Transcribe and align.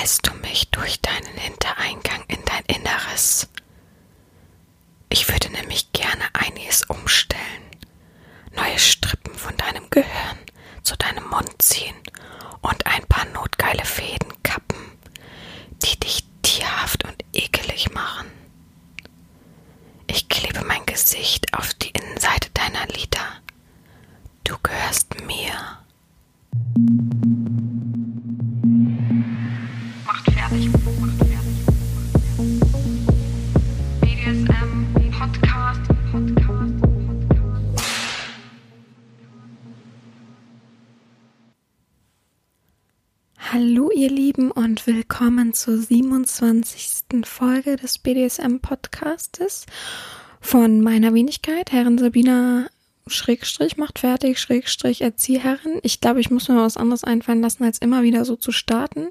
lässt 0.00 0.28
du 0.28 0.34
mich 0.34 0.70
durch 0.70 1.00
deinen 1.00 1.36
Hintereingang 1.36 2.22
in 2.28 2.38
dein 2.44 2.64
Inneres. 2.66 3.48
Ich 5.08 5.28
würde 5.28 5.50
nämlich 5.50 5.92
gerne 5.92 6.22
einiges 6.34 6.84
umstellen. 6.84 7.42
Neue 8.54 8.78
Strippen 8.78 9.34
von 9.34 9.56
deinem 9.56 9.90
Gehirn 9.90 10.38
zu 10.84 10.96
deinem 10.96 11.28
Mund 11.28 11.50
ziehen 11.60 11.96
und 12.60 12.86
ein 12.86 13.04
paar 13.08 13.24
notgeile 13.26 13.84
Fäden 13.84 14.40
kappen, 14.44 14.78
die 15.82 15.98
dich 15.98 16.24
tierhaft 16.42 17.04
und 17.04 17.16
ekelig 17.32 17.92
machen. 17.92 18.30
Ich 20.06 20.28
klebe 20.28 20.62
mein 20.64 20.86
Gesicht 20.86 21.52
auf 21.54 21.74
die 21.74 21.90
Innenseite 21.90 22.50
deiner 22.50 22.86
Lider. 22.86 23.42
Du 24.44 24.56
gehörst 24.62 25.20
mir. 25.26 25.78
Und 44.78 44.86
willkommen 44.86 45.54
zur 45.54 45.78
27. 45.78 47.24
Folge 47.24 47.76
des 47.76 47.98
BDSM 47.98 48.58
Podcastes 48.58 49.66
von 50.40 50.82
meiner 50.82 51.14
Wenigkeit, 51.14 51.72
Herren 51.72 51.98
Sabina 51.98 52.68
Schrägstrich 53.06 53.76
macht 53.76 53.98
fertig, 53.98 54.38
Schrägstrich 54.38 55.00
Erzieherin. 55.00 55.80
Ich 55.82 56.00
glaube, 56.00 56.20
ich 56.20 56.30
muss 56.30 56.48
mir 56.48 56.56
was 56.56 56.76
anderes 56.76 57.02
einfallen 57.02 57.40
lassen, 57.40 57.64
als 57.64 57.78
immer 57.78 58.02
wieder 58.02 58.24
so 58.24 58.36
zu 58.36 58.52
starten. 58.52 59.08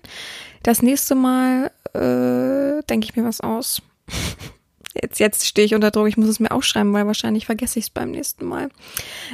Das 0.63 0.81
nächste 0.81 1.15
Mal 1.15 1.71
äh, 1.93 2.83
denke 2.83 3.05
ich 3.05 3.15
mir 3.15 3.25
was 3.25 3.41
aus. 3.41 3.81
Jetzt, 5.01 5.19
jetzt 5.19 5.45
stehe 5.45 5.65
ich 5.65 5.75
unter 5.75 5.91
Druck, 5.91 6.07
ich 6.07 6.17
muss 6.17 6.29
es 6.29 6.39
mir 6.39 6.49
aufschreiben, 6.49 6.91
weil 6.91 7.05
wahrscheinlich 7.05 7.45
vergesse 7.45 7.77
ich 7.77 7.85
es 7.85 7.89
beim 7.91 8.09
nächsten 8.09 8.45
Mal. 8.45 8.69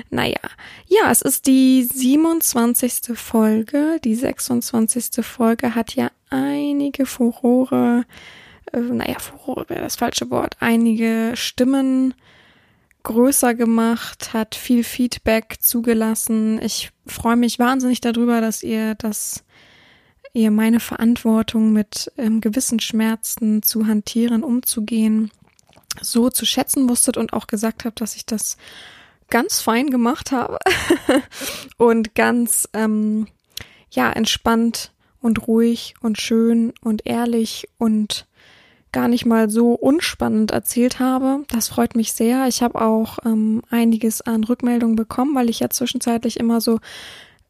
Naja, 0.10 0.40
ja, 0.88 1.10
es 1.10 1.22
ist 1.22 1.48
die 1.48 1.84
27. 1.84 3.18
Folge. 3.18 3.98
Die 4.04 4.16
26. 4.16 5.24
Folge 5.26 5.74
hat 5.74 5.96
ja 5.96 6.12
einige 6.34 7.06
Furore, 7.06 8.06
äh, 8.72 8.80
naja, 8.80 9.20
Furore 9.20 9.70
wäre 9.70 9.82
das 9.82 9.96
falsche 9.96 10.30
Wort, 10.30 10.58
einige 10.60 11.34
Stimmen 11.36 12.14
größer 13.04 13.54
gemacht, 13.54 14.34
hat 14.34 14.56
viel 14.56 14.84
Feedback 14.84 15.58
zugelassen. 15.60 16.62
Ich 16.62 16.92
freue 17.06 17.36
mich 17.36 17.60
wahnsinnig 17.60 18.02
darüber, 18.02 18.42
dass 18.42 18.64
ihr 18.64 18.96
das 18.96 19.44
ihr 20.36 20.50
meine 20.50 20.80
Verantwortung 20.80 21.74
mit 21.74 22.12
ähm, 22.18 22.42
gewissen 22.42 22.80
Schmerzen 22.80 23.62
zu 23.62 23.86
hantieren, 23.86 24.44
umzugehen, 24.44 25.30
so 26.02 26.32
zu 26.32 26.46
schätzen 26.46 26.90
wusstet 26.90 27.18
und 27.18 27.34
auch 27.34 27.46
gesagt 27.46 27.86
habt, 27.86 28.02
dass 28.02 28.16
ich 28.16 28.26
das 28.26 28.58
ganz 29.30 29.62
fein 29.62 29.92
gemacht 29.92 30.32
habe 30.32 30.58
und 31.78 32.16
ganz 32.16 32.68
ähm, 32.74 33.28
ja 33.92 34.12
entspannt 34.12 34.93
und 35.24 35.48
ruhig 35.48 35.96
und 36.02 36.20
schön 36.20 36.74
und 36.82 37.06
ehrlich 37.06 37.68
und 37.78 38.28
gar 38.92 39.08
nicht 39.08 39.26
mal 39.26 39.50
so 39.50 39.74
unspannend 39.74 40.52
erzählt 40.52 41.00
habe. 41.00 41.44
Das 41.48 41.68
freut 41.68 41.96
mich 41.96 42.14
sehr. 42.14 42.48
Ich 42.48 42.62
habe 42.62 42.80
auch 42.80 43.18
ähm, 43.26 43.64
einiges 43.72 44.22
an 44.22 44.44
Rückmeldungen 44.44 44.96
bekommen, 44.96 45.34
weil 45.34 45.50
ich 45.50 45.62
ja 45.62 45.70
zwischenzeitlich 45.70 46.40
immer 46.40 46.62
so 46.62 46.80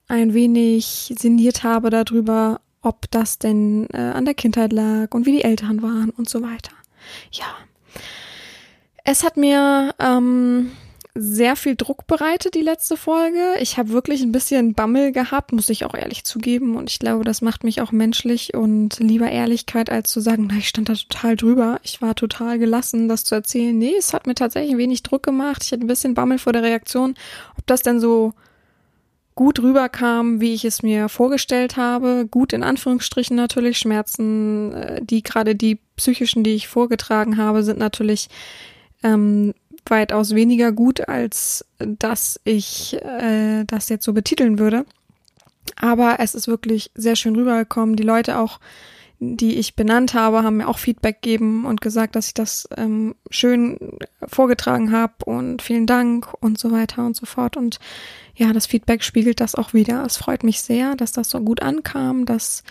ein 0.07 0.33
wenig 0.33 1.13
sinniert 1.17 1.63
habe 1.63 1.89
darüber, 1.89 2.61
ob 2.81 3.09
das 3.11 3.39
denn 3.39 3.87
äh, 3.91 3.97
an 3.97 4.25
der 4.25 4.35
Kindheit 4.35 4.71
lag 4.71 5.13
und 5.13 5.25
wie 5.25 5.31
die 5.33 5.43
Eltern 5.43 5.81
waren 5.81 6.11
und 6.11 6.29
so 6.29 6.41
weiter. 6.41 6.71
Ja, 7.31 7.45
es 9.03 9.23
hat 9.23 9.35
mir 9.35 9.93
ähm, 9.99 10.71
sehr 11.15 11.55
viel 11.55 11.75
Druck 11.75 12.07
bereitet, 12.07 12.55
die 12.55 12.61
letzte 12.61 12.97
Folge. 12.97 13.55
Ich 13.59 13.77
habe 13.77 13.89
wirklich 13.89 14.23
ein 14.23 14.31
bisschen 14.31 14.73
Bammel 14.73 15.11
gehabt, 15.11 15.51
muss 15.51 15.69
ich 15.69 15.85
auch 15.85 15.93
ehrlich 15.93 16.23
zugeben. 16.23 16.75
Und 16.75 16.89
ich 16.89 16.97
glaube, 16.97 17.23
das 17.23 17.43
macht 17.43 17.63
mich 17.63 17.81
auch 17.81 17.91
menschlich 17.91 18.55
und 18.55 18.97
lieber 18.99 19.29
Ehrlichkeit, 19.29 19.91
als 19.91 20.09
zu 20.09 20.21
sagen, 20.21 20.47
na, 20.49 20.57
ich 20.57 20.67
stand 20.67 20.89
da 20.89 20.93
total 20.93 21.35
drüber. 21.35 21.79
Ich 21.83 22.01
war 22.01 22.15
total 22.15 22.57
gelassen, 22.57 23.07
das 23.07 23.25
zu 23.25 23.35
erzählen. 23.35 23.77
Nee, 23.77 23.93
es 23.97 24.11
hat 24.13 24.25
mir 24.25 24.33
tatsächlich 24.33 24.75
wenig 24.77 25.03
Druck 25.03 25.21
gemacht. 25.21 25.63
Ich 25.63 25.71
hatte 25.71 25.85
ein 25.85 25.87
bisschen 25.87 26.15
Bammel 26.15 26.39
vor 26.39 26.53
der 26.53 26.63
Reaktion, 26.63 27.13
ob 27.57 27.67
das 27.67 27.83
denn 27.83 27.99
so 27.99 28.33
gut 29.35 29.59
rüberkam, 29.59 30.41
wie 30.41 30.53
ich 30.53 30.65
es 30.65 30.81
mir 30.81 31.09
vorgestellt 31.09 31.77
habe. 31.77 32.27
Gut 32.29 32.53
in 32.53 32.63
Anführungsstrichen 32.63 33.35
natürlich. 33.35 33.77
Schmerzen, 33.77 34.73
äh, 34.73 35.05
die 35.05 35.21
gerade 35.21 35.55
die 35.55 35.77
psychischen, 35.95 36.43
die 36.43 36.55
ich 36.55 36.67
vorgetragen 36.67 37.37
habe, 37.37 37.61
sind 37.61 37.77
natürlich 37.77 38.29
ähm, 39.03 39.53
weitaus 39.89 40.35
weniger 40.35 40.71
gut, 40.71 41.07
als 41.07 41.65
dass 41.79 42.39
ich 42.43 42.95
äh, 43.01 43.63
das 43.65 43.89
jetzt 43.89 44.05
so 44.05 44.13
betiteln 44.13 44.59
würde. 44.59 44.85
Aber 45.75 46.17
es 46.19 46.35
ist 46.35 46.47
wirklich 46.47 46.91
sehr 46.95 47.15
schön 47.15 47.35
rübergekommen. 47.35 47.95
Die 47.95 48.03
Leute 48.03 48.37
auch, 48.37 48.59
die 49.19 49.55
ich 49.55 49.75
benannt 49.75 50.13
habe, 50.13 50.43
haben 50.43 50.57
mir 50.57 50.67
auch 50.67 50.77
Feedback 50.77 51.21
gegeben 51.21 51.65
und 51.65 51.81
gesagt, 51.81 52.15
dass 52.15 52.27
ich 52.27 52.33
das 52.33 52.67
ähm, 52.75 53.15
schön 53.29 53.77
vorgetragen 54.27 54.91
habe 54.91 55.13
und 55.25 55.61
vielen 55.61 55.87
Dank 55.87 56.33
und 56.41 56.59
so 56.59 56.71
weiter 56.71 57.05
und 57.05 57.15
so 57.15 57.25
fort. 57.25 57.57
Und 57.57 57.79
ja, 58.35 58.51
das 58.51 58.65
Feedback 58.65 59.03
spiegelt 59.03 59.39
das 59.39 59.55
auch 59.55 59.73
wieder. 59.73 60.03
Es 60.05 60.17
freut 60.17 60.43
mich 60.43 60.61
sehr, 60.61 60.95
dass 60.95 61.11
das 61.11 61.29
so 61.29 61.39
gut 61.39 61.61
ankam, 61.61 62.25
dass 62.25 62.63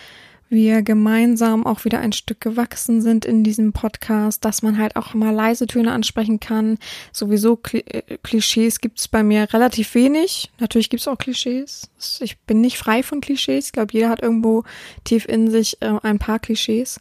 wir 0.52 0.82
gemeinsam 0.82 1.66
auch 1.66 1.84
wieder 1.84 1.98
ein 1.98 2.12
Stück 2.12 2.40
gewachsen 2.40 3.00
sind 3.00 3.24
in 3.24 3.42
diesem 3.42 3.72
Podcast, 3.72 4.44
dass 4.44 4.62
man 4.62 4.78
halt 4.78 4.96
auch 4.96 5.14
mal 5.14 5.34
leise 5.34 5.66
Töne 5.66 5.92
ansprechen 5.92 6.38
kann. 6.38 6.78
Sowieso 7.10 7.58
äh, 7.72 8.18
Klischees 8.22 8.80
gibt's 8.80 9.08
bei 9.08 9.22
mir 9.22 9.52
relativ 9.52 9.94
wenig. 9.94 10.52
Natürlich 10.60 10.90
gibt's 10.90 11.08
auch 11.08 11.18
Klischees. 11.18 11.90
Ich 12.20 12.38
bin 12.40 12.60
nicht 12.60 12.78
frei 12.78 13.02
von 13.02 13.20
Klischees. 13.20 13.66
Ich 13.66 13.72
glaube, 13.72 13.94
jeder 13.94 14.10
hat 14.10 14.22
irgendwo 14.22 14.62
tief 15.04 15.26
in 15.26 15.50
sich 15.50 15.80
äh, 15.80 15.98
ein 16.02 16.18
paar 16.18 16.38
Klischees. 16.38 16.98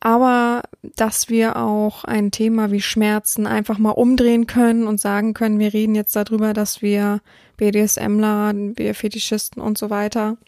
Aber 0.00 0.62
dass 0.96 1.28
wir 1.28 1.56
auch 1.56 2.04
ein 2.04 2.30
Thema 2.30 2.72
wie 2.72 2.80
Schmerzen 2.80 3.46
einfach 3.46 3.76
mal 3.76 3.90
umdrehen 3.90 4.46
können 4.46 4.86
und 4.86 4.98
sagen 4.98 5.34
können, 5.34 5.58
wir 5.58 5.74
reden 5.74 5.94
jetzt 5.94 6.16
darüber, 6.16 6.54
dass 6.54 6.80
wir 6.80 7.20
BDSMler, 7.58 8.54
wir 8.54 8.94
Fetischisten 8.94 9.62
und 9.62 9.76
so 9.76 9.90
weiter 9.90 10.38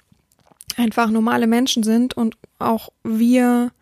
einfach 0.79 1.11
normale 1.11 1.47
Menschen 1.47 1.83
sind 1.83 2.17
und 2.17 2.37
auch 2.59 2.91
wir 3.03 3.73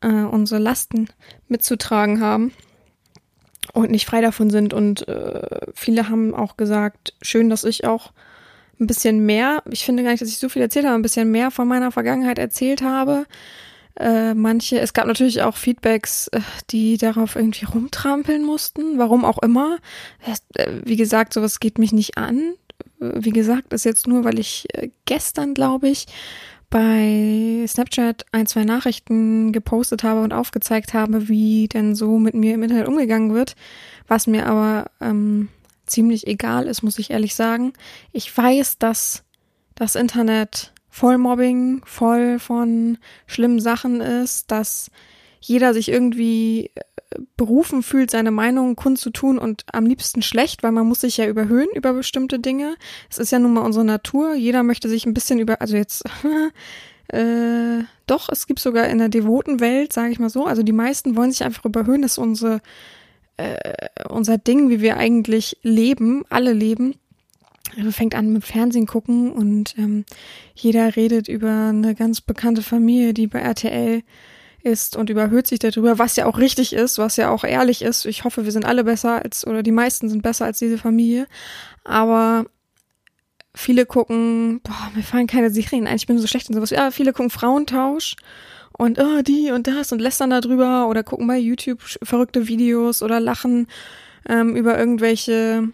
äh, 0.00 0.08
unsere 0.08 0.60
Lasten 0.60 1.08
mitzutragen 1.48 2.20
haben 2.20 2.52
und 3.72 3.90
nicht 3.90 4.06
frei 4.06 4.20
davon 4.20 4.50
sind. 4.50 4.74
Und 4.74 5.06
äh, 5.08 5.66
viele 5.74 6.08
haben 6.08 6.34
auch 6.34 6.56
gesagt, 6.56 7.14
schön, 7.22 7.50
dass 7.50 7.64
ich 7.64 7.84
auch 7.84 8.12
ein 8.80 8.86
bisschen 8.86 9.26
mehr, 9.26 9.62
ich 9.70 9.84
finde 9.84 10.02
gar 10.02 10.10
nicht, 10.10 10.22
dass 10.22 10.28
ich 10.28 10.38
so 10.38 10.48
viel 10.48 10.62
erzählt 10.62 10.86
habe, 10.86 10.94
ein 10.94 11.02
bisschen 11.02 11.30
mehr 11.30 11.50
von 11.50 11.66
meiner 11.66 11.90
Vergangenheit 11.90 12.38
erzählt 12.38 12.82
habe. 12.82 13.26
Äh, 13.98 14.34
manche, 14.34 14.78
es 14.78 14.92
gab 14.92 15.06
natürlich 15.06 15.42
auch 15.42 15.56
Feedbacks, 15.56 16.28
äh, 16.28 16.40
die 16.70 16.96
darauf 16.98 17.34
irgendwie 17.34 17.64
rumtrampeln 17.64 18.44
mussten, 18.44 18.98
warum 18.98 19.24
auch 19.24 19.38
immer. 19.42 19.78
Äh, 20.54 20.68
wie 20.84 20.96
gesagt, 20.96 21.32
sowas 21.32 21.58
geht 21.58 21.78
mich 21.78 21.92
nicht 21.92 22.16
an 22.16 22.54
wie 22.98 23.30
gesagt, 23.30 23.72
ist 23.72 23.84
jetzt 23.84 24.06
nur, 24.06 24.24
weil 24.24 24.38
ich 24.38 24.66
äh, 24.72 24.90
gestern, 25.04 25.54
glaube 25.54 25.88
ich, 25.88 26.06
bei 26.70 27.64
Snapchat 27.66 28.26
ein, 28.32 28.46
zwei 28.46 28.64
Nachrichten 28.64 29.52
gepostet 29.52 30.02
habe 30.02 30.20
und 30.20 30.32
aufgezeigt 30.32 30.92
habe, 30.92 31.28
wie 31.28 31.66
denn 31.68 31.94
so 31.94 32.18
mit 32.18 32.34
mir 32.34 32.54
im 32.54 32.62
Internet 32.62 32.88
umgegangen 32.88 33.32
wird, 33.32 33.54
was 34.06 34.26
mir 34.26 34.46
aber 34.46 34.90
ähm, 35.00 35.48
ziemlich 35.86 36.26
egal 36.26 36.66
ist, 36.66 36.82
muss 36.82 36.98
ich 36.98 37.10
ehrlich 37.10 37.34
sagen. 37.34 37.72
Ich 38.12 38.36
weiß, 38.36 38.78
dass 38.78 39.24
das 39.74 39.94
Internet 39.94 40.74
voll 40.90 41.16
Mobbing, 41.16 41.82
voll 41.84 42.38
von 42.38 42.98
schlimmen 43.26 43.60
Sachen 43.60 44.00
ist, 44.00 44.50
dass 44.50 44.90
jeder 45.40 45.74
sich 45.74 45.90
irgendwie 45.90 46.70
berufen 47.36 47.82
fühlt, 47.82 48.10
seine 48.10 48.30
Meinung 48.30 48.76
kundzutun 48.76 49.38
und 49.38 49.64
am 49.72 49.86
liebsten 49.86 50.22
schlecht, 50.22 50.62
weil 50.62 50.72
man 50.72 50.86
muss 50.86 51.00
sich 51.00 51.16
ja 51.16 51.26
überhöhen 51.26 51.68
über 51.74 51.92
bestimmte 51.92 52.38
Dinge. 52.38 52.76
Es 53.08 53.18
ist 53.18 53.32
ja 53.32 53.38
nun 53.38 53.54
mal 53.54 53.62
unsere 53.62 53.84
Natur. 53.84 54.34
Jeder 54.34 54.62
möchte 54.62 54.88
sich 54.88 55.06
ein 55.06 55.14
bisschen 55.14 55.38
über, 55.38 55.60
also 55.60 55.76
jetzt, 55.76 56.04
äh, 57.08 57.84
doch, 58.06 58.28
es 58.30 58.46
gibt 58.46 58.60
sogar 58.60 58.88
in 58.88 58.98
der 58.98 59.08
devoten 59.08 59.60
Welt, 59.60 59.92
sage 59.92 60.12
ich 60.12 60.18
mal 60.18 60.28
so, 60.28 60.44
also 60.44 60.62
die 60.62 60.72
meisten 60.72 61.16
wollen 61.16 61.32
sich 61.32 61.44
einfach 61.44 61.64
überhöhen. 61.64 62.02
Das 62.02 62.12
ist 62.12 62.18
unsere, 62.18 62.60
äh, 63.38 63.56
unser 64.08 64.36
Ding, 64.36 64.68
wie 64.68 64.80
wir 64.80 64.98
eigentlich 64.98 65.56
leben, 65.62 66.24
alle 66.28 66.52
leben. 66.52 66.94
Also 67.76 67.90
fängt 67.90 68.14
an 68.14 68.32
mit 68.32 68.44
Fernsehen 68.44 68.86
gucken 68.86 69.30
und 69.32 69.76
ähm, 69.78 70.04
jeder 70.54 70.96
redet 70.96 71.28
über 71.28 71.68
eine 71.68 71.94
ganz 71.94 72.20
bekannte 72.20 72.62
Familie, 72.62 73.12
die 73.12 73.26
bei 73.26 73.40
RTL 73.40 74.02
ist 74.62 74.96
und 74.96 75.10
überhöht 75.10 75.46
sich 75.46 75.58
darüber, 75.58 75.98
was 75.98 76.16
ja 76.16 76.26
auch 76.26 76.38
richtig 76.38 76.72
ist, 76.72 76.98
was 76.98 77.16
ja 77.16 77.30
auch 77.30 77.44
ehrlich 77.44 77.82
ist. 77.82 78.06
Ich 78.06 78.24
hoffe, 78.24 78.44
wir 78.44 78.52
sind 78.52 78.64
alle 78.64 78.84
besser 78.84 79.22
als, 79.24 79.46
oder 79.46 79.62
die 79.62 79.72
meisten 79.72 80.08
sind 80.08 80.22
besser 80.22 80.44
als 80.44 80.58
diese 80.58 80.78
Familie. 80.78 81.26
Aber 81.84 82.46
viele 83.54 83.86
gucken, 83.86 84.60
boah, 84.62 84.90
mir 84.94 85.02
fallen 85.02 85.26
keine 85.26 85.50
Serien 85.50 85.86
ein, 85.86 85.96
ich 85.96 86.06
bin 86.06 86.18
so 86.18 86.26
schlecht 86.26 86.48
in 86.48 86.54
sowas. 86.54 86.70
Ja, 86.70 86.90
viele 86.90 87.12
gucken 87.12 87.30
Frauentausch 87.30 88.16
und 88.76 88.98
oh, 88.98 89.22
die 89.22 89.50
und 89.50 89.66
das 89.66 89.92
und 89.92 90.00
lästern 90.00 90.30
da 90.30 90.40
drüber 90.40 90.88
oder 90.88 91.02
gucken 91.02 91.26
bei 91.26 91.38
YouTube 91.38 91.80
verrückte 91.82 92.48
Videos 92.48 93.02
oder 93.02 93.20
lachen 93.20 93.66
ähm, 94.28 94.54
über 94.54 94.78
irgendwelche 94.78 95.68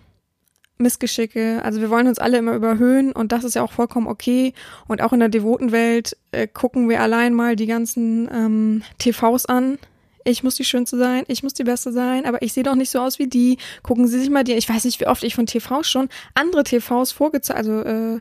Missgeschicke. 0.84 1.60
Also 1.64 1.80
wir 1.80 1.90
wollen 1.90 2.06
uns 2.06 2.20
alle 2.20 2.38
immer 2.38 2.54
überhöhen 2.54 3.10
und 3.10 3.32
das 3.32 3.42
ist 3.42 3.54
ja 3.54 3.62
auch 3.62 3.72
vollkommen 3.72 4.06
okay. 4.06 4.54
Und 4.86 5.02
auch 5.02 5.12
in 5.12 5.18
der 5.18 5.28
devoten 5.28 5.72
Welt 5.72 6.16
äh, 6.30 6.46
gucken 6.46 6.88
wir 6.88 7.00
allein 7.00 7.34
mal 7.34 7.56
die 7.56 7.66
ganzen 7.66 8.28
ähm, 8.32 8.82
TVs 8.98 9.46
an. 9.46 9.78
Ich 10.22 10.42
muss 10.42 10.54
die 10.54 10.64
Schönste 10.64 10.96
sein, 10.96 11.24
ich 11.26 11.42
muss 11.42 11.52
die 11.52 11.64
Beste 11.64 11.92
sein, 11.92 12.24
aber 12.24 12.40
ich 12.40 12.52
sehe 12.52 12.62
doch 12.62 12.76
nicht 12.76 12.90
so 12.90 13.00
aus 13.00 13.18
wie 13.18 13.26
die. 13.26 13.58
Gucken 13.82 14.06
Sie 14.06 14.18
sich 14.18 14.30
mal 14.30 14.44
die, 14.44 14.52
ich 14.52 14.68
weiß 14.68 14.84
nicht, 14.84 15.00
wie 15.00 15.06
oft 15.06 15.22
ich 15.22 15.34
von 15.34 15.46
TVs 15.46 15.90
schon 15.90 16.08
andere 16.34 16.64
TVs 16.64 17.12
vorgezeigt, 17.12 17.58
also 17.58 17.80
äh, 17.82 18.20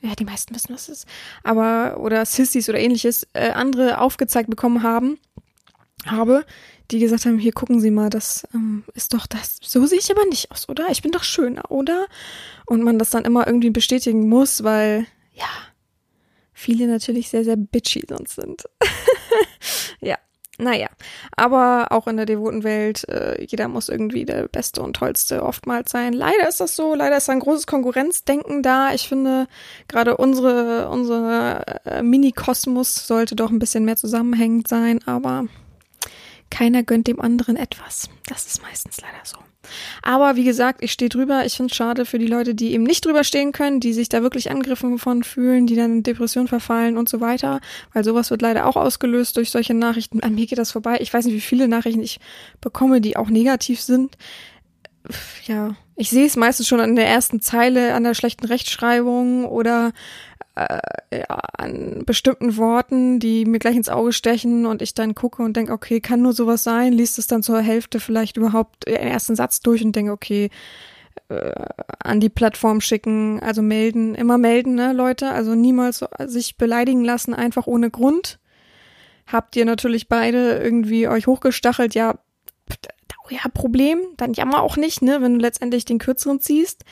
ja, 0.00 0.14
die 0.18 0.24
meisten 0.24 0.54
wissen, 0.54 0.74
was 0.74 0.88
es 0.88 1.00
ist, 1.00 1.08
aber, 1.44 1.98
oder 2.00 2.26
Sissys 2.26 2.68
oder 2.68 2.78
ähnliches, 2.78 3.26
äh, 3.32 3.50
andere 3.50 4.00
aufgezeigt 4.00 4.50
bekommen 4.50 4.82
haben, 4.82 5.18
habe, 6.06 6.44
die 6.90 6.98
gesagt 6.98 7.24
haben, 7.24 7.38
hier 7.38 7.52
gucken 7.52 7.80
Sie 7.80 7.90
mal, 7.90 8.10
das 8.10 8.46
ähm, 8.54 8.84
ist 8.94 9.14
doch 9.14 9.26
das, 9.26 9.58
so 9.62 9.84
sehe 9.86 9.98
ich 9.98 10.10
aber 10.10 10.24
nicht 10.26 10.50
aus, 10.50 10.68
oder? 10.68 10.88
Ich 10.90 11.02
bin 11.02 11.12
doch 11.12 11.24
schöner, 11.24 11.70
oder? 11.70 12.06
Und 12.66 12.82
man 12.82 12.98
das 12.98 13.10
dann 13.10 13.24
immer 13.24 13.46
irgendwie 13.46 13.70
bestätigen 13.70 14.28
muss, 14.28 14.64
weil, 14.64 15.06
ja, 15.32 15.48
viele 16.52 16.86
natürlich 16.86 17.30
sehr, 17.30 17.44
sehr 17.44 17.56
bitchy 17.56 18.04
sonst 18.08 18.36
sind. 18.36 18.64
ja. 20.00 20.16
Naja, 20.56 20.86
aber 21.36 21.88
auch 21.90 22.06
in 22.06 22.16
der 22.16 22.26
devoten 22.26 22.62
Welt, 22.62 23.08
äh, 23.08 23.42
jeder 23.44 23.66
muss 23.66 23.88
irgendwie 23.88 24.24
der 24.24 24.46
Beste 24.46 24.82
und 24.82 24.94
Tollste 24.94 25.42
oftmals 25.42 25.90
sein. 25.90 26.12
Leider 26.12 26.48
ist 26.48 26.60
das 26.60 26.76
so, 26.76 26.94
leider 26.94 27.16
ist 27.16 27.28
ein 27.28 27.40
großes 27.40 27.66
Konkurrenzdenken 27.66 28.62
da. 28.62 28.94
Ich 28.94 29.08
finde, 29.08 29.48
gerade 29.88 30.16
unsere, 30.16 30.88
unsere 30.90 31.80
äh, 31.84 32.02
Mini-Kosmos 32.02 33.08
sollte 33.08 33.34
doch 33.34 33.50
ein 33.50 33.58
bisschen 33.58 33.84
mehr 33.84 33.96
zusammenhängend 33.96 34.68
sein, 34.68 35.00
aber 35.06 35.46
keiner 36.54 36.84
gönnt 36.84 37.08
dem 37.08 37.20
anderen 37.20 37.56
etwas. 37.56 38.08
Das 38.28 38.46
ist 38.46 38.62
meistens 38.62 39.00
leider 39.00 39.24
so. 39.24 39.38
Aber 40.02 40.36
wie 40.36 40.44
gesagt, 40.44 40.84
ich 40.84 40.92
stehe 40.92 41.08
drüber. 41.08 41.44
Ich 41.44 41.56
finde 41.56 41.72
es 41.72 41.76
schade 41.76 42.04
für 42.04 42.20
die 42.20 42.28
Leute, 42.28 42.54
die 42.54 42.72
eben 42.72 42.84
nicht 42.84 43.04
drüber 43.04 43.24
stehen 43.24 43.50
können, 43.50 43.80
die 43.80 43.92
sich 43.92 44.08
da 44.08 44.22
wirklich 44.22 44.52
angegriffen 44.52 44.98
von 44.98 45.24
fühlen, 45.24 45.66
die 45.66 45.74
dann 45.74 45.90
in 45.90 46.02
Depression 46.04 46.46
verfallen 46.46 46.96
und 46.96 47.08
so 47.08 47.20
weiter. 47.20 47.60
Weil 47.92 48.04
sowas 48.04 48.30
wird 48.30 48.40
leider 48.40 48.66
auch 48.66 48.76
ausgelöst 48.76 49.36
durch 49.36 49.50
solche 49.50 49.74
Nachrichten. 49.74 50.22
An 50.22 50.36
mir 50.36 50.46
geht 50.46 50.58
das 50.58 50.70
vorbei. 50.70 50.98
Ich 51.00 51.12
weiß 51.12 51.24
nicht, 51.24 51.34
wie 51.34 51.40
viele 51.40 51.66
Nachrichten 51.66 52.02
ich 52.02 52.20
bekomme, 52.60 53.00
die 53.00 53.16
auch 53.16 53.30
negativ 53.30 53.80
sind. 53.80 54.16
Ja, 55.46 55.74
ich 55.96 56.10
sehe 56.10 56.26
es 56.26 56.36
meistens 56.36 56.68
schon 56.68 56.80
an 56.80 56.94
der 56.94 57.08
ersten 57.08 57.40
Zeile, 57.40 57.94
an 57.94 58.04
der 58.04 58.14
schlechten 58.14 58.46
Rechtschreibung 58.46 59.44
oder 59.44 59.92
äh, 60.56 60.78
ja, 61.12 61.40
an 61.58 62.04
bestimmten 62.06 62.56
Worten, 62.56 63.18
die 63.18 63.44
mir 63.44 63.58
gleich 63.58 63.76
ins 63.76 63.88
Auge 63.88 64.12
stechen 64.12 64.66
und 64.66 64.82
ich 64.82 64.94
dann 64.94 65.14
gucke 65.14 65.42
und 65.42 65.56
denke, 65.56 65.72
okay, 65.72 66.00
kann 66.00 66.22
nur 66.22 66.32
sowas 66.32 66.62
sein, 66.62 66.92
liest 66.92 67.18
es 67.18 67.26
dann 67.26 67.42
zur 67.42 67.60
Hälfte 67.60 68.00
vielleicht 68.00 68.36
überhaupt 68.36 68.86
den 68.86 68.94
ersten 68.94 69.36
Satz 69.36 69.60
durch 69.60 69.84
und 69.84 69.96
denke, 69.96 70.12
okay, 70.12 70.50
äh, 71.28 71.52
an 72.02 72.20
die 72.20 72.28
Plattform 72.28 72.80
schicken, 72.80 73.40
also 73.40 73.62
melden, 73.62 74.14
immer 74.14 74.38
melden, 74.38 74.74
ne, 74.74 74.92
Leute, 74.92 75.30
also 75.30 75.54
niemals 75.54 76.04
sich 76.26 76.56
beleidigen 76.56 77.04
lassen, 77.04 77.34
einfach 77.34 77.66
ohne 77.66 77.90
Grund. 77.90 78.38
Habt 79.26 79.56
ihr 79.56 79.64
natürlich 79.64 80.08
beide 80.08 80.58
irgendwie 80.58 81.08
euch 81.08 81.26
hochgestachelt, 81.26 81.94
ja, 81.94 82.18
ja, 83.30 83.40
Problem, 83.54 84.00
dann 84.18 84.34
jammer 84.34 84.62
auch 84.62 84.76
nicht, 84.76 85.02
ne, 85.02 85.22
wenn 85.22 85.34
du 85.34 85.40
letztendlich 85.40 85.84
den 85.84 85.98
kürzeren 85.98 86.40
ziehst. 86.40 86.84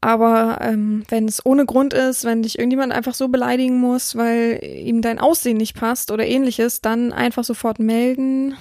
Aber 0.00 0.58
ähm, 0.62 1.04
wenn 1.08 1.28
es 1.28 1.44
ohne 1.44 1.66
Grund 1.66 1.92
ist, 1.92 2.24
wenn 2.24 2.42
dich 2.42 2.58
irgendjemand 2.58 2.92
einfach 2.92 3.14
so 3.14 3.28
beleidigen 3.28 3.78
muss, 3.78 4.16
weil 4.16 4.58
ihm 4.64 5.02
dein 5.02 5.18
Aussehen 5.18 5.58
nicht 5.58 5.74
passt 5.74 6.10
oder 6.10 6.26
ähnliches, 6.26 6.80
dann 6.80 7.12
einfach 7.12 7.44
sofort 7.44 7.78
melden. 7.78 8.54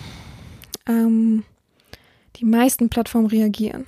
Ähm, 0.85 1.43
die 2.35 2.45
meisten 2.45 2.89
Plattformen 2.89 3.27
reagieren. 3.27 3.85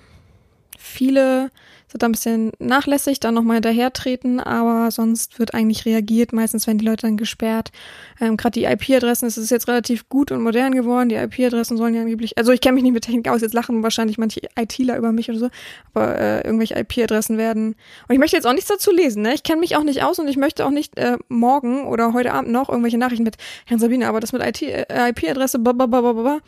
Viele 0.78 1.52
da 2.00 2.08
ein 2.08 2.12
bisschen 2.12 2.52
nachlässig, 2.60 3.20
dann 3.20 3.34
nochmal 3.34 3.56
hinterhertreten, 3.56 4.40
aber 4.40 4.92
sonst 4.92 5.40
wird 5.40 5.54
eigentlich 5.54 5.86
reagiert. 5.86 6.34
Meistens 6.34 6.68
werden 6.68 6.78
die 6.78 6.86
Leute 6.86 7.08
dann 7.08 7.18
gesperrt. 7.18 7.72
Ähm, 8.20 8.38
Gerade 8.38 8.60
die 8.60 8.66
IP-Adressen, 8.66 9.28
es 9.28 9.38
ist 9.38 9.52
jetzt 9.52 9.68
relativ 9.68 10.08
gut 10.10 10.32
und 10.32 10.42
modern 10.42 10.74
geworden. 10.74 11.10
Die 11.10 11.16
IP-Adressen 11.16 11.78
sollen 11.78 11.94
ja 11.94 12.02
angeblich, 12.02 12.38
also 12.38 12.52
ich 12.52 12.62
kenne 12.62 12.76
mich 12.76 12.84
nicht 12.84 12.94
mit 12.94 13.04
Technik 13.04 13.28
aus, 13.30 13.42
jetzt 13.42 13.54
lachen 13.54 13.84
wahrscheinlich 13.84 14.18
manche 14.18 14.42
ITler 14.58 14.98
über 14.98 15.12
mich 15.12 15.30
oder 15.30 15.40
so, 15.40 15.50
aber 15.94 16.18
äh, 16.18 16.42
irgendwelche 16.42 16.78
IP-Adressen 16.78 17.38
werden. 17.38 17.76
Und 18.08 18.14
ich 18.14 18.20
möchte 18.20 18.38
jetzt 18.38 18.46
auch 18.46 18.54
nichts 18.54 18.70
dazu 18.70 18.92
lesen, 18.92 19.24
ne? 19.24 19.34
Ich 19.34 19.44
kenne 19.44 19.60
mich 19.60 19.76
auch 19.76 19.84
nicht 19.84 20.04
aus 20.04 20.20
und 20.20 20.28
ich 20.28 20.38
möchte 20.38 20.66
auch 20.66 20.72
nicht 20.72 20.98
äh, 20.98 21.18
morgen 21.28 21.86
oder 21.88 22.14
heute 22.14 22.34
Abend 22.34 22.52
noch 22.52 22.70
irgendwelche 22.70 22.98
Nachrichten 22.98 23.24
mit 23.24 23.38
Herrn 23.66 23.80
Sabine, 23.80 24.08
aber 24.08 24.20
das 24.20 24.34
mit 24.34 24.42
äh, 24.62 25.10
IP-Adresse, 25.10 25.60
blablabla. 25.60 26.40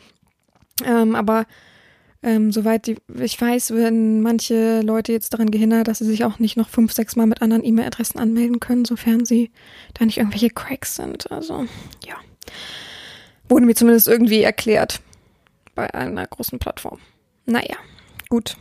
Ähm, 0.84 1.14
aber 1.14 1.46
ähm, 2.24 2.52
soweit 2.52 2.86
die, 2.86 2.96
ich 3.20 3.38
weiß, 3.38 3.72
werden 3.72 4.22
manche 4.22 4.80
Leute 4.80 5.12
jetzt 5.12 5.34
daran 5.34 5.50
gehindert, 5.50 5.88
dass 5.88 5.98
sie 5.98 6.06
sich 6.06 6.24
auch 6.24 6.38
nicht 6.38 6.56
noch 6.56 6.70
fünf, 6.70 6.92
sechs 6.92 7.16
Mal 7.16 7.26
mit 7.26 7.42
anderen 7.42 7.64
E-Mail-Adressen 7.64 8.18
anmelden 8.18 8.60
können, 8.60 8.86
sofern 8.86 9.26
sie 9.26 9.50
da 9.92 10.06
nicht 10.06 10.16
irgendwelche 10.16 10.50
Cracks 10.50 10.96
sind. 10.96 11.30
Also, 11.30 11.66
ja. 12.06 12.14
Wurde 13.48 13.66
mir 13.66 13.74
zumindest 13.74 14.08
irgendwie 14.08 14.42
erklärt 14.42 15.00
bei 15.74 15.92
einer 15.92 16.26
großen 16.26 16.58
Plattform. 16.58 16.98
Naja, 17.44 17.76
gut. 18.30 18.56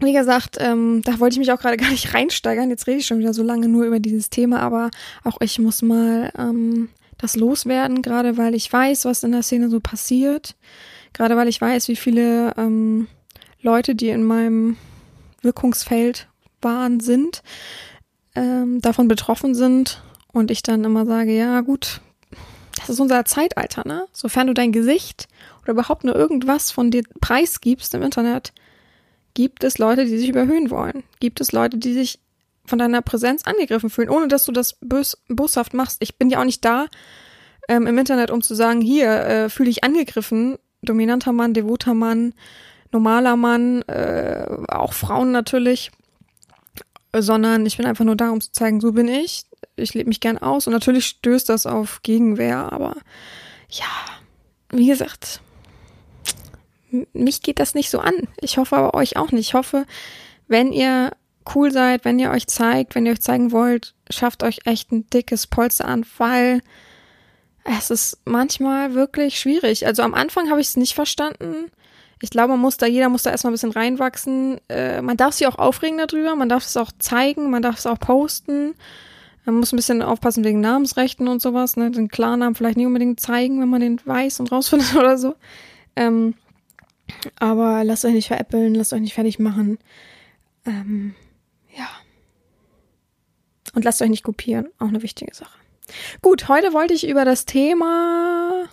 Wie 0.00 0.12
gesagt, 0.12 0.56
ähm, 0.58 1.02
da 1.04 1.20
wollte 1.20 1.34
ich 1.34 1.38
mich 1.38 1.52
auch 1.52 1.60
gerade 1.60 1.76
gar 1.82 1.90
nicht 1.90 2.12
reinsteigern. 2.12 2.68
Jetzt 2.68 2.88
rede 2.88 2.98
ich 2.98 3.06
schon 3.06 3.20
wieder 3.20 3.32
so 3.32 3.44
lange 3.44 3.68
nur 3.68 3.84
über 3.84 4.00
dieses 4.00 4.28
Thema, 4.28 4.60
aber 4.60 4.90
auch 5.22 5.40
ich 5.40 5.60
muss 5.60 5.82
mal 5.82 6.32
ähm, 6.36 6.88
das 7.18 7.36
loswerden, 7.36 8.02
gerade 8.02 8.36
weil 8.36 8.56
ich 8.56 8.72
weiß, 8.72 9.04
was 9.04 9.22
in 9.22 9.30
der 9.30 9.44
Szene 9.44 9.70
so 9.70 9.78
passiert. 9.78 10.56
Gerade 11.12 11.36
weil 11.36 11.48
ich 11.48 11.60
weiß, 11.60 11.88
wie 11.88 11.96
viele 11.96 12.54
ähm, 12.56 13.08
Leute, 13.60 13.94
die 13.94 14.08
in 14.08 14.24
meinem 14.24 14.76
Wirkungsfeld 15.42 16.28
waren, 16.60 17.00
sind, 17.00 17.42
ähm, 18.34 18.80
davon 18.80 19.08
betroffen 19.08 19.54
sind 19.54 20.02
und 20.32 20.50
ich 20.50 20.62
dann 20.62 20.84
immer 20.84 21.04
sage, 21.06 21.36
ja 21.36 21.60
gut, 21.60 22.00
das 22.78 22.88
ist 22.88 23.00
unser 23.00 23.24
Zeitalter, 23.24 23.86
ne? 23.86 24.06
Sofern 24.12 24.46
du 24.46 24.54
dein 24.54 24.72
Gesicht 24.72 25.28
oder 25.62 25.72
überhaupt 25.72 26.04
nur 26.04 26.16
irgendwas 26.16 26.70
von 26.70 26.90
dir 26.90 27.02
preisgibst 27.20 27.94
im 27.94 28.02
Internet, 28.02 28.52
gibt 29.34 29.64
es 29.64 29.78
Leute, 29.78 30.04
die 30.04 30.18
sich 30.18 30.28
überhöhen 30.28 30.70
wollen. 30.70 31.04
Gibt 31.20 31.40
es 31.40 31.52
Leute, 31.52 31.78
die 31.78 31.92
sich 31.92 32.18
von 32.64 32.78
deiner 32.78 33.02
Präsenz 33.02 33.44
angegriffen 33.44 33.90
fühlen, 33.90 34.10
ohne 34.10 34.28
dass 34.28 34.44
du 34.44 34.52
das 34.52 34.74
bös 34.80 35.18
boshaft 35.28 35.74
machst. 35.74 35.98
Ich 36.00 36.16
bin 36.16 36.30
ja 36.30 36.40
auch 36.40 36.44
nicht 36.44 36.64
da 36.64 36.86
ähm, 37.68 37.86
im 37.86 37.98
Internet, 37.98 38.30
um 38.30 38.42
zu 38.42 38.54
sagen, 38.54 38.80
hier 38.80 39.10
äh, 39.10 39.48
fühle 39.48 39.70
ich 39.70 39.84
angegriffen, 39.84 40.58
dominanter 40.82 41.32
Mann, 41.32 41.54
devoter 41.54 41.94
Mann, 41.94 42.34
normaler 42.90 43.36
Mann, 43.36 43.82
äh, 43.82 44.46
auch 44.68 44.92
Frauen 44.92 45.32
natürlich, 45.32 45.90
sondern 47.16 47.66
ich 47.66 47.76
bin 47.76 47.86
einfach 47.86 48.04
nur 48.04 48.16
da, 48.16 48.30
um 48.30 48.40
zu 48.40 48.52
zeigen, 48.52 48.80
so 48.80 48.92
bin 48.92 49.08
ich. 49.08 49.44
Ich 49.76 49.94
lebe 49.94 50.08
mich 50.08 50.20
gern 50.20 50.38
aus 50.38 50.66
und 50.66 50.72
natürlich 50.72 51.06
stößt 51.06 51.48
das 51.48 51.66
auf 51.66 52.02
Gegenwehr, 52.02 52.72
aber 52.72 52.96
ja, 53.70 53.86
wie 54.70 54.86
gesagt, 54.86 55.40
mich 57.12 57.42
geht 57.42 57.58
das 57.58 57.74
nicht 57.74 57.90
so 57.90 58.00
an. 58.00 58.28
Ich 58.40 58.58
hoffe 58.58 58.76
aber 58.76 58.94
euch 58.94 59.16
auch 59.16 59.32
nicht. 59.32 59.48
Ich 59.48 59.54
hoffe, 59.54 59.86
wenn 60.48 60.72
ihr 60.72 61.12
cool 61.54 61.72
seid, 61.72 62.04
wenn 62.04 62.18
ihr 62.18 62.30
euch 62.30 62.46
zeigt, 62.46 62.94
wenn 62.94 63.06
ihr 63.06 63.12
euch 63.12 63.22
zeigen 63.22 63.52
wollt, 63.52 63.94
schafft 64.10 64.42
euch 64.42 64.60
echt 64.64 64.92
ein 64.92 65.08
dickes 65.08 65.46
Polster 65.46 65.86
an, 65.86 66.04
weil 66.18 66.60
es 67.64 67.90
ist 67.90 68.18
manchmal 68.24 68.94
wirklich 68.94 69.38
schwierig. 69.38 69.86
Also 69.86 70.02
am 70.02 70.14
Anfang 70.14 70.50
habe 70.50 70.60
ich 70.60 70.68
es 70.68 70.76
nicht 70.76 70.94
verstanden. 70.94 71.70
Ich 72.20 72.30
glaube, 72.30 72.50
man 72.50 72.60
muss 72.60 72.76
da, 72.76 72.86
jeder 72.86 73.08
muss 73.08 73.24
da 73.24 73.30
erstmal 73.30 73.50
ein 73.50 73.54
bisschen 73.54 73.72
reinwachsen. 73.72 74.60
Äh, 74.68 75.02
man 75.02 75.16
darf 75.16 75.34
sich 75.34 75.46
auch 75.46 75.58
aufregen 75.58 75.98
darüber, 75.98 76.36
man 76.36 76.48
darf 76.48 76.64
es 76.64 76.76
auch 76.76 76.92
zeigen, 76.98 77.50
man 77.50 77.62
darf 77.62 77.78
es 77.78 77.86
auch 77.86 77.98
posten. 77.98 78.74
Man 79.44 79.56
muss 79.56 79.72
ein 79.72 79.76
bisschen 79.76 80.02
aufpassen 80.02 80.44
wegen 80.44 80.60
Namensrechten 80.60 81.26
und 81.26 81.42
sowas, 81.42 81.76
ne? 81.76 81.90
Den 81.90 82.08
Klarnamen 82.08 82.54
vielleicht 82.54 82.76
nicht 82.76 82.86
unbedingt 82.86 83.18
zeigen, 83.18 83.60
wenn 83.60 83.68
man 83.68 83.80
den 83.80 84.00
weiß 84.04 84.38
und 84.38 84.52
rausfindet 84.52 84.94
oder 84.96 85.18
so. 85.18 85.34
Ähm, 85.96 86.34
aber 87.40 87.82
lasst 87.82 88.04
euch 88.04 88.12
nicht 88.12 88.28
veräppeln, 88.28 88.74
lasst 88.74 88.92
euch 88.92 89.00
nicht 89.00 89.14
fertig 89.14 89.40
machen. 89.40 89.78
Ähm, 90.64 91.14
ja. 91.76 91.88
Und 93.74 93.84
lasst 93.84 94.00
euch 94.00 94.10
nicht 94.10 94.22
kopieren, 94.22 94.68
auch 94.78 94.88
eine 94.88 95.02
wichtige 95.02 95.34
Sache. 95.34 95.61
Gut, 96.20 96.48
heute 96.48 96.72
wollte 96.72 96.94
ich 96.94 97.08
über 97.08 97.24
das 97.24 97.44
Thema. 97.44 98.68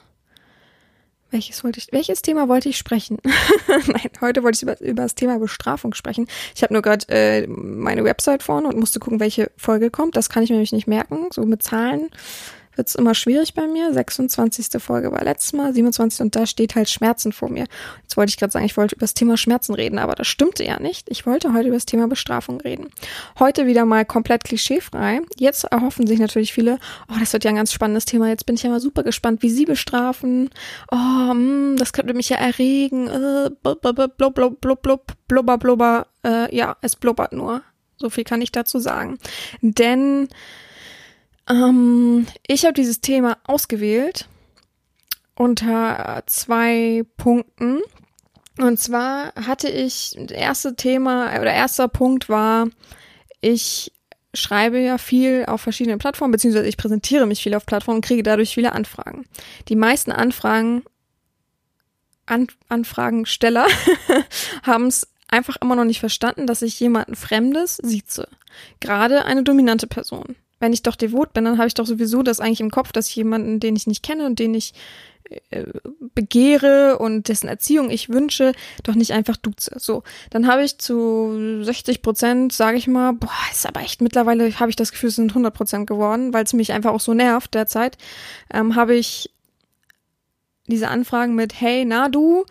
Welches 1.32 1.64
wollte 1.64 1.80
ich, 1.80 1.90
welches 1.92 2.24
Thema 2.24 2.48
wollte 2.50 2.70
ich 2.70 2.78
sprechen? 2.78 3.20
Nein, 3.88 4.10
heute 4.20 4.44
wollte 4.44 4.56
ich 4.56 4.64
über, 4.64 4.82
über 4.82 5.04
das 5.04 5.14
Thema 5.14 5.38
Bestrafung 5.38 5.94
sprechen. 5.94 6.28
Ich 6.56 6.64
habe 6.64 6.74
nur 6.74 6.82
gerade 6.82 7.08
äh, 7.10 7.46
meine 7.48 8.04
Website 8.04 8.42
vorne 8.42 8.68
und 8.68 8.78
musste 8.80 9.00
gucken, 9.00 9.20
welche 9.20 9.52
Folge 9.56 9.92
kommt. 9.92 10.16
Das 10.16 10.30
kann 10.30 10.42
ich 10.42 10.50
mir 10.50 10.56
nämlich 10.56 10.72
nicht 10.72 10.88
merken. 10.88 11.28
So 11.32 11.46
mit 11.46 11.62
Zahlen 11.62 12.10
wird's 12.80 12.96
immer 12.96 13.14
schwierig 13.14 13.54
bei 13.54 13.68
mir. 13.68 13.94
26. 13.94 14.82
Folge 14.82 15.12
war 15.12 15.22
letztes 15.22 15.52
Mal, 15.52 15.74
27. 15.74 16.22
und 16.22 16.36
da 16.36 16.46
steht 16.46 16.76
halt 16.76 16.90
Schmerzen 16.90 17.34
vor 17.34 17.50
mir. 17.50 17.66
Jetzt 18.04 18.16
wollte 18.16 18.30
ich 18.30 18.38
gerade 18.38 18.52
sagen, 18.52 18.66
ich 18.66 18.78
wollte 18.78 18.96
über 18.96 19.04
das 19.04 19.14
Thema 19.14 19.36
Schmerzen 19.36 19.74
reden, 19.74 20.00
aber 20.00 20.16
das 20.16 20.28
stimmte 20.28 20.64
ja 20.64 20.80
nicht. 20.80 21.10
Ich 21.10 21.26
wollte 21.26 21.54
heute 21.54 21.68
über 21.68 21.76
das 21.76 21.86
Thema 21.86 22.08
Bestrafung 22.08 22.62
reden. 22.62 22.88
Heute 23.38 23.68
wieder 23.68 23.84
mal 23.84 24.06
komplett 24.06 24.46
klischeefrei. 24.46 25.20
Jetzt 25.36 25.66
erhoffen 25.66 26.08
sich 26.08 26.20
natürlich 26.20 26.54
viele, 26.54 26.80
oh, 27.10 27.16
das 27.20 27.34
wird 27.34 27.44
ja 27.44 27.50
ein 27.50 27.58
ganz 27.58 27.74
spannendes 27.74 28.06
Thema. 28.06 28.30
Jetzt 28.30 28.46
bin 28.46 28.56
ich 28.56 28.64
ja 28.64 28.70
mal 28.70 28.80
super 28.80 29.04
gespannt, 29.04 29.44
wie 29.44 29.50
Sie 29.50 29.66
bestrafen. 29.66 30.50
Oh, 30.90 30.96
mh, 30.96 31.32
hm, 31.32 31.76
das 31.78 31.92
könnte 31.92 32.14
mich 32.14 32.30
ja 32.30 32.38
erregen. 32.38 33.08
Äh, 33.08 33.50
blub, 33.62 33.82
blub, 33.82 34.18
blub, 34.34 34.62
blub, 34.62 34.82
blub, 34.82 35.14
blubber, 35.28 35.58
blubber. 35.58 36.08
Äh, 36.26 36.56
ja, 36.56 36.78
es 36.82 36.96
blubbert 36.96 37.34
nur. 37.34 37.62
So 37.98 38.10
viel 38.10 38.24
kann 38.24 38.42
ich 38.42 38.54
dazu 38.54 38.80
sagen. 38.80 39.20
Denn 39.62 40.30
ähm, 41.50 42.27
ich 42.48 42.63
habe 42.63 42.74
dieses 42.74 43.01
Thema 43.01 43.38
ausgewählt 43.44 44.27
unter 45.36 46.22
zwei 46.25 47.03
Punkten. 47.18 47.79
Und 48.58 48.77
zwar 48.77 49.34
hatte 49.36 49.70
ich, 49.70 50.15
das 50.18 50.32
erste 50.32 50.75
Thema 50.75 51.27
oder 51.39 51.53
erster 51.53 51.88
Punkt 51.88 52.27
war, 52.27 52.68
ich 53.39 53.94
schreibe 54.34 54.79
ja 54.79 54.98
viel 54.98 55.46
auf 55.48 55.62
verschiedenen 55.62 55.98
Plattformen, 55.98 56.34
beziehungsweise 56.34 56.68
ich 56.68 56.77
präsentiere 56.77 57.25
mich 57.25 57.41
viel 57.41 57.56
auf 57.56 57.65
Plattformen 57.65 57.98
und 57.98 58.06
kriege 58.06 58.22
dadurch 58.22 58.53
viele 58.53 58.74
Anfragen. 58.74 59.25
Die 59.70 59.77
meisten 59.77 60.12
Anfragen, 60.12 60.84
An 62.25 62.48
Anfragensteller 62.68 63.65
haben 64.63 64.88
es 64.88 65.08
einfach 65.29 65.56
immer 65.62 65.75
noch 65.75 65.86
nicht 65.86 66.01
verstanden, 66.01 66.48
dass 66.48 66.62
ich 66.62 66.79
jemanden 66.79 67.15
Fremdes 67.15 67.77
sieze. 67.77 68.27
Gerade 68.82 69.24
eine 69.24 69.44
dominante 69.44 69.88
Person 69.88 70.36
wenn 70.60 70.74
ich 70.74 70.84
doch 70.84 70.96
devot 70.96 71.34
bin, 71.34 71.46
dann 71.46 71.58
habe 71.58 71.68
ich 71.68 71.74
doch 71.74 71.86
sowieso 71.86 72.24
das 72.24 72.39
eigentlich 72.39 72.62
im 72.62 72.72
Kopf, 72.72 72.92
dass 72.92 73.10
ich 73.10 73.16
jemanden, 73.16 73.60
den 73.60 73.75
ich 73.75 73.88
nicht 73.88 74.04
kenne 74.04 74.25
und 74.25 74.39
den 74.39 74.54
ich 74.54 74.74
äh, 75.51 75.66
begehre 76.16 76.98
und 76.98 77.28
dessen 77.28 77.48
Erziehung 77.48 77.92
ich 77.92 78.10
wünsche, 78.10 78.54
doch 78.84 78.96
nicht 78.96 79.13
einfach 79.13 79.38
duze. 79.38 79.75
So, 79.78 80.04
dann 80.32 80.48
habe 80.48 80.63
ich 80.63 80.80
zu 80.80 81.63
60 81.63 82.01
Prozent, 82.01 82.51
sage 82.51 82.78
ich 82.78 82.88
mal, 82.88 83.13
boah, 83.13 83.30
ist 83.51 83.68
aber 83.68 83.82
echt 83.82 84.01
mittlerweile 84.01 84.51
habe 84.60 84.70
ich 84.70 84.75
das 84.75 84.92
Gefühl, 84.92 85.10
es 85.10 85.16
sind 85.16 85.32
100 85.32 85.54
Prozent 85.54 85.88
geworden, 85.88 86.34
weil 86.34 86.44
es 86.44 86.54
mich 86.54 86.74
einfach 86.74 86.94
auch 86.94 87.00
so 87.00 87.13
nervt 87.13 87.54
derzeit, 87.54 87.98
ähm, 88.51 88.75
habe 88.75 88.96
ich 88.96 89.30
diese 90.68 90.88
Anfragen 90.88 91.36
mit, 91.36 91.60
hey, 91.60 91.86
na 91.86 92.10
du, 92.10 92.46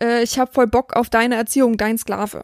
äh, 0.00 0.22
ich 0.22 0.38
habe 0.38 0.52
voll 0.52 0.66
Bock 0.66 0.94
auf 0.96 1.10
deine 1.10 1.36
Erziehung, 1.36 1.76
dein 1.76 1.98
Sklave. 1.98 2.42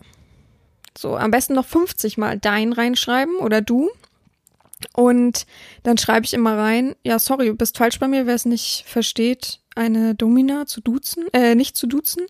So, 0.96 1.16
am 1.16 1.30
besten 1.30 1.54
noch 1.54 1.66
50 1.66 2.16
mal 2.16 2.38
dein 2.38 2.72
reinschreiben 2.72 3.36
oder 3.36 3.60
du. 3.60 3.90
Und 4.94 5.46
dann 5.82 5.98
schreibe 5.98 6.26
ich 6.26 6.34
immer 6.34 6.58
rein, 6.58 6.94
ja, 7.02 7.18
sorry, 7.18 7.46
du 7.46 7.54
bist 7.54 7.78
falsch 7.78 7.98
bei 7.98 8.08
mir, 8.08 8.26
wer 8.26 8.34
es 8.34 8.44
nicht 8.44 8.84
versteht, 8.86 9.60
eine 9.74 10.14
Domina 10.14 10.66
zu 10.66 10.80
duzen, 10.80 11.26
äh, 11.32 11.54
nicht 11.54 11.76
zu 11.76 11.86
duzen, 11.86 12.26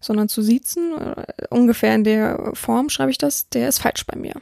sondern 0.00 0.28
zu 0.28 0.42
siezen, 0.42 0.98
äh, 0.98 1.24
ungefähr 1.50 1.94
in 1.94 2.04
der 2.04 2.52
Form 2.54 2.88
schreibe 2.88 3.10
ich 3.10 3.18
das, 3.18 3.50
der 3.50 3.68
ist 3.68 3.80
falsch 3.80 4.06
bei 4.06 4.18
mir. 4.18 4.34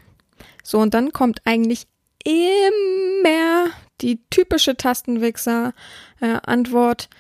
So, 0.62 0.78
und 0.78 0.94
dann 0.94 1.12
kommt 1.12 1.40
eigentlich 1.44 1.88
immer 2.24 3.70
die 4.00 4.20
typische 4.30 4.76
Tastenwichser-Antwort, 4.76 7.08
äh, 7.10 7.14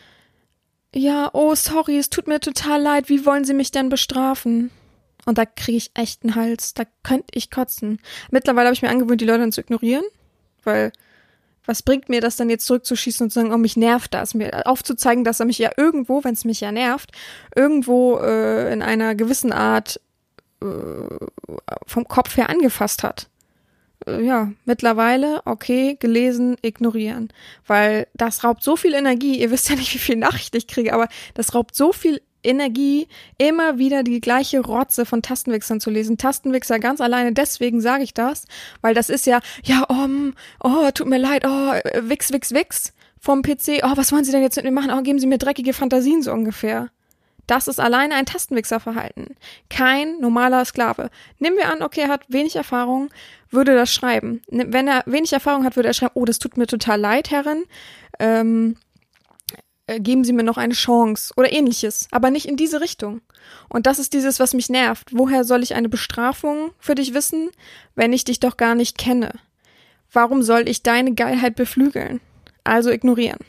ja, 0.94 1.30
oh, 1.32 1.54
sorry, 1.54 1.96
es 1.98 2.10
tut 2.10 2.28
mir 2.28 2.38
total 2.38 2.82
leid, 2.82 3.08
wie 3.08 3.24
wollen 3.24 3.44
Sie 3.44 3.54
mich 3.54 3.70
denn 3.70 3.88
bestrafen? 3.88 4.70
Und 5.24 5.38
da 5.38 5.46
kriege 5.46 5.78
ich 5.78 5.90
echt 5.94 6.24
einen 6.24 6.34
Hals. 6.34 6.74
Da 6.74 6.84
könnte 7.02 7.28
ich 7.32 7.50
kotzen. 7.50 8.00
Mittlerweile 8.30 8.66
habe 8.66 8.74
ich 8.74 8.82
mir 8.82 8.90
angewöhnt, 8.90 9.20
die 9.20 9.26
Leute 9.26 9.40
dann 9.40 9.52
zu 9.52 9.60
ignorieren. 9.60 10.04
Weil, 10.64 10.92
was 11.64 11.82
bringt 11.82 12.08
mir 12.08 12.20
das 12.20 12.36
dann 12.36 12.50
jetzt 12.50 12.66
zurückzuschießen 12.66 13.24
und 13.24 13.30
zu 13.30 13.40
sagen, 13.40 13.52
oh, 13.52 13.58
mich 13.58 13.76
nervt 13.76 14.14
das? 14.14 14.34
Mir 14.34 14.66
aufzuzeigen, 14.66 15.24
dass 15.24 15.40
er 15.40 15.46
mich 15.46 15.58
ja 15.58 15.70
irgendwo, 15.76 16.24
wenn 16.24 16.34
es 16.34 16.44
mich 16.44 16.60
ja 16.60 16.72
nervt, 16.72 17.12
irgendwo 17.54 18.18
äh, 18.18 18.72
in 18.72 18.82
einer 18.82 19.14
gewissen 19.14 19.52
Art 19.52 20.00
äh, 20.60 20.66
vom 21.86 22.08
Kopf 22.08 22.36
her 22.36 22.50
angefasst 22.50 23.04
hat. 23.04 23.28
Äh, 24.06 24.24
ja, 24.24 24.52
mittlerweile, 24.64 25.42
okay, 25.44 25.96
gelesen, 26.00 26.56
ignorieren. 26.62 27.32
Weil 27.66 28.08
das 28.14 28.42
raubt 28.42 28.62
so 28.62 28.76
viel 28.76 28.94
Energie. 28.94 29.40
Ihr 29.40 29.50
wisst 29.52 29.68
ja 29.68 29.76
nicht, 29.76 29.94
wie 29.94 29.98
viel 29.98 30.16
Nachricht 30.16 30.54
ich 30.54 30.66
kriege, 30.66 30.92
aber 30.92 31.08
das 31.34 31.54
raubt 31.54 31.76
so 31.76 31.92
viel 31.92 32.20
Energie, 32.42 33.08
immer 33.38 33.78
wieder 33.78 34.02
die 34.02 34.20
gleiche 34.20 34.60
Rotze 34.60 35.06
von 35.06 35.22
Tastenwichsern 35.22 35.80
zu 35.80 35.90
lesen. 35.90 36.18
Tastenwichser 36.18 36.78
ganz 36.78 37.00
alleine, 37.00 37.32
deswegen 37.32 37.80
sage 37.80 38.04
ich 38.04 38.14
das, 38.14 38.46
weil 38.80 38.94
das 38.94 39.10
ist 39.10 39.26
ja, 39.26 39.40
ja, 39.64 39.84
um, 39.84 40.34
oh, 40.62 40.90
tut 40.92 41.06
mir 41.06 41.18
leid, 41.18 41.44
oh, 41.46 41.72
wix, 42.02 42.32
wix, 42.32 42.52
wix 42.52 42.92
vom 43.18 43.42
PC, 43.42 43.82
oh, 43.84 43.96
was 43.96 44.12
wollen 44.12 44.24
Sie 44.24 44.32
denn 44.32 44.42
jetzt 44.42 44.56
mit 44.56 44.64
mir 44.64 44.72
machen? 44.72 44.90
Oh, 44.90 45.02
geben 45.02 45.18
Sie 45.18 45.26
mir 45.26 45.38
dreckige 45.38 45.72
Fantasien 45.72 46.22
so 46.22 46.32
ungefähr. 46.32 46.90
Das 47.46 47.68
ist 47.68 47.80
alleine 47.80 48.14
ein 48.14 48.26
Tastenwichserverhalten. 48.26 49.36
Kein 49.68 50.18
normaler 50.20 50.64
Sklave. 50.64 51.10
Nehmen 51.38 51.56
wir 51.56 51.70
an, 51.70 51.82
okay, 51.82 52.02
er 52.02 52.08
hat 52.08 52.24
wenig 52.28 52.56
Erfahrung, 52.56 53.10
würde 53.50 53.74
das 53.74 53.92
schreiben. 53.92 54.42
Wenn 54.48 54.88
er 54.88 55.02
wenig 55.06 55.32
Erfahrung 55.32 55.64
hat, 55.64 55.76
würde 55.76 55.88
er 55.88 55.94
schreiben, 55.94 56.14
oh, 56.14 56.24
das 56.24 56.38
tut 56.38 56.56
mir 56.56 56.66
total 56.66 57.00
leid, 57.00 57.30
Herrin. 57.30 57.64
Ähm, 58.18 58.76
äh, 59.86 60.00
geben 60.00 60.24
Sie 60.24 60.32
mir 60.32 60.42
noch 60.42 60.58
eine 60.58 60.74
Chance 60.74 61.32
oder 61.36 61.52
ähnliches, 61.52 62.08
aber 62.10 62.30
nicht 62.30 62.46
in 62.46 62.56
diese 62.56 62.80
Richtung. 62.80 63.20
Und 63.68 63.86
das 63.86 63.98
ist 63.98 64.12
dieses, 64.12 64.38
was 64.38 64.54
mich 64.54 64.68
nervt. 64.68 65.10
Woher 65.12 65.44
soll 65.44 65.62
ich 65.62 65.74
eine 65.74 65.88
Bestrafung 65.88 66.72
für 66.78 66.94
dich 66.94 67.14
wissen, 67.14 67.50
wenn 67.94 68.12
ich 68.12 68.24
dich 68.24 68.40
doch 68.40 68.56
gar 68.56 68.74
nicht 68.74 68.96
kenne? 68.96 69.32
Warum 70.12 70.42
soll 70.42 70.68
ich 70.68 70.82
deine 70.82 71.14
Geilheit 71.14 71.56
beflügeln? 71.56 72.20
Also 72.64 72.90
ignorieren. 72.90 73.40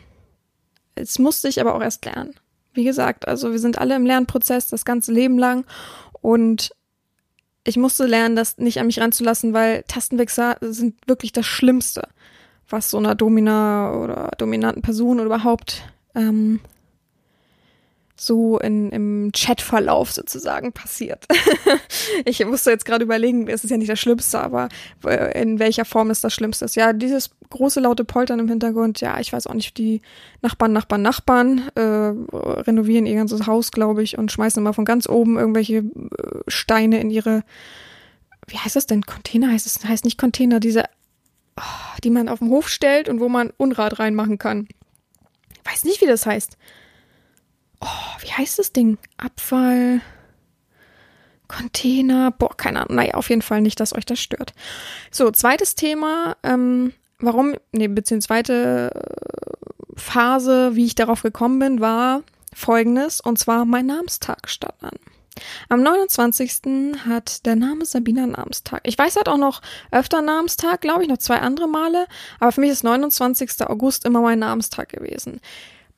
Es 0.96 1.20
musste 1.20 1.48
ich 1.48 1.60
aber 1.62 1.76
auch 1.76 1.82
erst 1.82 2.06
lernen. 2.06 2.34
Wie 2.74 2.84
gesagt, 2.84 3.28
also 3.28 3.52
wir 3.52 3.60
sind 3.60 3.78
alle 3.78 3.96
im 3.96 4.06
Lernprozess 4.06 4.68
das 4.68 4.86
ganze 4.86 5.12
Leben 5.12 5.38
lang 5.38 5.66
und 6.22 6.72
ich 7.64 7.78
musste 7.78 8.06
lernen, 8.06 8.36
das 8.36 8.58
nicht 8.58 8.80
an 8.80 8.88
mich 8.88 9.00
ranzulassen, 9.00 9.54
weil 9.54 9.84
Tastenwechsel 9.88 10.56
sind 10.62 10.96
wirklich 11.08 11.32
das 11.32 11.46
Schlimmste, 11.46 12.10
was 12.68 12.90
so 12.90 12.98
einer 12.98 13.16
Domina 13.16 13.94
oder 13.94 14.32
dominanten 14.38 14.82
Person 14.82 15.20
oder 15.20 15.28
überhaupt 15.28 15.84
ähm, 16.16 16.60
so 18.16 18.60
in, 18.60 18.90
im 18.92 19.32
Chatverlauf 19.34 20.12
sozusagen 20.12 20.72
passiert. 20.72 21.26
ich 22.26 22.46
musste 22.46 22.72
jetzt 22.72 22.86
gerade 22.86 23.04
überlegen, 23.04 23.48
es 23.48 23.64
ist 23.64 23.72
ja 23.72 23.78
nicht 23.78 23.90
das 23.90 24.00
Schlimmste, 24.00 24.40
aber 24.40 24.70
äh, 25.06 25.42
in 25.42 25.60
welcher 25.60 25.86
Form 25.86 26.12
ist 26.12 26.24
das 26.24 26.34
Schlimmste? 26.34 26.66
Ja, 26.74 26.94
dieses 26.94 27.32
große 27.50 27.80
laute 27.80 28.06
Poltern 28.06 28.40
im 28.40 28.48
Hintergrund, 28.48 29.02
ja, 29.02 29.20
ich 29.20 29.34
weiß 29.34 29.48
auch 29.48 29.54
nicht, 29.54 29.78
die 29.78 30.02
Nachbarn, 30.42 30.74
Nachbarn, 30.74 31.02
Nachbarn 31.02 31.70
äh, 31.76 31.82
renovieren 31.82 33.06
ihr 33.06 33.16
ganzes 33.16 33.48
Haus, 33.48 33.72
glaube 33.72 34.04
ich, 34.04 34.18
und 34.18 34.32
schmeißen 34.32 34.62
immer 34.62 34.74
von 34.74 34.86
ganz 34.86 35.08
oben 35.10 35.38
irgendwelche 35.38 35.78
äh, 35.78 35.84
Steine 36.48 37.00
in 37.02 37.10
ihre, 37.10 37.44
wie 38.48 38.58
heißt 38.58 38.76
das 38.76 38.86
denn? 38.86 39.04
Container 39.04 39.52
heißt 39.52 39.66
es, 39.66 39.84
heißt 39.84 40.06
nicht 40.06 40.20
Container, 40.20 40.60
diese, 40.60 40.84
oh, 41.58 41.98
die 42.04 42.10
man 42.10 42.30
auf 42.30 42.40
dem 42.40 42.50
Hof 42.50 42.70
stellt 42.70 43.10
und 43.10 43.20
wo 43.20 43.28
man 43.28 43.52
Unrat 43.58 44.00
reinmachen 44.00 44.38
kann 44.38 44.68
weiß 45.66 45.86
nicht, 45.86 46.02
wie 46.02 46.08
das 46.08 46.26
heißt. 46.26 46.58
Oh, 47.82 47.88
wie 48.20 48.32
heißt 48.32 48.60
das 48.60 48.72
Ding? 48.72 48.98
Abfall. 49.18 50.02
Container. 51.48 52.32
Boah, 52.32 52.56
keine 52.56 52.82
Ahnung. 52.82 52.96
Naja, 52.96 53.14
auf 53.16 53.30
jeden 53.30 53.42
Fall 53.42 53.62
nicht, 53.62 53.80
dass 53.80 53.94
euch 53.94 54.06
das 54.06 54.20
stört. 54.20 54.54
So, 55.12 55.30
zweites 55.32 55.76
Thema. 55.76 56.38
Ähm, 56.44 56.94
warum, 57.20 57.56
nee, 57.72 57.88
beziehungsweise 57.88 58.92
zweite 58.92 58.92
äh, 58.96 60.00
Phase, 60.00 60.76
wie 60.76 60.86
ich 60.86 60.96
darauf 60.96 61.22
gekommen 61.22 61.60
bin, 61.60 61.80
war 61.80 62.24
folgendes. 62.54 63.22
Und 63.22 63.38
zwar 63.38 63.66
mein 63.66 63.86
Namenstag 63.86 64.50
stand 64.50 64.82
an. 64.82 64.98
Am 65.70 65.82
29. 65.82 66.96
hat 67.08 67.46
der 67.46 67.56
Name 67.56 67.86
Sabina 67.86 68.26
Namenstag. 68.26 68.82
Ich 68.84 68.98
weiß, 68.98 69.16
er 69.16 69.22
hat 69.22 69.30
auch 69.30 69.38
noch 69.38 69.62
öfter 69.92 70.22
Namenstag, 70.22 70.82
glaube 70.82 71.04
ich, 71.04 71.10
noch 71.10 71.18
zwei 71.18 71.38
andere 71.38 71.68
Male. 71.68 72.08
Aber 72.40 72.52
für 72.52 72.62
mich 72.62 72.72
ist 72.72 72.84
29. 72.84 73.62
August 73.68 74.06
immer 74.06 74.22
mein 74.22 74.40
Namenstag 74.40 74.90
gewesen. 74.90 75.40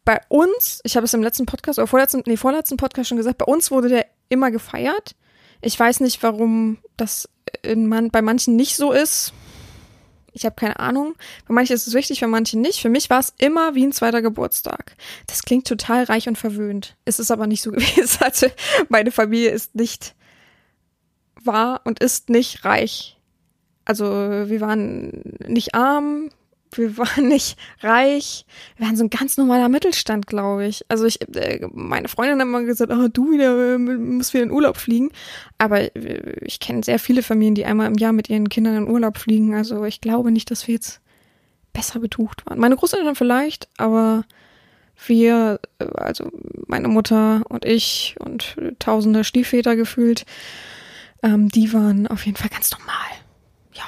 Bei 0.03 0.21
uns, 0.29 0.81
ich 0.83 0.95
habe 0.95 1.05
es 1.05 1.13
im 1.13 1.23
letzten 1.23 1.45
Podcast 1.45 1.79
oder 1.79 1.87
vorletzten, 1.87 2.21
nee, 2.25 2.37
vorletzten 2.37 2.77
Podcast 2.77 3.09
schon 3.09 3.17
gesagt, 3.17 3.39
bei 3.39 3.45
uns 3.45 3.71
wurde 3.71 3.89
der 3.89 4.05
immer 4.29 4.51
gefeiert. 4.51 5.15
Ich 5.61 5.79
weiß 5.79 5.99
nicht, 6.01 6.21
warum 6.21 6.77
das 6.95 7.27
in 7.63 7.87
man, 7.87 8.11
bei 8.11 8.21
manchen 8.21 8.55
nicht 8.55 8.75
so 8.75 8.91
ist. 8.91 9.33
Ich 10.35 10.45
habe 10.45 10.55
keine 10.55 10.79
Ahnung. 10.79 11.15
Für 11.47 11.53
manche 11.53 11.73
ist 11.73 11.87
es 11.87 11.93
wichtig, 11.93 12.19
für 12.19 12.27
manche 12.27 12.59
nicht. 12.59 12.81
Für 12.81 12.89
mich 12.89 13.09
war 13.09 13.19
es 13.19 13.33
immer 13.37 13.73
wie 13.73 13.85
ein 13.85 13.93
zweiter 13.93 14.21
Geburtstag. 14.21 14.97
Das 15.27 15.43
klingt 15.43 15.65
total 15.65 16.03
reich 16.03 16.27
und 16.27 16.37
verwöhnt. 16.37 16.97
Es 17.05 17.19
ist 17.19 17.31
aber 17.31 17.47
nicht 17.47 17.61
so 17.61 17.71
gewesen. 17.71 18.19
Also 18.19 18.47
meine 18.89 19.11
Familie 19.11 19.51
ist 19.51 19.75
nicht 19.75 20.13
war 21.45 21.81
und 21.85 21.99
ist 21.99 22.29
nicht 22.29 22.65
reich. 22.65 23.17
Also 23.85 24.05
wir 24.05 24.61
waren 24.61 25.37
nicht 25.47 25.73
arm, 25.73 26.29
wir 26.77 26.97
waren 26.97 27.27
nicht 27.27 27.57
reich, 27.81 28.45
wir 28.77 28.87
waren 28.87 28.95
so 28.95 29.03
ein 29.03 29.09
ganz 29.09 29.37
normaler 29.37 29.69
Mittelstand, 29.69 30.27
glaube 30.27 30.65
ich. 30.65 30.85
Also 30.89 31.05
ich, 31.05 31.21
äh, 31.35 31.67
meine 31.73 32.07
Freundin 32.07 32.39
hat 32.39 32.47
immer 32.47 32.63
gesagt, 32.63 32.91
oh, 32.91 33.07
du 33.07 33.31
wieder, 33.31 33.75
äh, 33.75 33.77
musst 33.77 34.33
wieder 34.33 34.43
in 34.43 34.51
Urlaub 34.51 34.77
fliegen. 34.77 35.09
Aber 35.57 35.81
äh, 35.95 36.39
ich 36.41 36.59
kenne 36.59 36.83
sehr 36.83 36.99
viele 36.99 37.23
Familien, 37.23 37.55
die 37.55 37.65
einmal 37.65 37.87
im 37.87 37.95
Jahr 37.95 38.13
mit 38.13 38.29
ihren 38.29 38.49
Kindern 38.49 38.77
in 38.77 38.89
Urlaub 38.89 39.17
fliegen. 39.17 39.55
Also 39.55 39.83
ich 39.85 40.01
glaube 40.01 40.31
nicht, 40.31 40.51
dass 40.51 40.67
wir 40.67 40.75
jetzt 40.75 41.01
besser 41.73 41.99
betucht 41.99 42.45
waren. 42.45 42.59
Meine 42.59 42.75
Großeltern 42.75 43.15
vielleicht, 43.15 43.67
aber 43.77 44.23
wir, 45.07 45.59
also 45.95 46.31
meine 46.67 46.87
Mutter 46.87 47.43
und 47.49 47.65
ich 47.65 48.15
und 48.19 48.55
tausende 48.79 49.23
Stiefväter 49.23 49.75
gefühlt, 49.75 50.25
ähm, 51.21 51.49
die 51.49 51.73
waren 51.73 52.07
auf 52.07 52.25
jeden 52.25 52.37
Fall 52.37 52.49
ganz 52.49 52.71
normal. 52.71 52.95
Ja. 53.73 53.83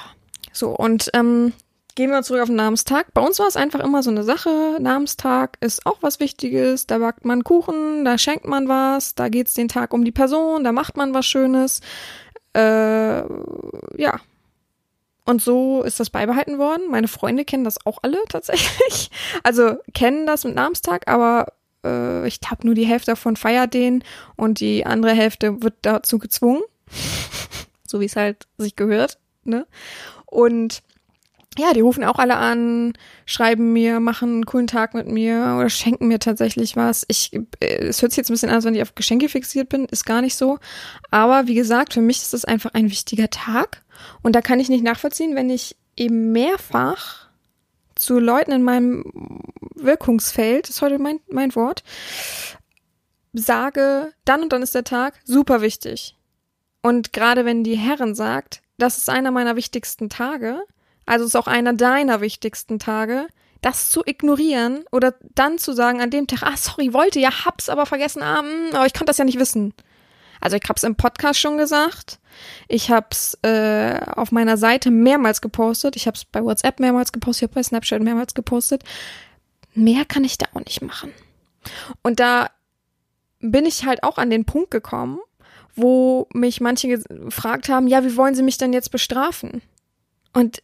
So, 0.52 0.70
und 0.72 1.10
ähm, 1.14 1.54
gehen 1.98 2.12
wir 2.12 2.22
zurück 2.22 2.44
auf 2.44 2.48
den 2.48 2.58
Namenstag. 2.58 3.12
Bei 3.16 3.22
uns 3.22 3.40
war 3.40 3.48
es 3.48 3.58
einfach 3.58 3.80
immer 3.80 4.04
so 4.04 4.12
eine 4.12 4.24
Sache. 4.24 4.78
Namenstag 4.80 5.58
ist 5.62 5.84
auch 5.88 5.98
was 6.02 6.20
Wichtiges. 6.20 6.86
Da 6.86 7.00
backt 7.00 7.26
man 7.26 7.44
Kuchen, 7.44 8.06
da 8.06 8.20
schenkt 8.20 8.46
man 8.46 8.70
was, 8.70 9.16
da 9.16 9.30
geht's 9.30 9.56
den 9.56 9.68
Tag 9.68 9.94
um 9.94 10.06
die 10.06 10.12
Person, 10.12 10.64
da 10.64 10.72
macht 10.72 10.96
man 10.96 11.16
was 11.16 11.26
Schönes. 11.26 11.82
Äh, 12.54 13.22
ja. 14.00 14.20
Und 15.26 15.42
so 15.42 15.82
ist 15.82 16.00
das 16.00 16.12
beibehalten 16.12 16.60
worden. 16.60 16.84
Meine 16.90 17.08
Freunde 17.08 17.46
kennen 17.46 17.64
das 17.64 17.84
auch 17.86 17.98
alle 18.04 18.20
tatsächlich. 18.30 19.10
Also 19.44 19.78
kennen 19.96 20.28
das 20.28 20.44
mit 20.44 20.54
Namenstag, 20.54 21.08
aber 21.08 21.48
äh, 21.84 22.28
ich 22.28 22.40
glaube 22.42 22.66
nur 22.66 22.76
die 22.76 22.86
Hälfte 22.86 23.12
davon 23.12 23.36
feiert 23.36 23.74
den 23.74 24.04
und 24.36 24.60
die 24.60 24.86
andere 24.86 25.14
Hälfte 25.14 25.64
wird 25.64 25.74
dazu 25.82 26.20
gezwungen. 26.20 26.62
so 27.88 28.00
wie 28.00 28.06
es 28.06 28.16
halt 28.16 28.48
sich 28.60 28.76
gehört. 28.76 29.18
Ne? 29.44 29.66
Und 30.28 30.84
ja, 31.58 31.74
die 31.74 31.82
rufen 31.82 32.04
auch 32.04 32.20
alle 32.20 32.38
an, 32.38 32.94
schreiben 33.26 33.74
mir, 33.74 34.00
machen 34.00 34.30
einen 34.30 34.46
coolen 34.46 34.68
Tag 34.68 34.94
mit 34.94 35.08
mir 35.08 35.56
oder 35.58 35.70
schenken 35.70 36.08
mir 36.08 36.20
tatsächlich 36.20 36.76
was. 36.76 37.06
Ich, 37.08 37.34
äh, 37.60 37.78
es 37.78 38.02
hört 38.02 38.12
sich 38.12 38.18
jetzt 38.18 38.30
ein 38.30 38.34
bisschen 38.34 38.50
an, 38.50 38.56
als 38.56 38.66
wenn 38.66 38.76
ich 38.76 38.82
auf 38.82 38.96
Geschenke 38.96 39.30
fixiert 39.30 39.70
bin, 39.70 39.86
ist 39.86 40.06
gar 40.06 40.22
nicht 40.22 40.36
so. 40.36 40.60
Aber 41.12 41.48
wie 41.48 41.56
gesagt, 41.56 41.94
für 41.94 42.02
mich 42.02 42.18
ist 42.18 42.34
das 42.34 42.46
einfach 42.46 42.74
ein 42.74 42.90
wichtiger 42.90 43.30
Tag. 43.30 43.84
Und 44.22 44.36
da 44.36 44.42
kann 44.42 44.60
ich 44.60 44.70
nicht 44.70 44.84
nachvollziehen, 44.84 45.36
wenn 45.36 45.50
ich 45.50 45.76
eben 45.96 46.32
mehrfach 46.32 47.28
zu 47.96 48.20
Leuten 48.20 48.52
in 48.52 48.64
meinem 48.64 49.04
Wirkungsfeld, 49.76 50.70
ist 50.70 50.82
heute 50.82 51.00
mein, 51.00 51.20
mein 51.28 51.56
Wort, 51.56 51.84
sage, 53.34 54.14
dann 54.26 54.44
und 54.44 54.54
dann 54.54 54.62
ist 54.62 54.76
der 54.76 54.84
Tag 54.84 55.16
super 55.24 55.62
wichtig. 55.62 56.16
Und 56.82 57.14
gerade 57.14 57.46
wenn 57.46 57.64
die 57.64 57.76
Herren 57.76 58.16
sagt, 58.16 58.62
das 58.78 58.98
ist 58.98 59.10
einer 59.10 59.32
meiner 59.32 59.56
wichtigsten 59.56 60.10
Tage, 60.10 60.62
also 61.08 61.26
ist 61.26 61.36
auch 61.36 61.48
einer 61.48 61.74
deiner 61.74 62.22
wichtigsten 62.22 62.78
Tage, 62.78 63.28
das 63.62 63.90
zu 63.90 64.04
ignorieren 64.06 64.86
oder 64.92 65.16
dann 65.34 65.58
zu 65.58 65.74
sagen 65.74 66.02
an 66.02 66.12
dem 66.12 66.28
Tag, 66.28 66.44
ah, 66.44 66.56
sorry, 66.56 66.94
wollte 66.94 67.20
ja, 67.20 67.46
hab's 67.46 67.70
aber 67.70 67.86
vergessen, 67.86 68.22
ah, 68.22 68.44
mh, 68.44 68.76
aber 68.76 68.86
ich 68.86 68.94
konnte 68.94 69.06
das 69.06 69.18
ja 69.18 69.26
nicht 69.26 69.40
wissen. 69.40 69.74
Also 70.40 70.58
ich 70.58 70.70
hab's 70.70 70.84
im 70.84 70.96
Podcast 70.96 71.40
schon 71.40 71.58
gesagt, 71.58 72.20
ich 72.68 72.92
hab's 72.92 73.36
äh, 73.42 74.00
auf 74.16 74.32
meiner 74.32 74.58
Seite 74.58 74.92
mehrmals 74.92 75.42
gepostet, 75.42 75.96
ich 75.96 76.06
hab's 76.06 76.26
bei 76.26 76.44
WhatsApp 76.44 76.80
mehrmals 76.80 77.12
gepostet, 77.12 77.42
ich 77.42 77.50
hab 77.50 77.56
bei 77.56 77.64
Snapchat 77.64 78.04
mehrmals 78.04 78.36
gepostet. 78.36 78.84
Mehr 79.74 80.06
kann 80.06 80.24
ich 80.24 80.38
da 80.38 80.46
auch 80.54 80.60
nicht 80.60 80.82
machen. 80.82 81.12
Und 82.04 82.20
da 82.20 82.52
bin 83.40 83.66
ich 83.66 83.86
halt 83.86 84.04
auch 84.04 84.18
an 84.18 84.30
den 84.30 84.46
Punkt 84.46 84.72
gekommen, 84.72 85.20
wo 85.76 86.28
mich 86.34 86.62
manche 86.62 86.88
gefragt 86.88 87.70
haben, 87.70 87.88
ja, 87.88 88.04
wie 88.04 88.18
wollen 88.18 88.36
Sie 88.36 88.44
mich 88.44 88.58
denn 88.58 88.74
jetzt 88.74 88.92
bestrafen? 88.92 89.62
Und 90.34 90.62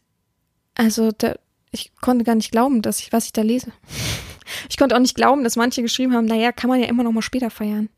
also 0.74 1.10
da, 1.12 1.34
ich 1.70 1.92
konnte 2.00 2.24
gar 2.24 2.34
nicht 2.34 2.52
glauben, 2.52 2.82
dass 2.82 3.00
ich, 3.00 3.12
was 3.12 3.26
ich 3.26 3.32
da 3.32 3.42
lese. 3.42 3.72
Ich 4.68 4.76
konnte 4.76 4.94
auch 4.94 5.00
nicht 5.00 5.16
glauben, 5.16 5.42
dass 5.42 5.56
manche 5.56 5.82
geschrieben 5.82 6.14
haben, 6.14 6.26
naja, 6.26 6.52
kann 6.52 6.68
man 6.68 6.78
ja 6.78 6.86
immer 6.86 7.02
noch 7.02 7.12
mal 7.12 7.22
später 7.22 7.50
feiern. 7.50 7.88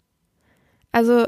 Also 0.92 1.26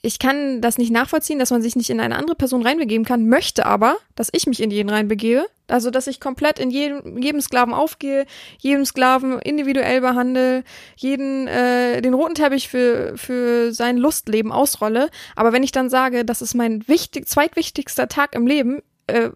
ich 0.00 0.18
kann 0.18 0.60
das 0.60 0.78
nicht 0.78 0.92
nachvollziehen, 0.92 1.38
dass 1.38 1.50
man 1.50 1.60
sich 1.60 1.74
nicht 1.74 1.90
in 1.90 2.00
eine 2.00 2.16
andere 2.16 2.36
Person 2.36 2.62
reinbegeben 2.62 3.04
kann, 3.04 3.28
möchte 3.28 3.66
aber, 3.66 3.96
dass 4.14 4.28
ich 4.32 4.46
mich 4.46 4.62
in 4.62 4.70
jeden 4.70 4.90
reinbegebe. 4.90 5.46
Also, 5.66 5.90
dass 5.90 6.06
ich 6.06 6.18
komplett 6.20 6.58
in 6.58 6.70
jedem, 6.70 7.20
jedem 7.20 7.40
Sklaven 7.42 7.74
aufgehe, 7.74 8.24
jedem 8.58 8.86
Sklaven 8.86 9.38
individuell 9.40 10.00
behandle, 10.00 10.64
jeden 10.96 11.46
äh, 11.46 12.00
den 12.00 12.14
roten 12.14 12.34
Teppich 12.34 12.68
für, 12.68 13.18
für 13.18 13.72
sein 13.72 13.98
Lustleben 13.98 14.50
ausrolle. 14.50 15.10
Aber 15.36 15.52
wenn 15.52 15.62
ich 15.62 15.72
dann 15.72 15.90
sage, 15.90 16.24
das 16.24 16.40
ist 16.40 16.54
mein 16.54 16.86
wichtig, 16.88 17.28
zweitwichtigster 17.28 18.08
Tag 18.08 18.34
im 18.34 18.46
Leben, 18.46 18.80
äh, 19.08 19.30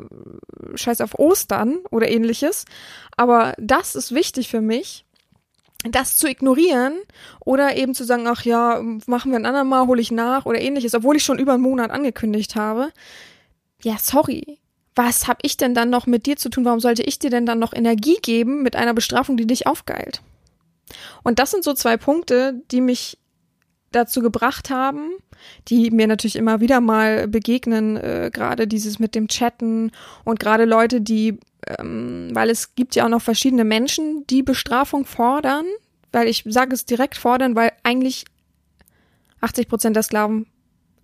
scheiß 0.74 1.00
auf 1.00 1.18
Ostern 1.18 1.78
oder 1.90 2.08
ähnliches. 2.08 2.64
Aber 3.16 3.54
das 3.58 3.94
ist 3.94 4.14
wichtig 4.14 4.48
für 4.48 4.60
mich, 4.60 5.04
das 5.84 6.16
zu 6.16 6.28
ignorieren 6.28 6.94
oder 7.44 7.76
eben 7.76 7.94
zu 7.94 8.04
sagen, 8.04 8.26
ach 8.26 8.44
ja, 8.44 8.80
machen 9.06 9.32
wir 9.32 9.38
ein 9.38 9.46
andermal, 9.46 9.87
hole 9.87 10.00
ich 10.00 10.12
nach 10.12 10.46
oder 10.46 10.61
ähnliches, 10.61 10.94
obwohl 10.94 11.16
ich 11.16 11.24
schon 11.24 11.38
über 11.38 11.54
einen 11.54 11.62
Monat 11.62 11.90
angekündigt 11.90 12.54
habe. 12.54 12.92
Ja, 13.82 13.96
sorry. 13.98 14.58
Was 14.94 15.26
hab 15.26 15.38
ich 15.42 15.56
denn 15.56 15.74
dann 15.74 15.90
noch 15.90 16.06
mit 16.06 16.26
dir 16.26 16.37
zu 16.37 16.50
tun? 16.50 16.66
Warum 16.66 16.80
sollte 16.80 17.02
ich 17.02 17.18
dir 17.18 17.30
denn 17.30 17.46
dann 17.46 17.58
noch 17.58 17.72
Energie 17.72 18.18
geben 18.20 18.62
mit 18.62 18.76
einer 18.76 18.92
Bestrafung, 18.92 19.37
die 19.37 19.46
dich 19.46 19.66
aufgeilt? 19.66 20.20
Und 21.22 21.38
das 21.38 21.50
sind 21.50 21.64
so 21.64 21.72
zwei 21.72 21.96
Punkte, 21.96 22.61
die 22.70 22.82
mich 22.82 23.18
dazu 23.92 24.20
gebracht 24.20 24.70
haben, 24.70 25.11
die 25.68 25.90
mir 25.90 26.07
natürlich 26.07 26.37
immer 26.37 26.61
wieder 26.61 26.81
mal 26.81 27.28
begegnen, 27.28 27.96
äh, 27.96 28.31
gerade 28.33 28.66
dieses 28.66 28.98
mit 28.98 29.14
dem 29.14 29.28
Chatten 29.28 29.90
und 30.24 30.40
gerade 30.40 30.64
Leute, 30.64 31.00
die, 31.00 31.38
ähm, 31.66 32.31
weil 32.33 32.50
es 32.50 32.74
gibt 32.74 32.94
ja 32.94 33.05
auch 33.05 33.11
noch 33.11 33.22
verschiedene 33.22 33.64
Menschen, 33.64 34.26
die 34.28 34.42
Bestrafung 34.42 35.05
fordern, 35.05 35.64
weil 36.12 36.28
ich 36.28 36.44
sage 36.46 36.74
es 36.74 36.85
direkt 36.85 37.16
fordern, 37.16 37.57
weil 37.57 37.72
eigentlich 37.83 38.24
80 39.40 39.68
Prozent 39.68 39.96
der 39.96 40.02
Sklaven 40.02 40.46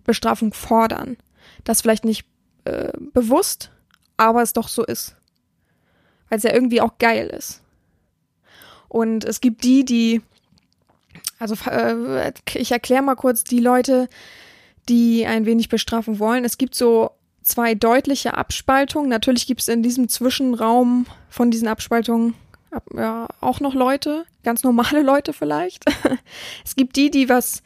Bestrafung 0.09 0.53
fordern. 0.53 1.17
Das 1.65 1.81
vielleicht 1.81 2.03
nicht 2.03 2.25
äh, 2.65 2.91
bewusst, 3.13 3.71
aber 4.17 4.41
es 4.41 4.53
doch 4.53 4.67
so 4.67 4.83
ist. 4.83 5.15
Weil 6.29 6.37
es 6.37 6.43
ja 6.43 6.53
irgendwie 6.53 6.81
auch 6.81 6.97
geil 6.97 7.27
ist. 7.27 7.61
Und 8.87 9.23
es 9.23 9.39
gibt 9.39 9.63
die, 9.63 9.85
die 9.85 10.21
also 11.39 11.55
äh, 11.69 12.31
ich 12.53 12.71
erkläre 12.71 13.01
mal 13.01 13.15
kurz 13.15 13.43
die 13.43 13.59
Leute, 13.59 14.07
die 14.87 15.25
ein 15.25 15.45
wenig 15.45 15.69
Bestrafung 15.69 16.19
wollen. 16.19 16.45
Es 16.45 16.57
gibt 16.57 16.75
so 16.75 17.11
zwei 17.41 17.75
deutliche 17.75 18.35
Abspaltungen. 18.35 19.09
Natürlich 19.09 19.47
gibt 19.47 19.61
es 19.61 19.67
in 19.67 19.81
diesem 19.81 20.09
Zwischenraum 20.09 21.05
von 21.29 21.49
diesen 21.51 21.67
Abspaltungen 21.67 22.35
ja, 22.93 23.27
auch 23.41 23.59
noch 23.59 23.73
Leute, 23.73 24.25
ganz 24.43 24.63
normale 24.63 25.01
Leute 25.01 25.33
vielleicht. 25.33 25.85
es 26.65 26.75
gibt 26.75 26.95
die, 26.95 27.09
die 27.09 27.29
was 27.29 27.63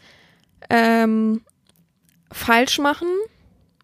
ähm, 0.69 1.41
falsch 2.31 2.79
machen 2.79 3.07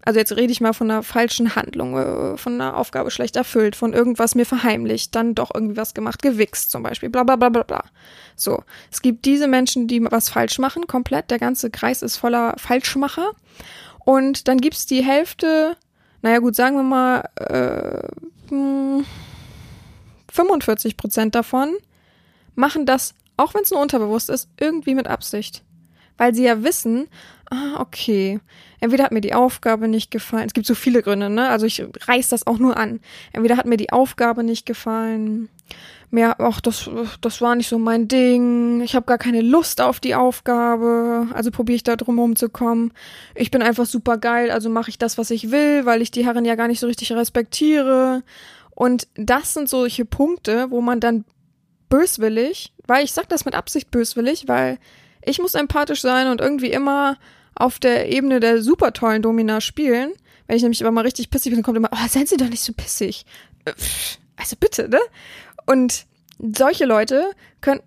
also 0.10 0.20
jetzt 0.20 0.36
rede 0.36 0.52
ich 0.52 0.60
mal 0.60 0.74
von 0.74 0.90
einer 0.90 1.04
falschen 1.04 1.56
Handlung, 1.56 1.96
äh, 1.96 2.36
von 2.36 2.56
einer 2.56 2.76
Aufgabe 2.78 3.12
schlecht 3.12 3.36
erfüllt, 3.36 3.76
von 3.76 3.94
irgendwas 3.94 4.34
mir 4.34 4.48
verheimlicht, 4.48 5.14
dann 5.14 5.36
doch 5.36 5.52
irgendwie 5.54 5.78
was 5.78 5.94
gemacht, 5.94 6.24
gewichst 6.24 6.72
zum 6.72 6.82
Beispiel, 6.82 7.12
bla 7.12 7.22
bla 7.22 7.36
bla 7.36 7.50
bla 7.50 7.62
bla. 7.62 7.84
So, 8.36 8.64
es 8.92 9.04
gibt 9.04 9.26
diese 9.26 9.48
Menschen, 9.48 9.88
die 9.88 10.04
was 10.04 10.30
falsch 10.30 10.58
machen, 10.58 10.88
komplett, 10.88 11.30
der 11.30 11.38
ganze 11.38 11.70
Kreis 11.70 12.02
ist 12.02 12.18
voller 12.18 12.56
Falschmacher. 12.58 13.34
Und 14.00 14.48
dann 14.48 14.58
gibt's 14.58 14.88
die 14.88 15.04
Hälfte, 15.04 15.78
naja 16.24 16.40
gut, 16.40 16.56
sagen 16.56 16.76
wir 16.78 16.82
mal, 16.82 17.30
äh, 17.36 18.08
45 20.34 20.94
hm, 20.94 20.98
Prozent 20.98 21.36
davon 21.36 21.76
machen 22.56 22.88
das, 22.88 23.14
auch 23.38 23.54
wenn 23.54 23.62
es 23.62 23.70
nur 23.70 23.80
unterbewusst 23.80 24.32
ist, 24.32 24.50
irgendwie 24.60 24.96
mit 24.96 25.06
Absicht. 25.06 25.64
Weil 26.18 26.34
sie 26.34 26.46
ja 26.46 26.64
wissen, 26.64 27.10
ah, 27.50 27.80
okay, 27.80 28.40
entweder 28.80 29.04
hat 29.04 29.12
mir 29.12 29.22
die 29.22 29.34
Aufgabe 29.34 29.88
nicht 29.88 30.12
gefallen, 30.12 30.46
es 30.48 30.54
gibt 30.54 30.68
so 30.68 30.76
viele 30.76 31.02
Gründe, 31.02 31.30
ne? 31.30 31.50
Also 31.50 31.66
ich 31.66 31.84
reiß 32.08 32.30
das 32.30 32.48
auch 32.48 32.60
nur 32.60 32.78
an. 32.78 33.00
Entweder 33.34 33.58
hat 33.58 33.66
mir 33.66 33.78
die 33.78 33.92
Aufgabe 33.92 34.44
nicht 34.44 34.66
gefallen, 34.66 35.50
mehr, 36.12 36.40
ach, 36.40 36.60
das, 36.62 36.90
das 37.22 37.42
war 37.42 37.56
nicht 37.56 37.70
so 37.70 37.78
mein 37.78 38.08
Ding, 38.08 38.82
ich 38.82 38.96
habe 38.96 39.06
gar 39.06 39.18
keine 39.18 39.42
Lust 39.42 39.80
auf 39.82 40.00
die 40.00 40.16
Aufgabe, 40.16 41.28
also 41.34 41.52
probiere 41.52 41.76
ich 41.76 41.84
da 41.84 41.96
drum 41.96 42.18
rumzukommen. 42.20 42.94
Ich 43.36 43.52
bin 43.52 43.62
einfach 43.62 43.86
super 43.86 44.18
geil, 44.18 44.50
also 44.52 44.70
mache 44.70 44.90
ich 44.90 44.98
das, 44.98 45.18
was 45.18 45.30
ich 45.30 45.52
will, 45.52 45.86
weil 45.86 46.02
ich 46.02 46.12
die 46.12 46.26
Herren 46.26 46.46
ja 46.46 46.56
gar 46.56 46.68
nicht 46.68 46.80
so 46.80 46.88
richtig 46.88 47.12
respektiere. 47.12 48.24
Und 48.72 49.08
das 49.16 49.54
sind 49.54 49.70
solche 49.70 50.06
Punkte, 50.06 50.72
wo 50.72 50.82
man 50.82 51.00
dann 51.00 51.26
böswillig, 51.90 52.74
weil 52.88 53.04
ich 53.04 53.12
sag 53.12 53.28
das 53.30 53.46
mit 53.46 53.56
Absicht 53.56 53.92
böswillig, 53.92 54.48
weil 54.48 54.80
ich 55.22 55.40
muss 55.40 55.54
empathisch 55.54 56.02
sein 56.02 56.28
und 56.28 56.42
irgendwie 56.42 56.72
immer 56.72 57.18
auf 57.60 57.78
der 57.78 58.10
Ebene 58.10 58.40
der 58.40 58.64
super 58.64 58.94
tollen 58.94 59.22
Domina 59.22 59.62
spielen. 59.62 60.14
Wenn 60.48 60.56
ich 60.56 60.64
nämlich 60.64 60.82
aber 60.82 60.92
mal 60.92 61.02
richtig 61.02 61.30
pissig 61.30 61.52
bin, 61.52 61.58
dann 61.58 61.64
kommt 61.64 61.78
immer, 61.78 61.92
oh, 61.92 62.08
seien 62.08 62.26
Sie 62.26 62.38
doch 62.38 62.50
nicht 62.50 62.64
so 62.64 62.74
pissig. 62.74 63.26
Äh, 63.66 63.74
also 64.36 64.56
bitte, 64.60 64.90
ne? 64.90 65.00
Und 65.68 66.08
solche 66.40 66.86
Leute 66.86 67.32
können. 67.62 67.82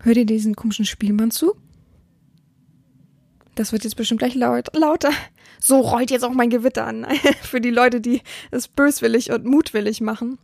Hört 0.00 0.18
ihr 0.18 0.26
diesen 0.26 0.54
komischen 0.54 0.84
Spielmann 0.84 1.30
zu? 1.30 1.56
Das 3.54 3.72
wird 3.72 3.84
jetzt 3.84 3.96
bestimmt 3.96 4.18
gleich 4.18 4.34
laut, 4.34 4.76
lauter. 4.76 5.10
So 5.58 5.80
rollt 5.80 6.10
jetzt 6.10 6.24
auch 6.24 6.32
mein 6.32 6.50
Gewitter 6.50 6.86
an. 6.86 7.06
Für 7.42 7.60
die 7.60 7.70
Leute, 7.70 8.00
die 8.00 8.20
es 8.50 8.68
böswillig 8.68 9.30
und 9.32 9.46
mutwillig 9.46 10.02
machen 10.02 10.38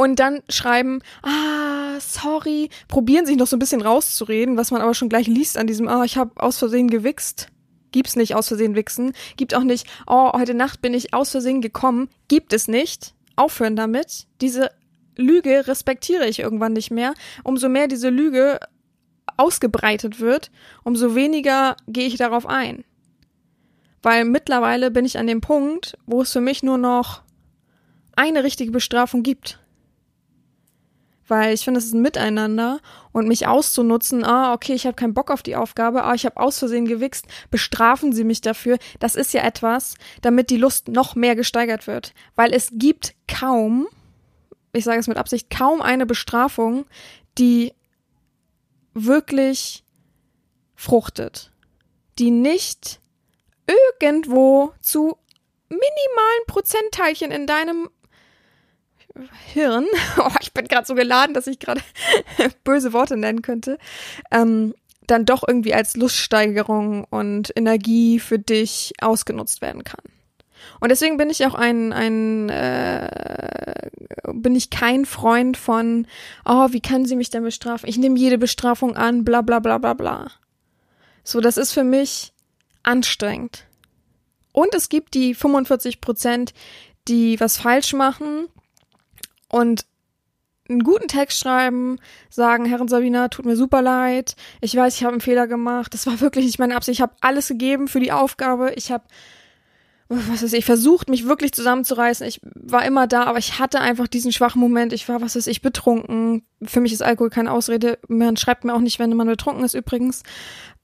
und 0.00 0.20
dann 0.20 0.42
schreiben, 0.48 1.00
ah, 1.22 1.98
sorry, 1.98 2.70
probieren 2.86 3.26
sich 3.26 3.36
noch 3.36 3.48
so 3.48 3.56
ein 3.56 3.58
bisschen 3.58 3.82
rauszureden, 3.82 4.56
was 4.56 4.70
man 4.70 4.80
aber 4.80 4.94
schon 4.94 5.08
gleich 5.08 5.26
liest 5.26 5.58
an 5.58 5.66
diesem, 5.66 5.88
ah, 5.88 6.04
ich 6.04 6.16
habe 6.16 6.40
aus 6.40 6.56
Versehen 6.56 6.88
gewichst. 6.88 7.48
Gibt's 7.90 8.14
nicht 8.14 8.36
aus 8.36 8.46
Versehen 8.46 8.76
wichsen. 8.76 9.12
Gibt 9.36 9.54
auch 9.54 9.64
nicht, 9.64 9.86
oh, 10.06 10.32
heute 10.34 10.54
Nacht 10.54 10.82
bin 10.82 10.94
ich 10.94 11.14
aus 11.14 11.32
Versehen 11.32 11.60
gekommen. 11.60 12.08
Gibt 12.28 12.52
es 12.52 12.68
nicht. 12.68 13.14
aufhören 13.34 13.74
damit. 13.74 14.26
Diese 14.40 14.70
Lüge 15.16 15.66
respektiere 15.66 16.26
ich 16.26 16.38
irgendwann 16.38 16.74
nicht 16.74 16.92
mehr. 16.92 17.14
Umso 17.42 17.68
mehr 17.68 17.88
diese 17.88 18.08
Lüge 18.08 18.60
ausgebreitet 19.36 20.20
wird, 20.20 20.50
umso 20.84 21.14
weniger 21.16 21.76
gehe 21.88 22.06
ich 22.06 22.16
darauf 22.16 22.46
ein. 22.46 22.84
Weil 24.02 24.24
mittlerweile 24.24 24.92
bin 24.92 25.04
ich 25.04 25.18
an 25.18 25.26
dem 25.26 25.40
Punkt, 25.40 25.98
wo 26.06 26.22
es 26.22 26.32
für 26.32 26.40
mich 26.40 26.62
nur 26.62 26.78
noch 26.78 27.22
eine 28.14 28.44
richtige 28.44 28.70
Bestrafung 28.70 29.22
gibt. 29.22 29.58
Weil 31.28 31.52
ich 31.52 31.64
finde, 31.64 31.78
es 31.78 31.86
ist 31.86 31.94
ein 31.94 32.02
Miteinander 32.02 32.80
und 33.12 33.28
mich 33.28 33.46
auszunutzen, 33.46 34.24
ah, 34.24 34.54
okay, 34.54 34.72
ich 34.72 34.86
habe 34.86 34.96
keinen 34.96 35.14
Bock 35.14 35.30
auf 35.30 35.42
die 35.42 35.56
Aufgabe, 35.56 36.04
ah, 36.04 36.14
ich 36.14 36.24
habe 36.24 36.38
aus 36.38 36.58
Versehen 36.58 36.86
gewichst, 36.86 37.26
bestrafen 37.50 38.12
Sie 38.12 38.24
mich 38.24 38.40
dafür. 38.40 38.78
Das 38.98 39.14
ist 39.14 39.34
ja 39.34 39.42
etwas, 39.42 39.94
damit 40.22 40.50
die 40.50 40.56
Lust 40.56 40.88
noch 40.88 41.14
mehr 41.14 41.36
gesteigert 41.36 41.86
wird. 41.86 42.14
Weil 42.34 42.52
es 42.54 42.70
gibt 42.72 43.14
kaum, 43.28 43.86
ich 44.72 44.84
sage 44.84 45.00
es 45.00 45.06
mit 45.06 45.18
Absicht, 45.18 45.50
kaum 45.50 45.82
eine 45.82 46.06
Bestrafung, 46.06 46.86
die 47.36 47.74
wirklich 48.94 49.84
fruchtet. 50.74 51.52
Die 52.18 52.30
nicht 52.30 53.00
irgendwo 54.00 54.72
zu 54.80 55.18
minimalen 55.68 56.46
Prozentteilchen 56.46 57.30
in 57.30 57.46
deinem 57.46 57.90
Hirn, 59.52 59.86
oh, 60.18 60.30
ich 60.40 60.52
bin 60.52 60.66
gerade 60.66 60.86
so 60.86 60.94
geladen, 60.94 61.34
dass 61.34 61.46
ich 61.46 61.58
gerade 61.58 61.80
böse 62.64 62.92
Worte 62.92 63.16
nennen 63.16 63.42
könnte, 63.42 63.78
ähm, 64.30 64.74
dann 65.06 65.24
doch 65.24 65.42
irgendwie 65.46 65.74
als 65.74 65.96
Luststeigerung 65.96 67.04
und 67.04 67.52
Energie 67.56 68.20
für 68.20 68.38
dich 68.38 68.92
ausgenutzt 69.00 69.62
werden 69.62 69.84
kann. 69.84 70.02
Und 70.80 70.90
deswegen 70.90 71.16
bin 71.16 71.30
ich 71.30 71.44
auch 71.46 71.54
ein, 71.54 71.92
ein 71.92 72.48
äh, 72.48 73.90
bin 74.32 74.54
ich 74.54 74.70
kein 74.70 75.06
Freund 75.06 75.56
von, 75.56 76.06
oh, 76.44 76.68
wie 76.70 76.80
kann 76.80 77.06
sie 77.06 77.16
mich 77.16 77.30
denn 77.30 77.42
bestrafen? 77.42 77.88
Ich 77.88 77.98
nehme 77.98 78.18
jede 78.18 78.38
Bestrafung 78.38 78.96
an, 78.96 79.24
bla 79.24 79.40
bla 79.42 79.60
bla 79.60 79.78
bla 79.78 79.94
bla. 79.94 80.30
So, 81.24 81.40
das 81.40 81.56
ist 81.56 81.72
für 81.72 81.84
mich 81.84 82.32
anstrengend. 82.82 83.64
Und 84.52 84.74
es 84.74 84.88
gibt 84.88 85.14
die 85.14 85.34
45 85.34 86.00
Prozent, 86.00 86.52
die 87.06 87.38
was 87.40 87.56
falsch 87.56 87.92
machen 87.92 88.48
und 89.48 89.86
einen 90.68 90.84
guten 90.84 91.08
Text 91.08 91.38
schreiben, 91.38 91.98
sagen, 92.28 92.66
Herren 92.66 92.88
Sabina, 92.88 93.28
tut 93.28 93.46
mir 93.46 93.56
super 93.56 93.80
leid, 93.80 94.36
ich 94.60 94.76
weiß, 94.76 94.96
ich 94.96 95.04
habe 95.04 95.12
einen 95.12 95.22
Fehler 95.22 95.46
gemacht, 95.46 95.94
das 95.94 96.06
war 96.06 96.20
wirklich 96.20 96.44
nicht 96.44 96.58
meine 96.58 96.76
Absicht, 96.76 96.98
ich 96.98 97.02
habe 97.02 97.14
alles 97.20 97.48
gegeben 97.48 97.88
für 97.88 98.00
die 98.00 98.12
Aufgabe, 98.12 98.72
ich 98.74 98.90
habe 98.92 99.04
was 100.08 100.42
weiß 100.42 100.52
ich, 100.54 100.64
versucht, 100.64 101.10
mich 101.10 101.26
wirklich 101.26 101.52
zusammenzureißen. 101.52 102.26
Ich 102.26 102.40
war 102.54 102.84
immer 102.86 103.06
da, 103.06 103.24
aber 103.24 103.38
ich 103.38 103.58
hatte 103.58 103.80
einfach 103.80 104.08
diesen 104.08 104.32
schwachen 104.32 104.60
Moment. 104.60 104.94
Ich 104.94 105.06
war, 105.08 105.20
was 105.20 105.36
weiß 105.36 105.46
ich, 105.48 105.60
betrunken. 105.60 106.44
Für 106.62 106.80
mich 106.80 106.94
ist 106.94 107.02
Alkohol 107.02 107.28
keine 107.28 107.52
Ausrede. 107.52 107.98
Man 108.08 108.38
schreibt 108.38 108.64
mir 108.64 108.74
auch 108.74 108.80
nicht, 108.80 108.98
wenn 108.98 109.14
man 109.14 109.26
betrunken 109.26 109.64
ist, 109.64 109.74
übrigens. 109.74 110.22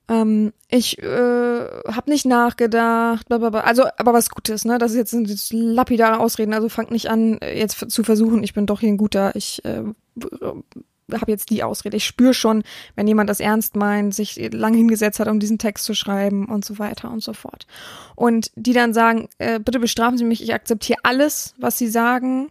Ähm, 0.08 0.52
ich 0.68 0.98
äh, 1.02 1.04
habe 1.06 2.10
nicht 2.10 2.26
nachgedacht, 2.26 3.26
blablabla. 3.28 3.60
also 3.60 3.84
aber 3.96 4.12
was 4.12 4.28
Gutes, 4.28 4.64
ne? 4.64 4.78
Das 4.78 4.92
ist 4.92 4.98
jetzt 4.98 5.12
jetzt 5.28 5.52
lapidare 5.52 6.20
Ausreden, 6.20 6.52
also 6.52 6.68
fangt 6.68 6.90
nicht 6.90 7.08
an, 7.08 7.38
jetzt 7.42 7.90
zu 7.90 8.04
versuchen, 8.04 8.42
ich 8.42 8.52
bin 8.52 8.66
doch 8.66 8.80
hier 8.80 8.90
ein 8.90 8.98
guter, 8.98 9.34
ich 9.34 9.64
äh, 9.64 9.82
habe 11.12 11.30
jetzt 11.30 11.50
die 11.50 11.62
Ausrede. 11.62 11.96
Ich 11.96 12.04
spüre 12.04 12.34
schon, 12.34 12.62
wenn 12.96 13.06
jemand 13.06 13.30
das 13.30 13.40
ernst 13.40 13.76
meint, 13.76 14.14
sich 14.14 14.36
lang 14.52 14.74
hingesetzt 14.74 15.20
hat, 15.20 15.28
um 15.28 15.40
diesen 15.40 15.58
Text 15.58 15.84
zu 15.84 15.94
schreiben 15.94 16.46
und 16.46 16.64
so 16.64 16.78
weiter 16.78 17.10
und 17.10 17.22
so 17.22 17.32
fort. 17.32 17.66
Und 18.14 18.50
die 18.56 18.72
dann 18.72 18.94
sagen, 18.94 19.28
äh, 19.38 19.58
bitte 19.58 19.80
bestrafen 19.80 20.18
Sie 20.18 20.24
mich, 20.24 20.42
ich 20.42 20.54
akzeptiere 20.54 20.98
alles, 21.02 21.54
was 21.58 21.78
Sie 21.78 21.88
sagen, 21.88 22.50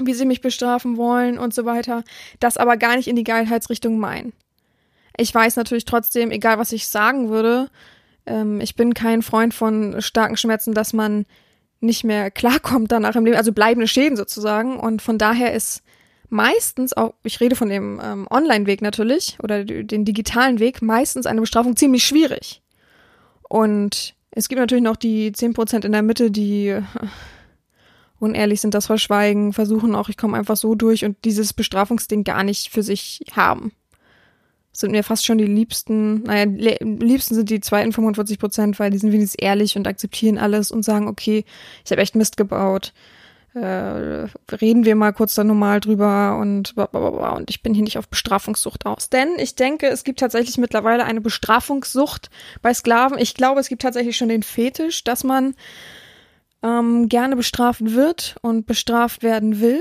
wie 0.00 0.14
Sie 0.14 0.24
mich 0.26 0.40
bestrafen 0.40 0.96
wollen 0.96 1.38
und 1.38 1.54
so 1.54 1.64
weiter, 1.64 2.02
das 2.40 2.56
aber 2.56 2.76
gar 2.76 2.96
nicht 2.96 3.08
in 3.08 3.16
die 3.16 3.24
Geilheitsrichtung 3.24 3.98
meinen. 3.98 4.32
Ich 5.16 5.34
weiß 5.34 5.56
natürlich 5.56 5.84
trotzdem, 5.84 6.30
egal 6.30 6.58
was 6.58 6.72
ich 6.72 6.88
sagen 6.88 7.28
würde, 7.28 7.68
ähm, 8.26 8.60
ich 8.60 8.76
bin 8.76 8.94
kein 8.94 9.22
Freund 9.22 9.54
von 9.54 10.00
starken 10.00 10.36
Schmerzen, 10.36 10.74
dass 10.74 10.92
man 10.92 11.26
nicht 11.80 12.04
mehr 12.04 12.30
klarkommt 12.30 12.92
danach 12.92 13.16
im 13.16 13.24
Leben, 13.24 13.36
also 13.36 13.52
bleibende 13.52 13.88
Schäden 13.88 14.16
sozusagen. 14.16 14.78
Und 14.78 15.02
von 15.02 15.18
daher 15.18 15.52
ist 15.52 15.82
meistens 16.28 16.92
auch, 16.92 17.14
ich 17.24 17.40
rede 17.40 17.56
von 17.56 17.68
dem 17.68 18.00
ähm, 18.02 18.26
Online-Weg 18.30 18.80
natürlich 18.80 19.36
oder 19.42 19.64
den 19.64 20.04
digitalen 20.04 20.60
Weg, 20.60 20.80
meistens 20.80 21.26
eine 21.26 21.40
Bestrafung 21.40 21.76
ziemlich 21.76 22.04
schwierig. 22.04 22.62
Und 23.48 24.14
es 24.30 24.48
gibt 24.48 24.60
natürlich 24.60 24.84
noch 24.84 24.96
die 24.96 25.32
zehn 25.32 25.52
Prozent 25.52 25.84
in 25.84 25.92
der 25.92 26.02
Mitte, 26.02 26.30
die 26.30 26.78
unehrlich 28.18 28.60
sind, 28.60 28.72
das 28.74 28.86
verschweigen, 28.86 29.52
versuchen 29.52 29.94
auch, 29.96 30.08
ich 30.08 30.16
komme 30.16 30.38
einfach 30.38 30.56
so 30.56 30.76
durch 30.76 31.04
und 31.04 31.16
dieses 31.24 31.52
Bestrafungsding 31.52 32.22
gar 32.22 32.44
nicht 32.44 32.70
für 32.70 32.84
sich 32.84 33.20
haben 33.32 33.72
sind 34.72 34.92
mir 34.92 35.04
fast 35.04 35.24
schon 35.24 35.38
die 35.38 35.46
liebsten, 35.46 36.22
naja, 36.22 36.44
liebsten 36.44 37.34
sind 37.34 37.50
die 37.50 37.60
zweiten 37.60 37.92
45 37.92 38.38
Prozent, 38.38 38.78
weil 38.78 38.90
die 38.90 38.98
sind 38.98 39.12
wenigstens 39.12 39.40
ehrlich 39.40 39.76
und 39.76 39.86
akzeptieren 39.86 40.38
alles 40.38 40.70
und 40.70 40.82
sagen, 40.82 41.08
okay, 41.08 41.44
ich 41.84 41.90
habe 41.90 42.00
echt 42.00 42.16
Mist 42.16 42.36
gebaut. 42.36 42.92
Äh, 43.54 44.28
reden 44.50 44.86
wir 44.86 44.96
mal 44.96 45.12
kurz 45.12 45.34
da 45.34 45.44
normal 45.44 45.80
drüber 45.80 46.38
und 46.40 46.74
und 46.74 47.50
ich 47.50 47.62
bin 47.62 47.74
hier 47.74 47.82
nicht 47.82 47.98
auf 47.98 48.08
Bestrafungssucht 48.08 48.86
aus. 48.86 49.10
Denn 49.10 49.28
ich 49.36 49.56
denke, 49.56 49.88
es 49.88 50.04
gibt 50.04 50.20
tatsächlich 50.20 50.56
mittlerweile 50.56 51.04
eine 51.04 51.20
Bestrafungssucht 51.20 52.30
bei 52.62 52.72
Sklaven. 52.72 53.18
Ich 53.18 53.34
glaube, 53.34 53.60
es 53.60 53.68
gibt 53.68 53.82
tatsächlich 53.82 54.16
schon 54.16 54.30
den 54.30 54.42
Fetisch, 54.42 55.04
dass 55.04 55.22
man 55.22 55.54
ähm, 56.62 57.10
gerne 57.10 57.36
bestraft 57.36 57.82
wird 57.84 58.36
und 58.40 58.66
bestraft 58.66 59.22
werden 59.22 59.60
will. 59.60 59.80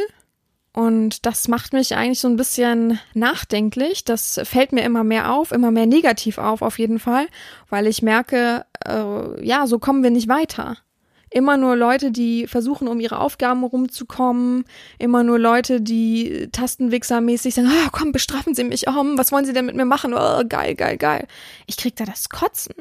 Und 0.73 1.25
das 1.25 1.49
macht 1.49 1.73
mich 1.73 1.95
eigentlich 1.95 2.21
so 2.21 2.29
ein 2.29 2.37
bisschen 2.37 2.99
nachdenklich. 3.13 4.05
Das 4.05 4.39
fällt 4.43 4.71
mir 4.71 4.83
immer 4.83 5.03
mehr 5.03 5.33
auf, 5.33 5.51
immer 5.51 5.69
mehr 5.69 5.85
negativ 5.85 6.37
auf, 6.37 6.61
auf 6.61 6.79
jeden 6.79 6.99
Fall, 6.99 7.27
weil 7.69 7.87
ich 7.87 8.01
merke, 8.01 8.65
äh, 8.85 9.45
ja, 9.45 9.67
so 9.67 9.79
kommen 9.79 10.01
wir 10.01 10.11
nicht 10.11 10.29
weiter. 10.29 10.77
Immer 11.29 11.55
nur 11.55 11.77
Leute, 11.77 12.11
die 12.11 12.45
versuchen, 12.47 12.89
um 12.89 12.99
ihre 12.99 13.19
Aufgaben 13.19 13.63
rumzukommen. 13.63 14.65
Immer 14.97 15.23
nur 15.23 15.39
Leute, 15.39 15.79
die 15.79 16.49
tastenwichsermäßig 16.51 17.55
sagen, 17.55 17.69
oh, 17.71 17.89
komm, 17.91 18.11
bestrafen 18.11 18.53
Sie 18.53 18.65
mich. 18.65 18.87
Oh, 18.89 19.03
was 19.15 19.31
wollen 19.31 19.45
Sie 19.45 19.53
denn 19.53 19.65
mit 19.65 19.75
mir 19.75 19.85
machen? 19.85 20.13
Oh, 20.13 20.43
geil, 20.47 20.75
geil, 20.75 20.97
geil. 20.97 21.27
Ich 21.67 21.77
krieg 21.77 21.95
da 21.95 22.03
das 22.03 22.27
Kotzen. 22.29 22.73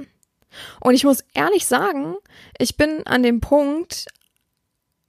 Und 0.80 0.94
ich 0.94 1.04
muss 1.04 1.24
ehrlich 1.32 1.66
sagen, 1.66 2.16
ich 2.58 2.76
bin 2.76 3.06
an 3.06 3.22
dem 3.22 3.40
Punkt, 3.40 4.06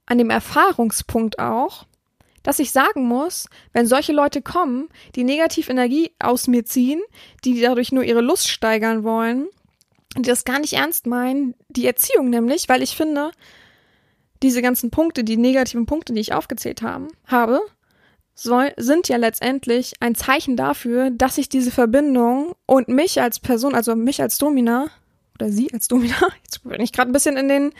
an 0.06 0.18
dem 0.18 0.30
Erfahrungspunkt 0.30 1.40
auch, 1.40 1.86
dass 2.42 2.58
ich 2.58 2.72
sagen 2.72 3.06
muss, 3.06 3.48
wenn 3.72 3.86
solche 3.86 4.12
Leute 4.12 4.42
kommen, 4.42 4.88
die 5.14 5.24
negativ 5.24 5.68
Energie 5.68 6.12
aus 6.18 6.48
mir 6.48 6.64
ziehen, 6.64 7.00
die 7.44 7.60
dadurch 7.60 7.92
nur 7.92 8.04
ihre 8.04 8.20
Lust 8.20 8.48
steigern 8.48 9.04
wollen, 9.04 9.48
die 10.16 10.28
das 10.28 10.44
gar 10.44 10.58
nicht 10.58 10.74
ernst 10.74 11.06
meinen, 11.06 11.54
die 11.68 11.86
Erziehung 11.86 12.30
nämlich, 12.30 12.68
weil 12.68 12.82
ich 12.82 12.96
finde, 12.96 13.30
diese 14.42 14.62
ganzen 14.62 14.90
Punkte, 14.90 15.24
die 15.24 15.36
negativen 15.36 15.86
Punkte, 15.86 16.12
die 16.12 16.20
ich 16.20 16.34
aufgezählt 16.34 16.82
haben, 16.82 17.08
habe, 17.26 17.60
soll, 18.34 18.72
sind 18.76 19.08
ja 19.08 19.16
letztendlich 19.16 19.94
ein 20.00 20.14
Zeichen 20.14 20.56
dafür, 20.56 21.10
dass 21.10 21.38
ich 21.38 21.48
diese 21.48 21.70
Verbindung 21.70 22.54
und 22.66 22.88
mich 22.88 23.20
als 23.20 23.40
Person, 23.40 23.74
also 23.74 23.94
mich 23.94 24.20
als 24.20 24.38
Domina, 24.38 24.88
oder 25.38 25.50
sie 25.50 25.72
als 25.72 25.88
Domina, 25.88 26.16
jetzt 26.44 26.62
bin 26.64 26.80
ich 26.80 26.92
gerade 26.92 27.10
ein 27.10 27.12
bisschen 27.12 27.36
in 27.36 27.48
den 27.48 27.72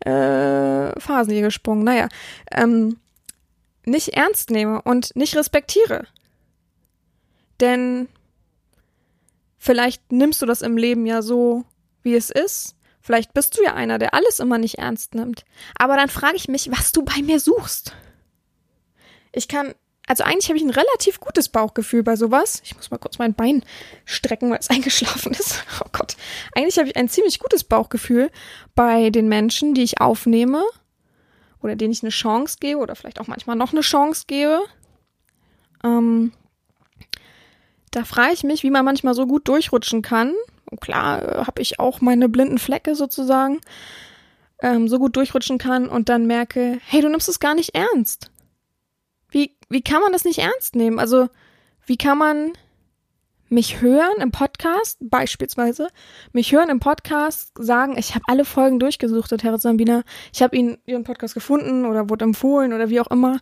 äh, 0.00 0.98
Phasen 0.98 1.32
hier 1.32 1.42
gesprungen, 1.42 1.84
naja, 1.84 2.08
ähm, 2.50 2.96
nicht 3.86 4.08
ernst 4.10 4.50
nehme 4.50 4.82
und 4.82 5.14
nicht 5.16 5.36
respektiere. 5.36 6.06
Denn 7.60 8.08
vielleicht 9.56 10.12
nimmst 10.12 10.42
du 10.42 10.46
das 10.46 10.62
im 10.62 10.76
Leben 10.76 11.06
ja 11.06 11.22
so, 11.22 11.64
wie 12.02 12.14
es 12.14 12.30
ist. 12.30 12.74
Vielleicht 13.00 13.32
bist 13.34 13.56
du 13.56 13.62
ja 13.62 13.74
einer, 13.74 13.98
der 13.98 14.14
alles 14.14 14.40
immer 14.40 14.58
nicht 14.58 14.78
ernst 14.78 15.14
nimmt. 15.14 15.44
Aber 15.78 15.96
dann 15.96 16.08
frage 16.08 16.36
ich 16.36 16.48
mich, 16.48 16.70
was 16.72 16.92
du 16.92 17.04
bei 17.04 17.22
mir 17.22 17.38
suchst. 17.38 17.94
Ich 19.32 19.46
kann, 19.46 19.74
also 20.08 20.24
eigentlich 20.24 20.48
habe 20.48 20.58
ich 20.58 20.64
ein 20.64 20.70
relativ 20.70 21.20
gutes 21.20 21.48
Bauchgefühl 21.48 22.02
bei 22.02 22.16
sowas. 22.16 22.60
Ich 22.64 22.74
muss 22.74 22.90
mal 22.90 22.98
kurz 22.98 23.18
mein 23.18 23.34
Bein 23.34 23.64
strecken, 24.04 24.50
weil 24.50 24.58
es 24.58 24.70
eingeschlafen 24.70 25.32
ist. 25.32 25.64
Oh 25.80 25.88
Gott. 25.92 26.16
Eigentlich 26.56 26.78
habe 26.78 26.88
ich 26.88 26.96
ein 26.96 27.08
ziemlich 27.08 27.38
gutes 27.38 27.62
Bauchgefühl 27.62 28.30
bei 28.74 29.10
den 29.10 29.28
Menschen, 29.28 29.74
die 29.74 29.84
ich 29.84 30.00
aufnehme 30.00 30.64
oder 31.66 31.76
denen 31.76 31.92
ich 31.92 32.02
eine 32.02 32.10
Chance 32.10 32.58
gebe 32.60 32.80
oder 32.80 32.96
vielleicht 32.96 33.20
auch 33.20 33.26
manchmal 33.26 33.56
noch 33.56 33.72
eine 33.72 33.82
Chance 33.82 34.24
gebe. 34.26 34.60
Ähm, 35.84 36.32
da 37.90 38.04
frage 38.04 38.32
ich 38.32 38.44
mich, 38.44 38.62
wie 38.62 38.70
man 38.70 38.84
manchmal 38.84 39.14
so 39.14 39.26
gut 39.26 39.48
durchrutschen 39.48 40.02
kann. 40.02 40.34
Und 40.70 40.80
klar 40.80 41.22
äh, 41.22 41.44
habe 41.44 41.62
ich 41.62 41.78
auch 41.78 42.00
meine 42.00 42.28
blinden 42.28 42.58
Flecke 42.58 42.94
sozusagen. 42.94 43.60
Ähm, 44.60 44.88
so 44.88 44.98
gut 44.98 45.16
durchrutschen 45.16 45.58
kann 45.58 45.88
und 45.88 46.08
dann 46.08 46.26
merke, 46.26 46.78
hey, 46.86 47.02
du 47.02 47.08
nimmst 47.08 47.28
es 47.28 47.40
gar 47.40 47.54
nicht 47.54 47.74
ernst. 47.74 48.30
Wie, 49.28 49.56
wie 49.68 49.82
kann 49.82 50.00
man 50.00 50.12
das 50.12 50.24
nicht 50.24 50.38
ernst 50.38 50.76
nehmen? 50.76 50.98
Also, 50.98 51.28
wie 51.84 51.98
kann 51.98 52.16
man 52.16 52.52
mich 53.56 53.80
hören 53.80 54.20
im 54.20 54.32
Podcast, 54.32 54.98
beispielsweise, 55.00 55.88
mich 56.34 56.52
hören 56.52 56.68
im 56.68 56.78
Podcast 56.78 57.52
sagen, 57.58 57.96
ich 57.96 58.14
habe 58.14 58.22
alle 58.28 58.44
Folgen 58.44 58.78
durchgesuchtet, 58.78 59.44
Herr 59.44 59.56
Sambina. 59.56 60.02
Ich 60.30 60.42
habe 60.42 60.54
ihn 60.54 60.76
ihren 60.84 61.04
Podcast 61.04 61.32
gefunden 61.32 61.86
oder 61.86 62.10
wurde 62.10 62.26
empfohlen 62.26 62.74
oder 62.74 62.90
wie 62.90 63.00
auch 63.00 63.10
immer. 63.10 63.40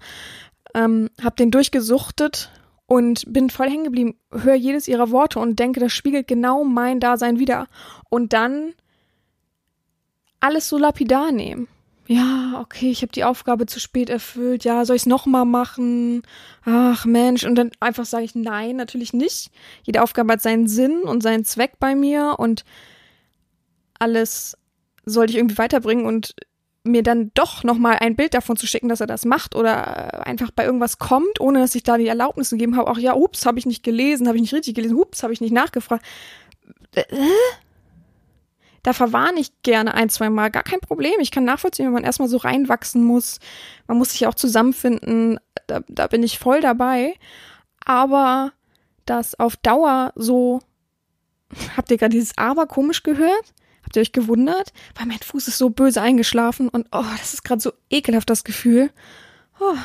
Ähm, 0.73 1.11
habe 1.21 1.35
den 1.35 1.51
durchgesuchtet 1.51 2.53
und 2.87 3.25
bin 3.27 3.51
voll 3.51 3.69
hängen 3.69 3.83
geblieben, 3.83 4.15
höre 4.31 4.55
jedes 4.55 4.87
ihrer 4.87 5.11
Worte 5.11 5.41
und 5.41 5.59
denke, 5.59 5.81
das 5.81 5.93
spiegelt 5.93 6.29
genau 6.29 6.63
mein 6.63 7.01
Dasein 7.01 7.41
wieder. 7.41 7.67
Und 8.09 8.33
dann 8.33 8.73
alles 10.39 10.69
so 10.69 10.79
lapidar 10.79 11.33
nehmen. 11.33 11.67
Ja, 12.07 12.61
okay, 12.61 12.91
ich 12.91 13.01
habe 13.01 13.13
die 13.13 13.25
Aufgabe 13.25 13.65
zu 13.67 13.81
spät 13.81 14.11
erfüllt. 14.11 14.65
Ja, 14.65 14.85
soll 14.85 14.97
ich 14.97 15.03
es 15.03 15.07
nochmal 15.07 15.47
machen? 15.47 16.23
Ach 16.65 17.07
Mensch, 17.07 17.45
und 17.45 17.55
dann 17.55 17.71
einfach 17.81 18.05
sage 18.05 18.25
ich 18.25 18.35
nein, 18.35 18.77
natürlich 18.77 19.15
nicht. 19.15 19.51
Jede 19.85 20.03
Aufgabe 20.03 20.35
hat 20.35 20.43
seinen 20.43 20.69
Sinn 20.69 21.03
und 21.03 21.23
seinen 21.23 21.45
Zweck 21.45 21.79
bei 21.81 21.95
mir 21.95 22.35
und 22.39 22.65
alles 23.99 24.59
sollte 25.07 25.33
ich 25.33 25.39
irgendwie 25.39 25.57
weiterbringen 25.59 26.05
und 26.05 26.35
mir 26.87 27.03
dann 27.03 27.31
doch 27.33 27.65
nochmal 27.65 27.97
ein 28.01 28.17
Bild 28.17 28.35
davon 28.35 28.59
zu 28.59 28.67
schicken, 28.67 28.91
dass 28.91 29.01
er 29.01 29.07
das 29.07 29.25
macht 29.25 29.55
oder 29.55 30.27
einfach 30.27 30.51
bei 30.51 30.67
irgendwas 30.67 30.99
kommt, 30.99 31.41
ohne 31.41 31.61
dass 31.61 31.75
ich 31.75 31.83
da 31.83 31.97
die 31.97 32.09
Erlaubnis 32.09 32.51
gegeben 32.51 32.77
habe. 32.77 32.91
Auch 32.91 32.99
ja, 32.99 33.15
ups, 33.15 33.47
habe 33.47 33.59
ich 33.59 33.65
nicht 33.65 33.83
gelesen, 33.83 34.29
habe 34.29 34.37
ich 34.37 34.43
nicht 34.43 34.53
richtig 34.53 34.75
gelesen, 34.75 34.97
ups, 34.97 35.23
habe 35.23 35.33
ich 35.33 35.41
nicht 35.41 35.53
nachgefragt. 35.53 36.05
Äh? 36.95 37.05
Da 38.85 38.93
verwarne 38.93 39.41
ich 39.41 39.51
gerne 39.63 39.95
ein, 39.95 40.11
zwei 40.11 40.29
Mal. 40.29 40.51
Gar 40.51 40.63
kein 40.63 40.79
Problem. 40.79 41.15
Ich 41.19 41.31
kann 41.31 41.45
nachvollziehen, 41.45 41.87
wenn 41.87 41.95
man 41.95 42.05
erstmal 42.05 42.29
so 42.29 42.37
reinwachsen 42.37 43.03
muss. 43.03 43.41
Man 43.89 43.97
muss 43.97 44.11
sich 44.11 44.27
auch 44.27 44.35
zusammenfinden. 44.35 45.41
Da, 45.67 45.81
da 45.89 46.07
bin 46.07 46.23
ich 46.23 46.39
voll 46.39 46.61
dabei. 46.61 47.15
Aber 47.83 48.53
das 49.07 49.39
auf 49.41 49.57
Dauer 49.57 50.13
so, 50.17 50.61
habt 51.77 51.91
ihr 51.91 51.97
gerade 51.97 52.13
dieses 52.13 52.37
Aber 52.37 52.67
komisch 52.67 53.03
gehört? 53.03 53.55
Habt 53.85 53.97
ihr 53.97 54.03
euch 54.03 54.13
gewundert? 54.13 54.75
Weil 54.95 55.07
mein 55.07 55.19
Fuß 55.19 55.49
ist 55.49 55.59
so 55.59 55.71
böse 55.71 56.03
eingeschlafen 56.03 56.69
und 56.69 56.87
oh, 56.93 57.05
das 57.19 57.33
ist 57.33 57.43
gerade 57.43 57.63
so 57.63 57.73
ekelhaft, 57.89 58.29
das 58.29 58.45
Gefühl. 58.45 58.91
Oh. 59.61 59.77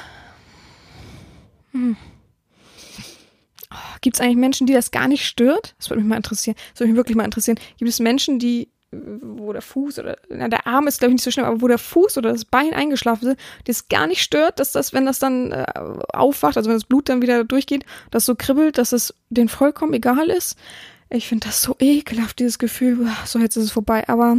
Hm. 1.72 1.96
Oh, 3.72 3.98
Gibt 4.02 4.18
es 4.18 4.22
eigentlich 4.22 4.38
Menschen, 4.38 4.68
die 4.68 4.74
das 4.74 4.92
gar 4.92 5.08
nicht 5.08 5.26
stört? 5.26 5.76
Das 5.78 5.90
würde 5.90 6.02
mich 6.02 6.10
mal 6.10 6.18
interessieren. 6.18 6.58
Das 6.72 6.82
würde 6.82 6.92
mich 6.92 6.98
wirklich 6.98 7.16
mal 7.16 7.24
interessieren. 7.24 7.60
Gibt 7.78 7.90
es 7.90 8.00
Menschen, 8.00 8.40
die, 8.40 8.70
wo 8.91 9.54
der 9.54 9.62
Fuß 9.62 9.99
oder, 9.99 10.17
na, 10.30 10.47
der 10.47 10.65
Arm 10.65 10.88
ist 10.88 10.99
glaube 10.99 11.12
ich 11.12 11.15
nicht 11.15 11.23
so 11.23 11.32
schlimm, 11.32 11.45
aber 11.45 11.62
wo 11.62 11.67
der 11.67 11.78
Fuß 11.78 12.17
oder 12.17 12.32
das 12.32 12.45
Bein 12.45 12.73
eingeschlafen 12.73 13.30
ist, 13.30 13.39
es 13.67 13.88
gar 13.88 14.08
nicht 14.08 14.21
stört, 14.21 14.60
dass 14.60 14.71
das, 14.71 14.93
wenn 14.93 15.06
das 15.06 15.19
dann 15.19 15.52
äh, 15.52 15.65
aufwacht, 16.13 16.58
also 16.58 16.69
wenn 16.69 16.75
das 16.78 16.86
Blut 16.86 17.10
dann 17.10 17.21
wieder 17.21 17.43
durchgeht, 17.43 17.86
das 18.10 18.25
so 18.25 18.36
kribbelt, 18.36 18.78
dass 18.78 18.91
es 18.91 19.13
denen 19.30 19.49
vollkommen 19.49 19.93
egal 19.93 20.30
ist? 20.30 20.58
Ich 21.12 21.28
finde 21.28 21.47
das 21.47 21.62
so 21.62 21.75
ekelhaft, 21.80 22.39
dieses 22.39 22.60
Gefühl, 22.60 23.08
so 23.25 23.39
jetzt 23.39 23.56
ist 23.58 23.65
es 23.65 23.71
vorbei, 23.71 24.08
aber 24.08 24.38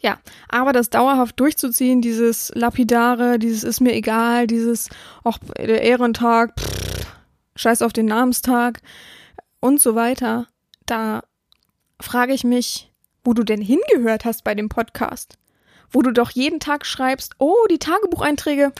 ja, 0.00 0.18
aber 0.48 0.72
das 0.72 0.88
dauerhaft 0.88 1.38
durchzuziehen, 1.40 2.00
dieses 2.00 2.50
lapidare, 2.54 3.38
dieses 3.38 3.64
ist 3.64 3.80
mir 3.80 3.94
egal, 3.94 4.46
dieses 4.46 4.88
auch 5.24 5.38
der 5.58 5.82
Ehrentag, 5.82 6.58
pff, 6.58 7.06
scheiß 7.56 7.82
auf 7.82 7.92
den 7.92 8.06
Namenstag 8.06 8.80
und 9.60 9.78
so 9.78 9.94
weiter, 9.94 10.46
da 10.86 11.22
frage 12.00 12.32
ich 12.32 12.44
mich, 12.44 12.89
wo 13.24 13.34
du 13.34 13.44
denn 13.44 13.60
hingehört 13.60 14.24
hast 14.24 14.44
bei 14.44 14.54
dem 14.54 14.68
Podcast, 14.68 15.38
wo 15.90 16.02
du 16.02 16.12
doch 16.12 16.30
jeden 16.30 16.60
Tag 16.60 16.86
schreibst, 16.86 17.34
oh, 17.38 17.66
die 17.70 17.78
Tagebucheinträge, 17.78 18.72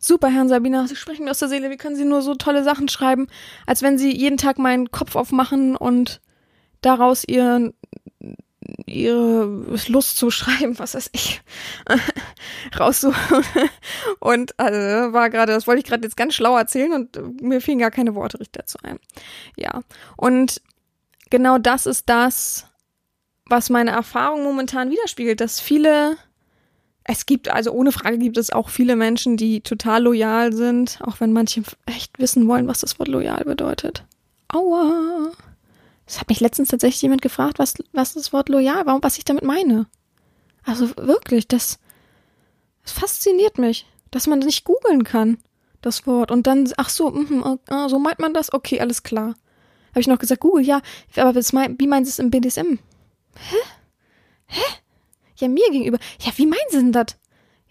Super, 0.00 0.28
Herrn 0.28 0.48
Sabina, 0.48 0.86
Sie 0.86 0.94
sprechen 0.94 1.24
mir 1.24 1.32
aus 1.32 1.40
der 1.40 1.48
Seele. 1.48 1.70
Wie 1.70 1.76
können 1.76 1.96
Sie 1.96 2.04
nur 2.04 2.22
so 2.22 2.36
tolle 2.36 2.62
Sachen 2.62 2.88
schreiben, 2.88 3.26
als 3.66 3.82
wenn 3.82 3.98
Sie 3.98 4.16
jeden 4.16 4.38
Tag 4.38 4.58
meinen 4.58 4.92
Kopf 4.92 5.16
aufmachen 5.16 5.76
und 5.76 6.20
daraus 6.80 7.24
ihren 7.26 7.74
ihre 8.86 9.44
Lust 9.88 10.18
zu 10.18 10.30
schreiben, 10.30 10.78
was 10.78 10.94
weiß 10.94 11.10
ich, 11.12 11.42
raussuchen. 12.78 13.44
Und 14.20 14.58
also 14.58 15.12
war 15.12 15.30
gerade, 15.30 15.52
das 15.52 15.66
wollte 15.66 15.80
ich 15.80 15.86
gerade 15.86 16.04
jetzt 16.04 16.16
ganz 16.16 16.34
schlau 16.34 16.56
erzählen 16.56 16.92
und 16.92 17.42
mir 17.42 17.60
fielen 17.60 17.78
gar 17.78 17.90
keine 17.90 18.14
Worte 18.14 18.40
richtig 18.40 18.60
dazu 18.60 18.78
ein. 18.82 18.98
Ja. 19.56 19.82
Und 20.16 20.60
genau 21.30 21.58
das 21.58 21.86
ist 21.86 22.08
das, 22.08 22.67
was 23.48 23.70
meine 23.70 23.90
Erfahrung 23.90 24.42
momentan 24.42 24.90
widerspiegelt, 24.90 25.40
dass 25.40 25.60
viele 25.60 26.16
es 27.10 27.24
gibt, 27.24 27.48
also 27.48 27.72
ohne 27.72 27.90
Frage 27.90 28.18
gibt 28.18 28.36
es 28.36 28.52
auch 28.52 28.68
viele 28.68 28.94
Menschen, 28.94 29.38
die 29.38 29.62
total 29.62 30.02
loyal 30.02 30.52
sind, 30.52 30.98
auch 31.02 31.20
wenn 31.20 31.32
manche 31.32 31.62
echt 31.86 32.18
wissen 32.18 32.46
wollen, 32.46 32.68
was 32.68 32.80
das 32.80 32.98
Wort 32.98 33.08
loyal 33.08 33.44
bedeutet. 33.44 34.04
Aua. 34.48 35.32
Das 36.04 36.20
hat 36.20 36.28
mich 36.28 36.40
letztens 36.40 36.68
tatsächlich 36.68 37.00
jemand 37.00 37.22
gefragt, 37.22 37.58
was, 37.58 37.74
was 37.92 38.12
das 38.12 38.34
Wort 38.34 38.50
loyal, 38.50 38.84
warum, 38.84 39.02
was 39.02 39.16
ich 39.16 39.24
damit 39.24 39.42
meine. 39.42 39.86
Also 40.64 40.94
wirklich, 40.96 41.48
das, 41.48 41.78
das 42.82 42.92
fasziniert 42.92 43.56
mich, 43.56 43.86
dass 44.10 44.26
man 44.26 44.40
nicht 44.40 44.64
googeln 44.64 45.02
kann, 45.02 45.38
das 45.80 46.06
Wort. 46.06 46.30
Und 46.30 46.46
dann, 46.46 46.70
ach 46.76 46.90
so, 46.90 47.10
mh, 47.10 47.58
oh, 47.70 47.88
so 47.88 47.98
meint 47.98 48.18
man 48.18 48.34
das? 48.34 48.52
Okay, 48.52 48.80
alles 48.80 49.02
klar. 49.02 49.34
Habe 49.90 50.00
ich 50.00 50.08
noch 50.08 50.18
gesagt, 50.18 50.42
Google, 50.42 50.62
ja, 50.62 50.82
aber 51.16 51.34
wie 51.34 51.86
meinen 51.86 52.04
Sie 52.04 52.10
es 52.10 52.18
im 52.18 52.30
BDSM? 52.30 52.78
Hä? 53.50 53.56
Hä? 54.46 54.62
Ja, 55.36 55.48
mir 55.48 55.70
gegenüber. 55.70 55.98
Ja, 56.20 56.32
wie 56.36 56.46
meinen 56.46 56.70
Sie 56.70 56.78
denn 56.78 56.92
das? 56.92 57.16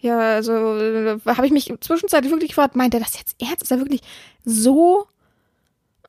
Ja, 0.00 0.18
also 0.18 0.52
äh, 0.78 1.18
habe 1.26 1.46
ich 1.46 1.52
mich 1.52 1.72
zwischenzeitlich 1.80 2.32
wirklich 2.32 2.50
gefragt, 2.50 2.76
meint 2.76 2.94
er 2.94 3.00
das 3.00 3.18
jetzt 3.18 3.40
ernst? 3.40 3.62
Ist 3.62 3.70
er 3.72 3.78
wirklich 3.78 4.02
so 4.44 5.06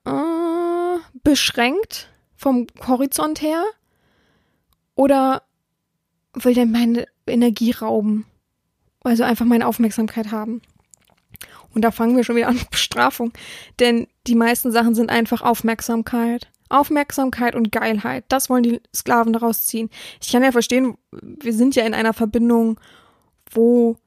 äh, 0.06 1.00
beschränkt 1.24 2.10
vom 2.36 2.68
Horizont 2.88 3.42
her? 3.42 3.64
Oder 4.96 5.44
will 6.34 6.54
der 6.54 6.66
meine 6.66 7.06
Energie 7.26 7.72
rauben? 7.72 8.26
Also 9.04 9.24
einfach 9.24 9.46
meine 9.46 9.66
Aufmerksamkeit 9.66 10.32
haben. 10.32 10.62
Und 11.74 11.84
da 11.84 11.92
fangen 11.92 12.16
wir 12.16 12.24
schon 12.24 12.36
wieder 12.36 12.48
an 12.48 12.56
mit 12.56 12.70
Bestrafung. 12.70 13.32
Denn 13.80 14.08
die 14.28 14.36
meisten 14.36 14.72
Sachen 14.72 14.96
sind 14.96 15.10
einfach 15.10 15.42
Aufmerksamkeit. 15.42 16.50
Aufmerksamkeit 16.70 17.56
und 17.56 17.72
Geilheit. 17.72 18.26
Das 18.30 18.50
wollen 18.50 18.64
die 18.64 18.82
Sklaven 18.96 19.34
daraus 19.34 19.66
ziehen. 19.66 19.90
Ich 20.22 20.32
kann 20.32 20.44
ja 20.44 20.52
verstehen, 20.52 20.98
wir 21.12 21.54
sind 21.54 21.76
ja 21.76 21.86
in 21.86 21.94
einer 21.94 22.14
Verbindung, 22.14 22.80
wo 23.52 23.98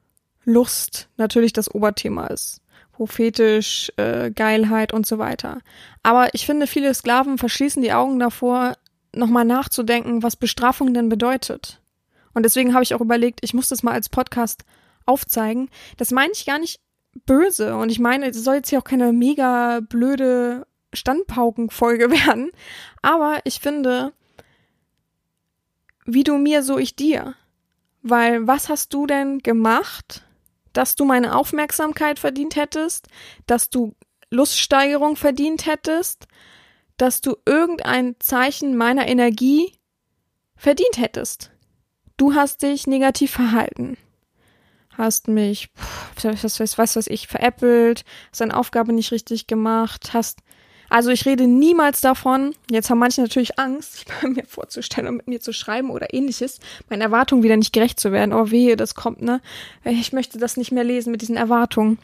Lust 0.45 1.09
natürlich 1.17 1.53
das 1.53 1.73
Oberthema 1.73 2.27
ist. 2.27 2.61
Wo 2.97 3.05
Fetisch, 3.05 3.91
äh, 3.97 4.31
Geilheit 4.31 4.93
und 4.93 5.05
so 5.05 5.17
weiter. 5.17 5.59
Aber 6.03 6.33
ich 6.33 6.45
finde, 6.45 6.67
viele 6.67 6.93
Sklaven 6.93 7.37
verschließen 7.37 7.81
die 7.81 7.93
Augen 7.93 8.19
davor, 8.19 8.75
nochmal 9.15 9.45
nachzudenken, 9.45 10.23
was 10.23 10.35
Bestrafung 10.35 10.93
denn 10.93 11.09
bedeutet. 11.09 11.81
Und 12.33 12.43
deswegen 12.43 12.73
habe 12.73 12.83
ich 12.83 12.93
auch 12.93 13.01
überlegt, 13.01 13.39
ich 13.43 13.53
muss 13.53 13.67
das 13.69 13.83
mal 13.83 13.93
als 13.93 14.09
Podcast 14.09 14.63
aufzeigen. 15.05 15.69
Das 15.97 16.11
meine 16.11 16.33
ich 16.33 16.45
gar 16.45 16.59
nicht 16.59 16.79
böse. 17.25 17.75
Und 17.75 17.91
ich 17.91 17.99
meine, 17.99 18.29
es 18.29 18.43
soll 18.43 18.55
jetzt 18.55 18.69
hier 18.69 18.79
auch 18.79 18.83
keine 18.83 19.13
mega 19.13 19.81
blöde 19.81 20.65
Standpaukenfolge 20.93 22.09
werden. 22.25 22.51
Aber 23.01 23.39
ich 23.43 23.59
finde, 23.59 24.13
wie 26.05 26.23
du 26.23 26.37
mir, 26.37 26.63
so 26.63 26.77
ich 26.77 26.95
dir. 26.95 27.35
Weil 28.01 28.47
was 28.47 28.69
hast 28.69 28.93
du 28.93 29.07
denn 29.07 29.39
gemacht, 29.39 30.23
dass 30.73 30.95
du 30.95 31.05
meine 31.05 31.35
Aufmerksamkeit 31.35 32.19
verdient 32.19 32.55
hättest, 32.55 33.07
dass 33.45 33.69
du 33.69 33.95
Luststeigerung 34.29 35.15
verdient 35.15 35.65
hättest, 35.65 36.27
dass 36.97 37.21
du 37.21 37.35
irgendein 37.45 38.15
Zeichen 38.19 38.75
meiner 38.75 39.07
Energie 39.07 39.79
verdient 40.55 40.97
hättest. 40.97 41.51
Du 42.17 42.33
hast 42.35 42.63
dich 42.63 42.87
negativ 42.87 43.31
verhalten. 43.31 43.97
Hast 44.97 45.27
mich, 45.27 45.69
was, 46.21 46.59
was, 46.59 46.77
was 46.77 46.95
weiß 46.95 47.07
ich, 47.07 47.27
veräppelt, 47.27 48.05
hast 48.31 48.41
deine 48.41 48.55
Aufgabe 48.55 48.93
nicht 48.93 49.11
richtig 49.11 49.47
gemacht, 49.47 50.11
hast 50.13 50.39
also 50.89 51.09
ich 51.09 51.25
rede 51.25 51.47
niemals 51.47 52.01
davon, 52.01 52.53
jetzt 52.69 52.89
haben 52.89 52.99
manche 52.99 53.21
natürlich 53.21 53.59
Angst, 53.59 53.93
sich 53.93 54.05
bei 54.21 54.27
mir 54.27 54.45
vorzustellen 54.45 55.07
und 55.07 55.17
mit 55.17 55.27
mir 55.27 55.39
zu 55.39 55.53
schreiben 55.53 55.89
oder 55.89 56.13
ähnliches, 56.13 56.59
meinen 56.89 57.01
Erwartungen 57.01 57.43
wieder 57.43 57.57
nicht 57.57 57.73
gerecht 57.73 57.99
zu 57.99 58.11
werden. 58.11 58.33
Oh 58.33 58.51
wehe, 58.51 58.75
das 58.75 58.95
kommt, 58.95 59.21
ne? 59.21 59.41
Ich 59.83 60.13
möchte 60.13 60.37
das 60.37 60.57
nicht 60.57 60.71
mehr 60.71 60.83
lesen 60.83 61.11
mit 61.11 61.21
diesen 61.21 61.37
Erwartungen. 61.37 61.97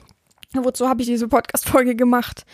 Wozu 0.53 0.89
habe 0.89 1.01
ich 1.01 1.07
diese 1.07 1.27
Podcast-Folge 1.27 1.95
gemacht? 1.95 2.45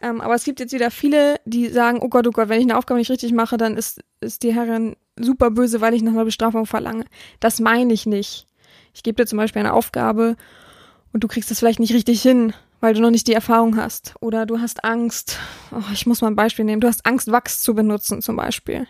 Ähm, 0.00 0.20
aber 0.20 0.34
es 0.34 0.44
gibt 0.44 0.60
jetzt 0.60 0.72
wieder 0.72 0.90
viele, 0.90 1.40
die 1.44 1.68
sagen, 1.68 2.00
oh 2.02 2.08
Gott, 2.08 2.26
oh 2.26 2.30
Gott, 2.30 2.48
wenn 2.48 2.58
ich 2.58 2.66
eine 2.66 2.76
Aufgabe 2.76 2.98
nicht 2.98 3.10
richtig 3.10 3.32
mache, 3.32 3.56
dann 3.56 3.76
ist, 3.76 4.00
ist 4.20 4.42
die 4.42 4.54
Herrin 4.54 4.96
super 5.18 5.50
böse, 5.50 5.80
weil 5.80 5.94
ich 5.94 6.02
nach 6.02 6.12
einer 6.12 6.24
Bestrafung 6.24 6.66
verlange. 6.66 7.04
Das 7.40 7.60
meine 7.60 7.92
ich 7.92 8.06
nicht. 8.06 8.46
Ich 8.94 9.02
gebe 9.02 9.16
dir 9.16 9.26
zum 9.26 9.38
Beispiel 9.38 9.60
eine 9.60 9.72
Aufgabe 9.72 10.36
und 11.12 11.24
du 11.24 11.28
kriegst 11.28 11.50
es 11.50 11.58
vielleicht 11.58 11.80
nicht 11.80 11.94
richtig 11.94 12.20
hin 12.20 12.52
weil 12.82 12.94
du 12.94 13.00
noch 13.00 13.10
nicht 13.10 13.28
die 13.28 13.32
Erfahrung 13.32 13.76
hast. 13.76 14.16
Oder 14.20 14.44
du 14.44 14.58
hast 14.58 14.84
Angst. 14.84 15.38
Oh, 15.70 15.84
ich 15.92 16.04
muss 16.04 16.20
mal 16.20 16.26
ein 16.26 16.36
Beispiel 16.36 16.64
nehmen. 16.64 16.80
Du 16.80 16.88
hast 16.88 17.06
Angst, 17.06 17.30
Wachs 17.30 17.62
zu 17.62 17.74
benutzen, 17.76 18.20
zum 18.20 18.34
Beispiel. 18.34 18.88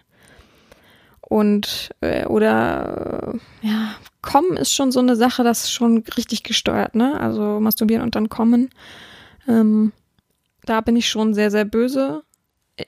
Und, 1.21 1.91
äh, 2.01 2.25
oder, 2.25 3.35
äh, 3.63 3.67
ja, 3.67 3.95
kommen 4.23 4.57
ist 4.57 4.73
schon 4.73 4.93
so 4.93 5.01
eine 5.01 5.15
Sache, 5.15 5.45
das 5.45 5.65
ist 5.65 5.73
schon 5.73 6.05
richtig 6.17 6.43
gesteuert, 6.43 6.95
ne? 6.95 7.21
Also 7.21 7.61
masturbieren 7.61 8.03
und 8.03 8.17
dann 8.17 8.31
kommen. 8.31 8.71
Ähm, 9.47 9.93
da 10.65 10.81
bin 10.81 10.97
ich 10.97 11.11
schon 11.11 11.35
sehr, 11.35 11.51
sehr 11.51 11.67
böse. 11.67 12.23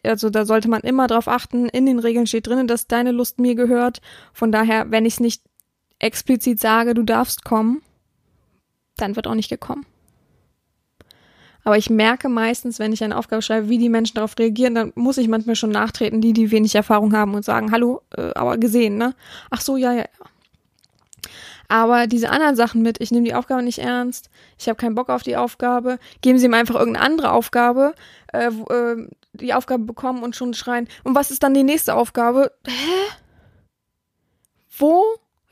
also 0.03 0.31
da 0.31 0.47
sollte 0.47 0.71
man 0.71 0.81
immer 0.81 1.07
drauf 1.07 1.29
achten. 1.29 1.69
In 1.69 1.85
den 1.85 1.99
Regeln 1.99 2.27
steht 2.27 2.47
drinnen, 2.47 2.67
dass 2.67 2.87
deine 2.87 3.13
Lust 3.13 3.39
mir 3.39 3.55
gehört. 3.55 4.01
Von 4.33 4.53
daher, 4.53 4.91
wenn 4.91 5.05
ich 5.05 5.15
es 5.15 5.21
nicht 5.21 5.43
explizit 5.99 6.61
sage, 6.61 6.95
du 6.95 7.03
darfst 7.03 7.45
kommen, 7.45 7.83
dann 8.97 9.17
wird 9.17 9.27
auch 9.27 9.35
nicht 9.35 9.51
gekommen. 9.51 9.85
Aber 11.65 11.79
ich 11.79 11.89
merke 11.89 12.29
meistens, 12.29 12.79
wenn 12.79 12.93
ich 12.93 13.03
eine 13.03 13.17
Aufgabe 13.17 13.43
schreibe, 13.43 13.71
wie 13.71 13.79
die 13.79 13.89
Menschen 13.89 14.17
darauf 14.17 14.39
reagieren, 14.39 14.75
dann 14.75 14.93
muss 14.95 15.17
ich 15.17 15.29
manchmal 15.29 15.57
schon 15.57 15.71
nachtreten, 15.71 16.21
die, 16.21 16.35
die 16.35 16.51
wenig 16.51 16.75
Erfahrung 16.75 17.15
haben 17.15 17.35
und 17.35 17.45
sagen, 17.45 17.73
hallo, 17.73 18.03
äh, 18.17 18.33
aber 18.35 18.59
gesehen, 18.59 18.99
ne? 18.99 19.15
Ach 19.51 19.63
so, 19.63 19.77
ja, 19.77 19.93
ja, 19.93 20.01
ja. 20.01 20.27
Aber 21.69 22.07
diese 22.07 22.31
anderen 22.31 22.57
Sachen 22.57 22.83
mit, 22.83 23.01
ich 23.01 23.11
nehme 23.11 23.25
die 23.25 23.35
Aufgabe 23.35 23.63
nicht 23.63 23.79
ernst, 23.79 24.29
ich 24.59 24.69
habe 24.69 24.77
keinen 24.77 24.95
Bock 24.95 25.09
auf 25.09 25.23
die 25.23 25.37
Aufgabe, 25.37 25.99
geben 26.21 26.39
sie 26.39 26.49
mir 26.49 26.59
einfach 26.59 26.75
irgendeine 26.75 27.07
andere 27.07 27.33
Aufgabe, 27.33 27.95
äh, 28.33 28.49
äh, 28.49 29.09
die 29.33 29.55
Aufgabe 29.55 29.85
bekommen 29.85 30.23
und 30.23 30.37
schon 30.37 30.53
schreien, 30.53 30.89
und 31.03 31.15
was 31.15 31.31
ist 31.31 31.43
dann 31.43 31.55
die 31.55 31.63
nächste 31.63 31.95
Aufgabe? 31.95 32.53
Hä? 32.67 33.15
Wo 34.79 35.03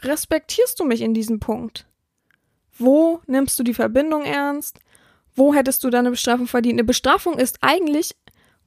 respektierst 0.02 0.78
du 0.78 0.84
mich 0.84 1.00
in 1.00 1.14
diesem 1.14 1.40
Punkt? 1.40 1.86
Wo 2.78 3.20
nimmst 3.26 3.58
du 3.58 3.62
die 3.62 3.74
Verbindung 3.74 4.24
ernst? 4.24 4.80
Wo 5.34 5.54
hättest 5.54 5.82
du 5.84 5.90
deine 5.90 6.10
Bestrafung 6.10 6.46
verdient? 6.46 6.74
Eine 6.74 6.84
Bestrafung 6.84 7.38
ist 7.38 7.58
eigentlich 7.62 8.14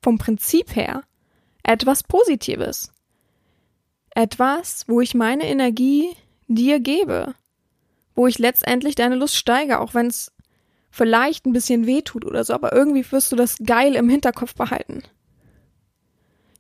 vom 0.02 0.18
Prinzip 0.18 0.76
her 0.76 1.04
etwas 1.64 2.04
Positives. 2.04 2.92
Etwas, 4.12 4.86
wo 4.88 5.02
ich 5.02 5.14
meine 5.14 5.48
Energie 5.48 6.16
dir 6.48 6.80
gebe. 6.80 7.36
Wo 8.16 8.28
ich 8.28 8.40
letztendlich 8.40 8.96
deine 8.96 9.16
Lust 9.16 9.36
steige, 9.36 9.80
auch 9.80 9.94
wenn 9.94 10.08
es 10.08 10.32
vielleicht 10.90 11.46
ein 11.46 11.54
bisschen 11.54 11.86
weh 11.86 12.02
tut 12.02 12.24
oder 12.24 12.44
so, 12.44 12.54
aber 12.54 12.72
irgendwie 12.74 13.12
wirst 13.12 13.32
du 13.32 13.36
das 13.36 13.58
geil 13.58 13.96
im 13.96 14.10
Hinterkopf 14.10 14.56
behalten. 14.56 15.04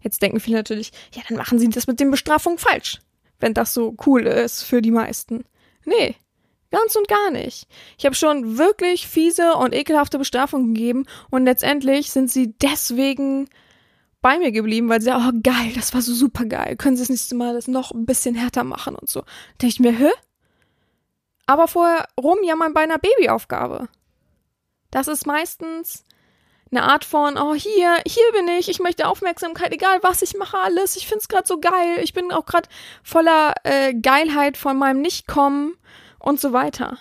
Jetzt 0.01 0.21
denken 0.21 0.39
viele 0.39 0.57
natürlich, 0.57 0.91
ja, 1.13 1.23
dann 1.27 1.37
machen 1.37 1.57
sie 1.57 1.69
das 1.69 1.87
mit 1.87 1.99
den 1.99 2.11
Bestrafungen 2.11 2.59
falsch, 2.59 2.99
wenn 3.39 3.53
das 3.53 3.73
so 3.73 3.95
cool 4.05 4.27
ist 4.27 4.63
für 4.63 4.81
die 4.81 4.91
meisten. 4.91 5.45
Nee, 5.85 6.15
Ganz 6.75 6.93
und 6.97 7.07
gar 7.07 7.31
nicht. 7.31 7.69
Ich 7.97 8.05
habe 8.05 8.15
schon 8.15 8.57
wirklich 8.57 9.07
fiese 9.07 9.53
und 9.53 9.73
ekelhafte 9.73 10.17
Bestrafungen 10.17 10.73
gegeben 10.73 11.05
und 11.29 11.45
letztendlich 11.45 12.11
sind 12.11 12.29
sie 12.29 12.53
deswegen 12.61 13.47
bei 14.21 14.39
mir 14.39 14.51
geblieben, 14.51 14.89
weil 14.89 14.99
sie 14.99 15.05
sagen, 15.05 15.23
oh 15.25 15.39
geil, 15.41 15.71
das 15.73 15.93
war 15.93 16.01
so 16.01 16.13
super 16.13 16.43
geil. 16.43 16.75
Können 16.75 16.97
sie 16.97 17.03
das 17.03 17.09
nächste 17.09 17.35
Mal 17.35 17.53
das 17.53 17.69
noch 17.69 17.91
ein 17.91 18.05
bisschen 18.05 18.35
härter 18.35 18.65
machen 18.65 18.95
und 18.95 19.07
so. 19.07 19.21
Da 19.21 19.27
denke 19.61 19.73
ich 19.73 19.79
mir, 19.79 19.93
hä? 19.93 20.09
Aber 21.45 21.69
vorher 21.69 22.09
rumjammern 22.19 22.73
bei 22.73 22.81
einer 22.81 22.97
Babyaufgabe. 22.97 23.87
Das 24.91 25.07
ist 25.07 25.25
meistens 25.25 26.03
eine 26.71 26.83
Art 26.83 27.05
von, 27.05 27.37
oh 27.37 27.53
hier, 27.53 28.01
hier 28.05 28.31
bin 28.33 28.49
ich, 28.49 28.67
ich 28.67 28.79
möchte 28.79 29.07
Aufmerksamkeit, 29.07 29.71
egal 29.71 29.99
was 30.01 30.21
ich 30.23 30.35
mache, 30.35 30.57
alles, 30.57 30.97
ich 30.97 31.07
find's 31.07 31.29
gerade 31.29 31.47
so 31.47 31.57
geil, 31.57 31.99
ich 32.01 32.11
bin 32.11 32.33
auch 32.33 32.45
gerade 32.45 32.67
voller 33.01 33.53
äh, 33.63 33.93
Geilheit 33.93 34.57
von 34.57 34.77
meinem 34.77 34.99
Nichtkommen 34.99 35.77
und 36.25 36.39
so 36.39 36.51
weiter. 36.53 36.97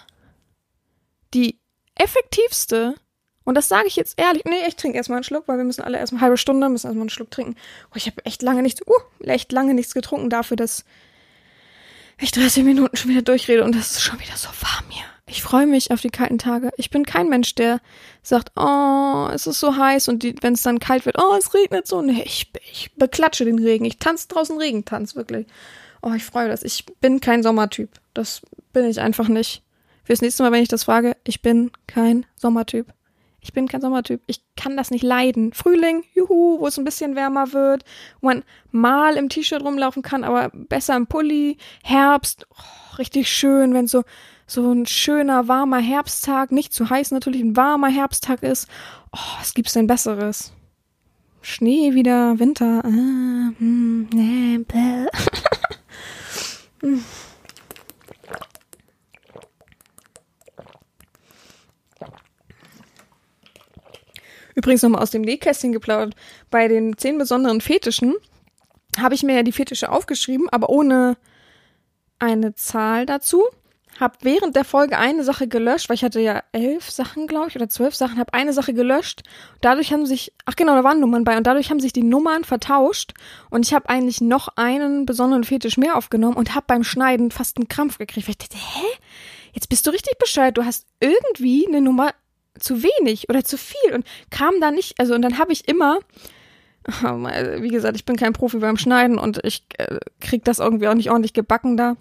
Die 1.33 1.59
effektivste, 1.97 2.95
und 3.45 3.55
das 3.57 3.69
sage 3.69 3.89
ich 3.89 3.97
jetzt 3.97 4.21
ehrlich, 4.21 4.45
nee, 4.45 4.67
ich 4.69 4.77
trinke 4.77 4.97
erstmal 4.97 5.17
einen 5.17 5.25
Schluck, 5.25 5.49
weil 5.49 5.59
wir 5.59 5.65
müssen 5.65 5.83
alle 5.83 5.99
erstmal 5.99 6.19
eine 6.19 6.27
halbe 6.27 6.37
Stunde, 6.37 6.69
müssen 6.69 6.87
erstmal 6.87 7.03
einen 7.03 7.11
Schluck 7.11 7.31
trinken. 7.31 7.57
Oh, 7.91 7.97
ich 7.97 8.07
habe 8.07 8.25
echt 8.25 8.43
lange 8.43 8.63
nichts, 8.63 8.83
uh, 8.87 9.25
echt 9.25 9.51
lange 9.51 9.75
nichts 9.75 9.95
getrunken 9.95 10.31
dafür, 10.31 10.57
dass 10.57 10.85
ich 12.21 12.31
30 12.31 12.65
Minuten 12.65 12.97
schon 12.97 13.11
wieder 13.11 13.23
durchrede 13.23 13.65
und 13.65 13.75
das 13.75 13.93
ist 13.93 14.03
schon 14.03 14.21
wieder 14.21 14.37
so 14.37 14.49
warm 14.61 14.85
hier. 14.91 15.05
Ich 15.27 15.43
freue 15.43 15.67
mich 15.67 15.91
auf 15.91 16.03
die 16.03 16.11
kalten 16.11 16.39
Tage. 16.39 16.71
Ich 16.77 16.91
bin 16.91 17.07
kein 17.07 17.31
Mensch, 17.31 17.55
der 17.55 17.81
sagt, 18.23 18.53
oh, 18.57 19.29
es 19.33 19.47
ist 19.47 19.59
so 19.59 19.75
heiß 19.75 20.09
und 20.09 20.23
wenn 20.43 20.53
es 20.53 20.63
dann 20.63 20.79
kalt 20.79 21.07
wird, 21.07 21.17
oh, 21.19 21.35
es 21.39 21.55
regnet 21.55 21.87
so. 21.87 22.03
Nee, 22.03 22.23
ich, 22.25 22.53
ich 22.71 22.95
beklatsche 22.95 23.47
den 23.47 23.59
Regen. 23.59 23.87
Ich 23.87 23.97
tanze 23.97 24.29
draußen 24.29 24.59
Regentanz, 24.59 25.17
wirklich. 25.17 25.47
Oh, 26.05 26.12
ich 26.12 26.25
freue 26.25 26.51
mich. 26.51 26.62
Ich 26.62 26.85
bin 27.01 27.21
kein 27.21 27.43
Sommertyp. 27.43 27.88
Das 28.12 28.43
bin 28.75 28.85
ich 28.85 29.01
einfach 29.01 29.29
nicht. 29.29 29.62
Fürs 30.05 30.21
nächste 30.21 30.43
Mal, 30.43 30.53
wenn 30.53 30.62
ich 30.62 30.69
das 30.69 30.85
frage, 30.85 31.17
ich 31.25 31.40
bin 31.40 31.71
kein 31.87 32.27
Sommertyp. 32.37 32.93
Ich 33.40 33.55
bin 33.55 33.69
kein 33.69 33.81
Sommertyp. 33.81 34.21
Ich 34.27 34.43
kann 34.55 34.77
das 34.77 34.90
nicht 34.90 35.03
leiden. 35.03 35.55
Frühling, 35.55 36.05
juhu, 36.12 36.61
wo 36.61 36.67
es 36.67 36.79
ein 36.79 36.85
bisschen 36.85 37.17
wärmer 37.17 37.55
wird, 37.55 37.85
wo 38.21 38.29
man 38.29 38.45
mal 38.71 39.17
im 39.17 39.31
T-Shirt 39.31 39.62
rumlaufen 39.62 40.03
kann, 40.03 40.25
aber 40.25 40.51
besser 40.53 40.95
im 40.95 41.07
Pulli. 41.07 41.57
Herbst, 41.83 42.47
oh, 42.51 42.97
richtig 42.99 43.31
schön, 43.31 43.73
wenn 43.73 43.87
so 43.87 44.03
so 44.47 44.71
ein 44.71 44.85
schöner 44.85 45.49
warmer 45.49 45.79
Herbsttag, 45.79 46.53
nicht 46.53 46.75
zu 46.75 46.90
heiß 46.90 47.12
natürlich, 47.12 47.40
ein 47.40 47.57
warmer 47.57 47.88
Herbsttag 47.88 48.43
ist. 48.43 48.69
Oh, 49.11 49.38
was 49.38 49.55
gibt's 49.55 49.73
denn 49.73 49.87
besseres? 49.87 50.53
Schnee 51.40 51.95
wieder, 51.95 52.38
Winter. 52.38 52.83
Ah, 52.85 53.53
hm, 53.59 54.09
nee. 54.12 54.61
Übrigens 64.55 64.83
nochmal 64.83 65.03
aus 65.03 65.11
dem 65.11 65.23
Nähkästchen 65.23 65.73
geplaudert. 65.73 66.14
Bei 66.51 66.68
den 66.68 66.97
zehn 66.97 67.18
besonderen 67.18 67.61
Fetischen 67.61 68.14
habe 68.99 69.14
ich 69.14 69.23
mir 69.23 69.35
ja 69.35 69.42
die 69.42 69.53
Fetische 69.53 69.90
aufgeschrieben, 69.90 70.49
aber 70.49 70.70
ohne 70.70 71.16
eine 72.18 72.55
Zahl 72.55 73.07
dazu. 73.07 73.44
Hab 74.00 74.24
während 74.24 74.57
der 74.57 74.64
Folge 74.64 74.98
eine 74.98 75.22
Sache 75.22 75.46
gelöscht, 75.46 75.88
weil 75.88 75.94
ich 75.94 76.04
hatte 76.04 76.20
ja 76.20 76.42
elf 76.52 76.90
Sachen, 76.90 77.26
glaube 77.26 77.48
ich, 77.48 77.57
oder 77.57 77.68
zwölf 77.68 77.94
Sachen, 77.94 78.18
habe 78.18 78.35
eine 78.35 78.52
Sache 78.52 78.74
gelöscht. 78.74 79.22
Dadurch 79.61 79.92
haben 79.92 80.04
sich, 80.04 80.33
ach 80.46 80.57
genau, 80.57 80.74
da 80.74 80.83
waren 80.83 80.98
Nummern 80.98 81.22
bei 81.22 81.37
und 81.37 81.46
dadurch 81.46 81.70
haben 81.70 81.78
sich 81.78 81.92
die 81.92 82.02
Nummern 82.02 82.42
vertauscht 82.42 83.14
und 83.50 83.64
ich 83.64 83.72
habe 83.72 83.88
eigentlich 83.88 84.20
noch 84.20 84.48
einen 84.57 85.07
besonderen 85.07 85.44
Fetisch 85.44 85.76
mehr 85.76 85.96
aufgenommen 85.96 86.37
und 86.37 86.54
habe 86.54 86.64
beim 86.66 86.83
Schneiden 86.83 87.30
fast 87.30 87.57
einen 87.57 87.68
Krampf 87.68 87.98
gekriegt. 87.98 88.26
Weil 88.26 88.33
ich 88.33 88.38
dachte, 88.38 88.57
hä? 88.57 88.87
Jetzt 89.52 89.68
bist 89.68 89.87
du 89.87 89.90
richtig 89.90 90.18
bescheuert. 90.18 90.59
Du 90.59 90.64
hast 90.64 90.87
irgendwie 90.98 91.66
eine 91.68 91.80
Nummer 91.80 92.11
zu 92.59 92.83
wenig 92.83 93.28
oder 93.28 93.44
zu 93.44 93.57
viel 93.57 93.92
und 93.92 94.04
kam 94.30 94.54
da 94.61 94.70
nicht, 94.70 94.98
also 94.98 95.14
und 95.14 95.22
dann 95.22 95.38
habe 95.38 95.52
ich 95.52 95.68
immer, 95.68 95.98
wie 96.88 97.68
gesagt, 97.68 97.96
ich 97.96 98.04
bin 98.04 98.16
kein 98.16 98.33
Profi 98.33 98.59
beim 98.59 98.76
Schneiden 98.76 99.18
und 99.18 99.40
ich 99.44 99.64
äh, 99.78 99.98
krieg 100.20 100.44
das 100.44 100.59
irgendwie 100.59 100.88
auch 100.88 100.94
nicht 100.94 101.11
ordentlich 101.11 101.33
gebacken 101.33 101.76
da 101.76 101.96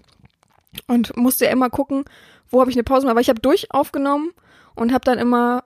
und 0.87 1.15
musste 1.17 1.45
ja 1.45 1.51
immer 1.51 1.69
gucken, 1.69 2.05
wo 2.49 2.59
habe 2.59 2.69
ich 2.69 2.75
eine 2.75 2.83
Pause, 2.83 3.09
aber 3.09 3.21
ich 3.21 3.29
habe 3.29 3.39
durch 3.39 3.71
aufgenommen 3.71 4.31
und 4.75 4.93
habe 4.93 5.05
dann 5.05 5.19
immer 5.19 5.63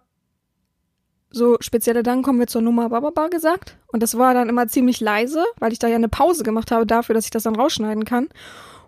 so 1.29 1.57
spezielle 1.59 2.03
dann 2.03 2.23
kommen 2.23 2.39
wir 2.39 2.47
zur 2.47 2.61
Nummer 2.61 2.89
Bababa 2.89 3.27
gesagt. 3.27 3.77
Und 3.87 4.01
das 4.01 4.17
war 4.17 4.33
dann 4.33 4.49
immer 4.49 4.67
ziemlich 4.67 4.99
leise, 4.99 5.43
weil 5.59 5.73
ich 5.73 5.79
da 5.79 5.87
ja 5.87 5.95
eine 5.95 6.09
Pause 6.09 6.43
gemacht 6.43 6.71
habe 6.71 6.85
dafür, 6.85 7.15
dass 7.15 7.25
ich 7.25 7.31
das 7.31 7.43
dann 7.43 7.55
rausschneiden 7.55 8.05
kann. 8.05 8.29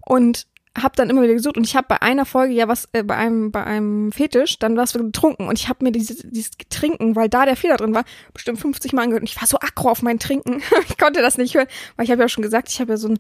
Und 0.06 0.48
habe 0.78 0.96
dann 0.96 1.10
immer 1.10 1.24
wieder 1.24 1.34
gesucht 1.34 1.58
und 1.58 1.66
ich 1.66 1.76
habe 1.76 1.88
bei 1.90 2.02
einer 2.02 2.26
Folge 2.26 2.54
ja 2.54 2.68
was 2.68 2.88
äh, 2.94 3.04
bei 3.04 3.16
einem 3.16 3.52
bei 3.52 3.64
einem 3.64 4.12
Fetisch 4.12 4.60
dann 4.60 4.78
was 4.78 4.94
getrunken. 4.94 5.48
Und 5.48 5.60
ich 5.60 5.68
habe 5.68 5.84
mir 5.84 5.92
dieses 5.92 6.18
dieses 6.24 6.52
Trinken, 6.70 7.16
weil 7.16 7.28
da 7.28 7.46
der 7.46 7.56
Fehler 7.56 7.78
drin 7.78 7.94
war, 7.94 8.06
bestimmt 8.34 8.60
50 8.60 8.94
Mal 8.94 9.04
angehört. 9.04 9.24
Und 9.24 9.30
ich 9.30 9.40
war 9.40 9.48
so 9.48 9.58
aggro 9.60 9.90
auf 9.90 10.02
mein 10.02 10.20
Trinken. 10.20 10.62
ich 10.90 10.98
konnte 10.98 11.22
das 11.22 11.38
nicht 11.38 11.56
hören, 11.56 11.68
weil 11.96 12.06
ich 12.06 12.12
habe 12.12 12.22
ja 12.22 12.30
schon 12.30 12.44
gesagt, 12.44 12.70
ich 12.70 12.80
habe 12.80 12.94
ja 12.94 12.98
so 12.98 13.10
ein 13.10 13.20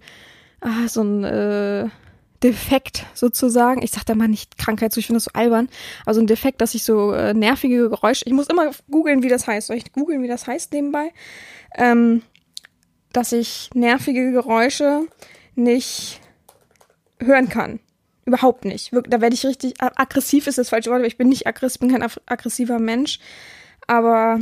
ah, 0.62 0.88
so 0.88 1.02
ein 1.02 1.24
äh, 1.24 1.90
Defekt 2.44 3.06
sozusagen. 3.14 3.82
Ich 3.82 3.92
sag 3.92 4.06
da 4.06 4.16
mal 4.16 4.28
nicht 4.28 4.58
Krankheit 4.58 4.94
so, 4.94 5.00
ich 5.00 5.08
finde 5.08 5.18
das 5.18 5.26
so 5.26 5.32
albern, 5.34 5.70
aber 6.06 6.14
so 6.14 6.22
ein 6.22 6.28
Defekt, 6.28 6.62
dass 6.62 6.76
ich 6.76 6.84
so 6.84 7.12
äh, 7.12 7.34
nervige 7.34 7.90
Geräusche, 7.90 8.26
ich 8.26 8.34
muss 8.34 8.48
immer 8.48 8.72
googeln, 8.90 9.24
wie 9.24 9.30
das 9.30 9.48
heißt. 9.48 9.68
Soll 9.68 9.78
ich 9.78 9.92
googeln, 9.92 10.22
wie 10.22 10.28
das 10.28 10.48
heißt 10.48 10.72
nebenbei? 10.74 11.12
Ähm, 11.76 12.22
dass 13.12 13.32
ich 13.32 13.70
nervige 13.74 14.32
Geräusche 14.32 15.08
nicht 15.56 16.22
hören 17.20 17.50
kann. 17.50 17.80
Überhaupt 18.26 18.66
nicht. 18.66 18.92
Da 18.92 19.22
werde 19.22 19.34
ich 19.34 19.46
richtig 19.46 19.74
aggressiv 19.82 20.48
ist 20.48 20.58
das 20.58 20.70
falsche 20.70 20.92
Wort, 20.92 21.00
aber 21.00 21.08
ich 21.08 21.18
bin 21.18 21.30
nicht 21.30 21.48
aggressiv, 21.48 21.80
bin 21.80 21.92
kein 21.92 22.08
aggressiver 22.28 22.80
Mensch. 22.80 23.20
Aber 23.88 24.40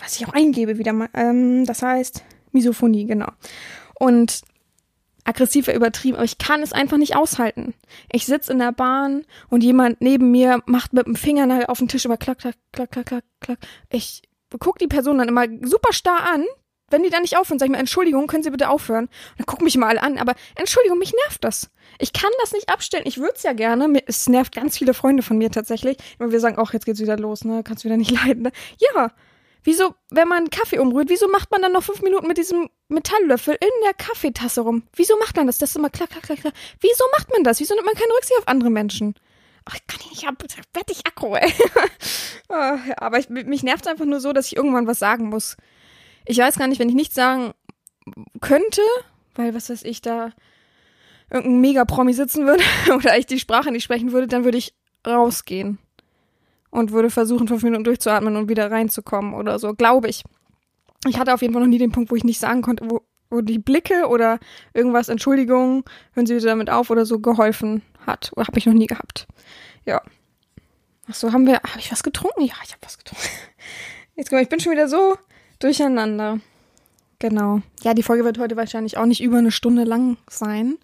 was 0.00 0.16
ich 0.16 0.26
auch 0.26 0.34
eingebe 0.34 0.78
wieder 0.78 0.92
mal, 0.92 1.08
ähm, 1.14 1.64
das 1.64 1.82
heißt 1.82 2.24
Misophonie, 2.50 3.06
genau. 3.06 3.28
Und 3.94 4.42
aggressiver 5.24 5.74
übertrieben, 5.74 6.16
aber 6.16 6.24
ich 6.24 6.38
kann 6.38 6.62
es 6.62 6.72
einfach 6.72 6.96
nicht 6.96 7.16
aushalten. 7.16 7.74
Ich 8.10 8.26
sitze 8.26 8.52
in 8.52 8.58
der 8.58 8.72
Bahn 8.72 9.24
und 9.48 9.62
jemand 9.62 10.00
neben 10.00 10.30
mir 10.30 10.62
macht 10.66 10.92
mit 10.92 11.06
dem 11.06 11.16
Fingernagel 11.16 11.66
auf 11.66 11.78
den 11.78 11.88
Tisch 11.88 12.04
immer 12.04 12.16
klack, 12.16 12.38
klack, 12.38 12.56
klack, 12.72 12.90
klack, 12.90 13.06
klack, 13.06 13.24
klack. 13.40 13.58
Ich 13.90 14.22
guck 14.58 14.78
die 14.78 14.88
Person 14.88 15.18
dann 15.18 15.28
immer 15.28 15.46
super 15.62 15.92
starr 15.92 16.28
an, 16.32 16.44
wenn 16.92 17.02
die 17.02 17.10
dann 17.10 17.22
nicht 17.22 17.36
aufhören, 17.36 17.58
sag 17.58 17.66
ich 17.66 17.72
mal, 17.72 17.78
Entschuldigung, 17.78 18.26
können 18.26 18.42
Sie 18.42 18.50
bitte 18.50 18.68
aufhören? 18.68 19.06
Und 19.06 19.38
dann 19.38 19.46
gucken 19.46 19.64
mich 19.64 19.76
mal 19.76 19.88
alle 19.88 20.02
an, 20.02 20.18
aber 20.18 20.34
Entschuldigung, 20.54 20.98
mich 20.98 21.14
nervt 21.24 21.42
das. 21.42 21.70
Ich 21.98 22.12
kann 22.12 22.30
das 22.40 22.52
nicht 22.52 22.68
abstellen. 22.68 23.04
Ich 23.06 23.18
würde 23.18 23.32
es 23.34 23.42
ja 23.42 23.54
gerne. 23.54 23.88
Es 24.06 24.28
nervt 24.28 24.54
ganz 24.54 24.76
viele 24.76 24.92
Freunde 24.92 25.22
von 25.22 25.38
mir 25.38 25.50
tatsächlich. 25.50 25.96
Immer 26.18 26.32
wir 26.32 26.40
sagen, 26.40 26.56
ach, 26.58 26.72
jetzt 26.72 26.84
geht's 26.84 27.00
wieder 27.00 27.16
los, 27.16 27.44
ne? 27.44 27.62
Kannst 27.64 27.84
wieder 27.84 27.96
nicht 27.96 28.10
leiden. 28.24 28.42
Ne? 28.42 28.52
Ja. 28.94 29.10
Wieso, 29.64 29.94
wenn 30.10 30.26
man 30.28 30.50
Kaffee 30.50 30.78
umrührt, 30.78 31.08
wieso 31.08 31.28
macht 31.28 31.50
man 31.50 31.62
dann 31.62 31.72
noch 31.72 31.84
fünf 31.84 32.02
Minuten 32.02 32.26
mit 32.26 32.38
diesem 32.38 32.68
Metalllöffel 32.88 33.54
in 33.54 33.70
der 33.84 33.94
Kaffeetasse 33.94 34.62
rum? 34.62 34.82
Wieso 34.94 35.16
macht 35.18 35.36
man 35.36 35.46
das? 35.46 35.58
Das 35.58 35.70
ist 35.70 35.76
immer 35.76 35.90
klack, 35.90 36.10
klack, 36.10 36.24
klack, 36.24 36.40
klack. 36.40 36.54
Wieso 36.80 37.04
macht 37.16 37.30
man 37.30 37.44
das? 37.44 37.60
Wieso 37.60 37.74
nimmt 37.74 37.86
man 37.86 37.94
keine 37.94 38.12
Rücksicht 38.14 38.38
auf 38.38 38.48
andere 38.48 38.70
Menschen? 38.70 39.14
Ach, 39.64 39.76
ich 39.76 39.86
kann 39.86 40.00
nicht 40.10 40.26
ab, 40.26 40.34
werd 40.74 40.90
ich 40.90 41.06
aggro, 41.06 41.36
ey. 41.36 41.52
Ah, 42.48 42.78
Aber 42.96 43.18
ich, 43.18 43.28
mich 43.30 43.62
nervt 43.62 43.86
einfach 43.86 44.04
nur 44.04 44.20
so, 44.20 44.32
dass 44.32 44.46
ich 44.46 44.56
irgendwann 44.56 44.86
was 44.86 44.98
sagen 44.98 45.28
muss. 45.28 45.56
Ich 46.26 46.38
weiß 46.38 46.58
gar 46.58 46.66
nicht, 46.66 46.80
wenn 46.80 46.88
ich 46.88 46.94
nichts 46.94 47.14
sagen 47.14 47.54
könnte, 48.40 48.82
weil 49.36 49.54
was 49.54 49.70
weiß 49.70 49.84
ich, 49.84 50.02
da 50.02 50.32
irgendein 51.30 51.60
Mega-Promi 51.60 52.12
sitzen 52.12 52.46
würde 52.46 52.64
oder 52.94 53.16
ich 53.16 53.26
die 53.26 53.38
Sprache 53.38 53.70
nicht 53.70 53.84
sprechen 53.84 54.12
würde, 54.12 54.26
dann 54.26 54.44
würde 54.44 54.58
ich 54.58 54.74
rausgehen 55.06 55.78
und 56.72 56.90
würde 56.90 57.10
versuchen, 57.10 57.46
fünf 57.46 57.62
Minuten 57.62 57.84
durchzuatmen 57.84 58.34
und 58.34 58.48
wieder 58.48 58.70
reinzukommen 58.70 59.34
oder 59.34 59.58
so, 59.58 59.74
glaube 59.74 60.08
ich. 60.08 60.24
Ich 61.06 61.18
hatte 61.18 61.34
auf 61.34 61.42
jeden 61.42 61.52
Fall 61.52 61.62
noch 61.62 61.68
nie 61.68 61.78
den 61.78 61.92
Punkt, 61.92 62.10
wo 62.10 62.16
ich 62.16 62.24
nicht 62.24 62.40
sagen 62.40 62.62
konnte, 62.62 62.90
wo, 62.90 63.02
wo 63.28 63.42
die 63.42 63.58
Blicke 63.58 64.08
oder 64.08 64.38
irgendwas, 64.72 65.08
Entschuldigung, 65.08 65.84
hören 66.14 66.26
Sie 66.26 66.34
bitte 66.34 66.46
damit 66.46 66.70
auf 66.70 66.90
oder 66.90 67.04
so 67.04 67.18
geholfen 67.18 67.82
hat. 68.06 68.32
Oder 68.34 68.46
habe 68.46 68.58
ich 68.58 68.64
noch 68.64 68.72
nie 68.72 68.86
gehabt. 68.86 69.28
Ja. 69.84 70.00
Ach 71.08 71.14
so, 71.14 71.32
haben 71.32 71.46
wir, 71.46 71.56
habe 71.56 71.78
ich 71.78 71.92
was 71.92 72.02
getrunken? 72.02 72.42
Ja, 72.42 72.54
ich 72.64 72.72
habe 72.72 72.80
was 72.80 72.96
getrunken. 72.96 73.28
Jetzt 74.16 74.30
guck 74.30 74.38
mal, 74.38 74.42
ich 74.42 74.48
bin 74.48 74.60
schon 74.60 74.72
wieder 74.72 74.88
so 74.88 75.16
durcheinander. 75.58 76.40
Genau. 77.18 77.60
Ja, 77.82 77.92
die 77.92 78.02
Folge 78.02 78.24
wird 78.24 78.38
heute 78.38 78.56
wahrscheinlich 78.56 78.96
auch 78.96 79.06
nicht 79.06 79.22
über 79.22 79.38
eine 79.38 79.50
Stunde 79.50 79.84
lang 79.84 80.16
sein. 80.30 80.78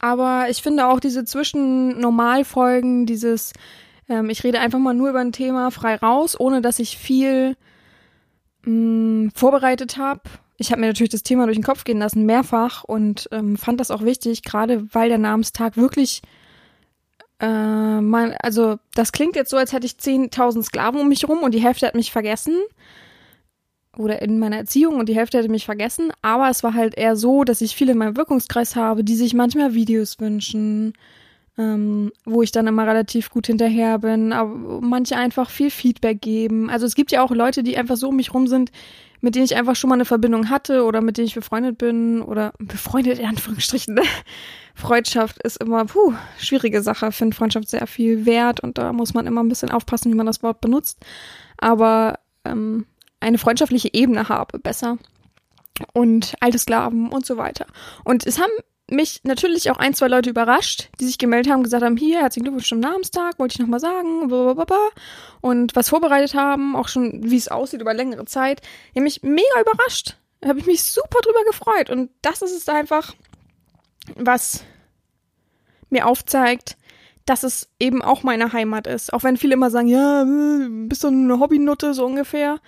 Aber 0.00 0.46
ich 0.48 0.60
finde 0.60 0.88
auch 0.88 0.98
diese 0.98 1.24
Zwischen-Normalfolgen, 1.24 3.06
dieses, 3.06 3.52
ähm, 4.10 4.28
ich 4.28 4.44
rede 4.44 4.60
einfach 4.60 4.78
mal 4.78 4.92
nur 4.92 5.08
über 5.08 5.20
ein 5.20 5.32
Thema 5.32 5.70
frei 5.70 5.94
raus, 5.94 6.38
ohne 6.38 6.60
dass 6.60 6.78
ich 6.78 6.98
viel 6.98 7.56
mh, 8.64 9.30
vorbereitet 9.34 9.96
habe. 9.96 10.22
Ich 10.58 10.70
habe 10.70 10.82
mir 10.82 10.88
natürlich 10.88 11.10
das 11.10 11.22
Thema 11.22 11.46
durch 11.46 11.56
den 11.56 11.64
Kopf 11.64 11.84
gehen 11.84 11.98
lassen, 11.98 12.26
mehrfach, 12.26 12.84
und 12.84 13.28
ähm, 13.32 13.56
fand 13.56 13.80
das 13.80 13.90
auch 13.90 14.02
wichtig, 14.02 14.42
gerade 14.42 14.86
weil 14.92 15.08
der 15.08 15.16
Namenstag 15.16 15.78
wirklich 15.78 16.20
äh, 17.40 18.00
man, 18.00 18.34
also 18.42 18.78
das 18.94 19.12
klingt 19.12 19.34
jetzt 19.34 19.50
so, 19.50 19.56
als 19.56 19.72
hätte 19.72 19.86
ich 19.86 19.92
10.000 19.92 20.62
Sklaven 20.62 21.00
um 21.00 21.08
mich 21.08 21.26
rum 21.26 21.42
und 21.42 21.54
die 21.54 21.62
Hälfte 21.62 21.86
hat 21.86 21.94
mich 21.94 22.12
vergessen. 22.12 22.56
Oder 23.96 24.22
in 24.22 24.38
meiner 24.38 24.58
Erziehung 24.58 24.96
und 24.96 25.08
die 25.08 25.16
Hälfte 25.16 25.38
hätte 25.38 25.48
mich 25.48 25.64
vergessen. 25.64 26.12
Aber 26.22 26.48
es 26.48 26.62
war 26.62 26.74
halt 26.74 26.96
eher 26.96 27.16
so, 27.16 27.44
dass 27.44 27.60
ich 27.60 27.74
viele 27.74 27.92
in 27.92 27.98
meinem 27.98 28.16
Wirkungskreis 28.16 28.76
habe, 28.76 29.02
die 29.02 29.16
sich 29.16 29.34
manchmal 29.34 29.74
Videos 29.74 30.20
wünschen, 30.20 30.92
ähm, 31.58 32.12
wo 32.24 32.42
ich 32.42 32.52
dann 32.52 32.66
immer 32.66 32.86
relativ 32.86 33.30
gut 33.30 33.46
hinterher 33.46 33.98
bin, 33.98 34.32
aber 34.32 34.54
manche 34.80 35.16
einfach 35.16 35.50
viel 35.50 35.70
Feedback 35.70 36.20
geben. 36.20 36.70
Also 36.70 36.86
es 36.86 36.94
gibt 36.94 37.12
ja 37.12 37.22
auch 37.22 37.30
Leute, 37.30 37.62
die 37.62 37.76
einfach 37.76 37.96
so 37.96 38.08
um 38.08 38.16
mich 38.16 38.32
rum 38.32 38.46
sind, 38.46 38.70
mit 39.20 39.34
denen 39.34 39.44
ich 39.44 39.56
einfach 39.56 39.76
schon 39.76 39.90
mal 39.90 39.94
eine 39.94 40.04
Verbindung 40.04 40.48
hatte 40.48 40.84
oder 40.84 41.02
mit 41.02 41.18
denen 41.18 41.26
ich 41.26 41.34
befreundet 41.34 41.78
bin 41.78 42.22
oder 42.22 42.52
befreundet 42.58 43.18
in 43.18 43.26
Anführungsstrichen. 43.26 44.00
Freundschaft 44.74 45.42
ist 45.42 45.60
immer, 45.60 45.84
puh, 45.84 46.14
schwierige 46.38 46.82
Sache. 46.82 47.12
Finde 47.12 47.36
Freundschaft 47.36 47.68
sehr 47.68 47.86
viel 47.86 48.24
wert 48.24 48.60
und 48.60 48.78
da 48.78 48.92
muss 48.92 49.12
man 49.12 49.26
immer 49.26 49.42
ein 49.42 49.48
bisschen 49.48 49.70
aufpassen, 49.70 50.10
wie 50.10 50.16
man 50.16 50.26
das 50.26 50.42
Wort 50.42 50.60
benutzt. 50.60 51.04
Aber 51.58 52.18
ähm, 52.44 52.86
eine 53.20 53.38
freundschaftliche 53.38 53.92
Ebene 53.92 54.28
habe, 54.28 54.58
besser. 54.58 54.96
Und 55.92 56.34
alte 56.40 56.58
Sklaven 56.58 57.08
und 57.08 57.24
so 57.24 57.36
weiter. 57.36 57.66
Und 58.04 58.26
es 58.26 58.38
haben 58.38 58.50
mich 58.90 59.20
natürlich 59.24 59.70
auch 59.70 59.76
ein, 59.76 59.94
zwei 59.94 60.08
Leute 60.08 60.30
überrascht, 60.30 60.88
die 61.00 61.06
sich 61.06 61.18
gemeldet 61.18 61.52
haben, 61.52 61.62
gesagt 61.62 61.84
haben, 61.84 61.96
hier, 61.96 62.20
herzlichen 62.20 62.44
Glückwunsch 62.44 62.68
zum 62.68 62.80
Namenstag, 62.80 63.38
wollte 63.38 63.54
ich 63.54 63.58
nochmal 63.58 63.80
sagen, 63.80 64.28
blablabla. 64.28 64.90
und 65.40 65.74
was 65.76 65.88
vorbereitet 65.88 66.34
haben, 66.34 66.76
auch 66.76 66.88
schon, 66.88 67.20
wie 67.22 67.36
es 67.36 67.48
aussieht 67.48 67.80
über 67.80 67.94
längere 67.94 68.24
Zeit. 68.24 68.62
Die 68.94 69.00
mich 69.00 69.22
mega 69.22 69.60
überrascht. 69.60 70.16
Da 70.40 70.48
habe 70.48 70.58
ich 70.58 70.66
mich 70.66 70.82
super 70.82 71.18
drüber 71.22 71.44
gefreut. 71.44 71.90
Und 71.90 72.10
das 72.22 72.42
ist 72.42 72.56
es 72.56 72.68
einfach, 72.68 73.14
was 74.16 74.64
mir 75.90 76.06
aufzeigt, 76.06 76.76
dass 77.26 77.42
es 77.42 77.68
eben 77.78 78.02
auch 78.02 78.22
meine 78.22 78.52
Heimat 78.52 78.86
ist. 78.86 79.12
Auch 79.12 79.22
wenn 79.22 79.36
viele 79.36 79.54
immer 79.54 79.70
sagen, 79.70 79.88
ja, 79.88 80.24
bist 80.88 81.04
du 81.04 81.08
eine 81.08 81.38
Hobbynutte, 81.38 81.94
so 81.94 82.06
ungefähr 82.06 82.58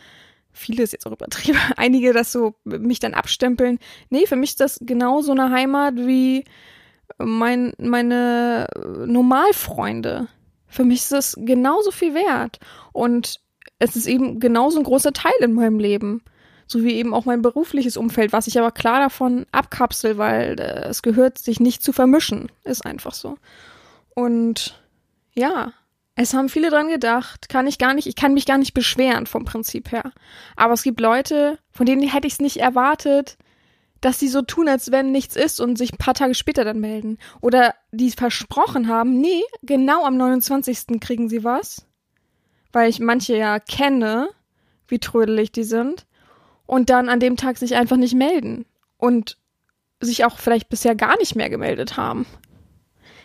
viele 0.53 0.83
ist 0.83 0.93
jetzt 0.93 1.07
auch 1.07 1.13
übertrieben, 1.13 1.59
einige 1.77 2.13
das 2.13 2.33
so 2.33 2.55
mich 2.65 3.01
dann 3.01 3.15
abstempeln. 3.15 3.79
Nee, 4.11 4.27
für 4.27 4.37
mich 4.37 4.51
ist 4.51 4.61
das 4.61 4.79
genauso 4.83 5.33
eine 5.33 5.51
Heimat 5.51 5.97
wie 5.97 6.45
mein, 7.19 7.73
meine 7.79 8.67
Normalfreunde. 9.07 10.29
Für 10.67 10.85
mich 10.85 11.01
ist 11.01 11.13
das 11.13 11.37
genauso 11.39 11.91
viel 11.91 12.15
wert. 12.15 12.59
Und 12.93 13.41
es 13.79 13.97
ist 13.97 14.07
eben 14.07 14.41
genauso 14.41 14.79
ein 14.79 14.85
großer 14.85 15.13
Teil 15.13 15.33
in 15.41 15.53
meinem 15.53 15.79
Leben. 15.79 16.23
So 16.67 16.85
wie 16.85 16.95
eben 16.95 17.13
auch 17.13 17.27
mein 17.27 17.43
berufliches 17.43 17.97
Umfeld, 17.97 18.33
was 18.33 18.47
ich 18.47 18.59
aber 18.59 18.71
klar 18.71 19.01
davon 19.01 19.45
abkapsel, 19.53 20.17
weil 20.17 20.59
äh, 20.59 20.89
es 20.89 21.03
gehört, 21.03 21.37
sich 21.37 21.61
nicht 21.61 21.83
zu 21.83 21.93
vermischen. 21.93 22.51
Ist 22.65 22.87
einfach 22.87 23.13
so. 23.13 23.37
Und 24.15 24.81
ja, 25.35 25.73
es 26.15 26.35
haben 26.35 26.49
viele 26.49 26.71
dran 26.71 26.89
gedacht, 26.89 27.49
kann 27.49 27.67
ich 27.67 27.79
gar 27.79 27.95
nicht, 27.95 28.07
ich 28.07 28.17
kann 28.17 28.35
mich 28.35 28.45
gar 28.45 28.59
nicht 28.59 28.75
beschweren 28.75 29.27
vom 29.27 29.45
Prinzip 29.45 29.93
her. 29.93 30.13
Aber 30.57 30.75
es 30.75 30.83
gibt 30.83 31.01
Leute, 31.01 31.59
von 31.71 31.87
denen 31.87 32.07
hätte 32.07 32.27
ich 32.27 32.35
es 32.35 32.41
nicht 32.41 32.59
erwartet, 32.59 33.39
dass 34.03 34.19
sie 34.19 34.29
so 34.29 34.43
tun, 34.43 34.69
als 34.69 34.91
wenn 34.91 35.13
nichts 35.13 35.37
ist 35.37 35.61
und 35.61 35.79
sich 35.79 35.93
ein 35.93 35.99
paar 35.99 36.15
Tage 36.15 36.35
später 36.35 36.65
dann 36.65 36.81
melden. 36.81 37.19
Oder 37.41 37.75
die 37.93 38.11
versprochen 38.11 38.89
haben, 38.89 39.21
nee, 39.21 39.43
genau 39.63 40.05
am 40.05 40.17
29. 40.17 41.01
kriegen 41.01 41.29
sie 41.29 41.45
was. 41.45 41.87
Weil 42.73 42.91
ich 42.91 42.99
manche 43.01 43.37
ja 43.37 43.59
kenne, 43.61 44.29
wie 44.89 44.99
trödelig 44.99 45.53
die 45.53 45.65
sind. 45.65 46.07
Und 46.67 46.91
dann 46.91 47.09
an 47.09 47.21
dem 47.21 47.37
Tag 47.37 47.59
sich 47.59 47.77
einfach 47.77 47.97
nicht 47.97 48.15
melden. 48.15 48.67
Und 48.97 49.39
sich 50.01 50.25
auch 50.25 50.39
vielleicht 50.39 50.69
bisher 50.69 50.97
gar 50.97 51.17
nicht 51.19 51.37
mehr 51.37 51.49
gemeldet 51.49 51.97
haben. 51.97 52.27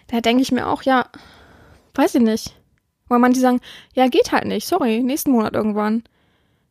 Da 0.07 0.21
denke 0.21 0.43
ich 0.43 0.51
mir 0.51 0.67
auch, 0.67 0.83
ja, 0.83 1.09
weiß 1.95 2.15
ich 2.15 2.21
nicht. 2.21 2.55
Weil 3.07 3.19
manche 3.19 3.39
sagen, 3.39 3.61
ja, 3.93 4.07
geht 4.07 4.31
halt 4.31 4.45
nicht, 4.45 4.67
sorry, 4.67 5.01
nächsten 5.01 5.31
Monat 5.31 5.53
irgendwann. 5.53 6.03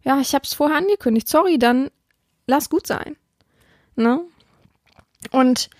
Ja, 0.02 0.20
ich 0.20 0.34
hab's 0.34 0.54
vorher 0.54 0.76
angekündigt, 0.76 1.28
sorry, 1.28 1.58
dann 1.58 1.90
lass 2.46 2.70
gut 2.70 2.86
sein. 2.86 3.16
Ne? 3.96 4.20
Und 5.32 5.70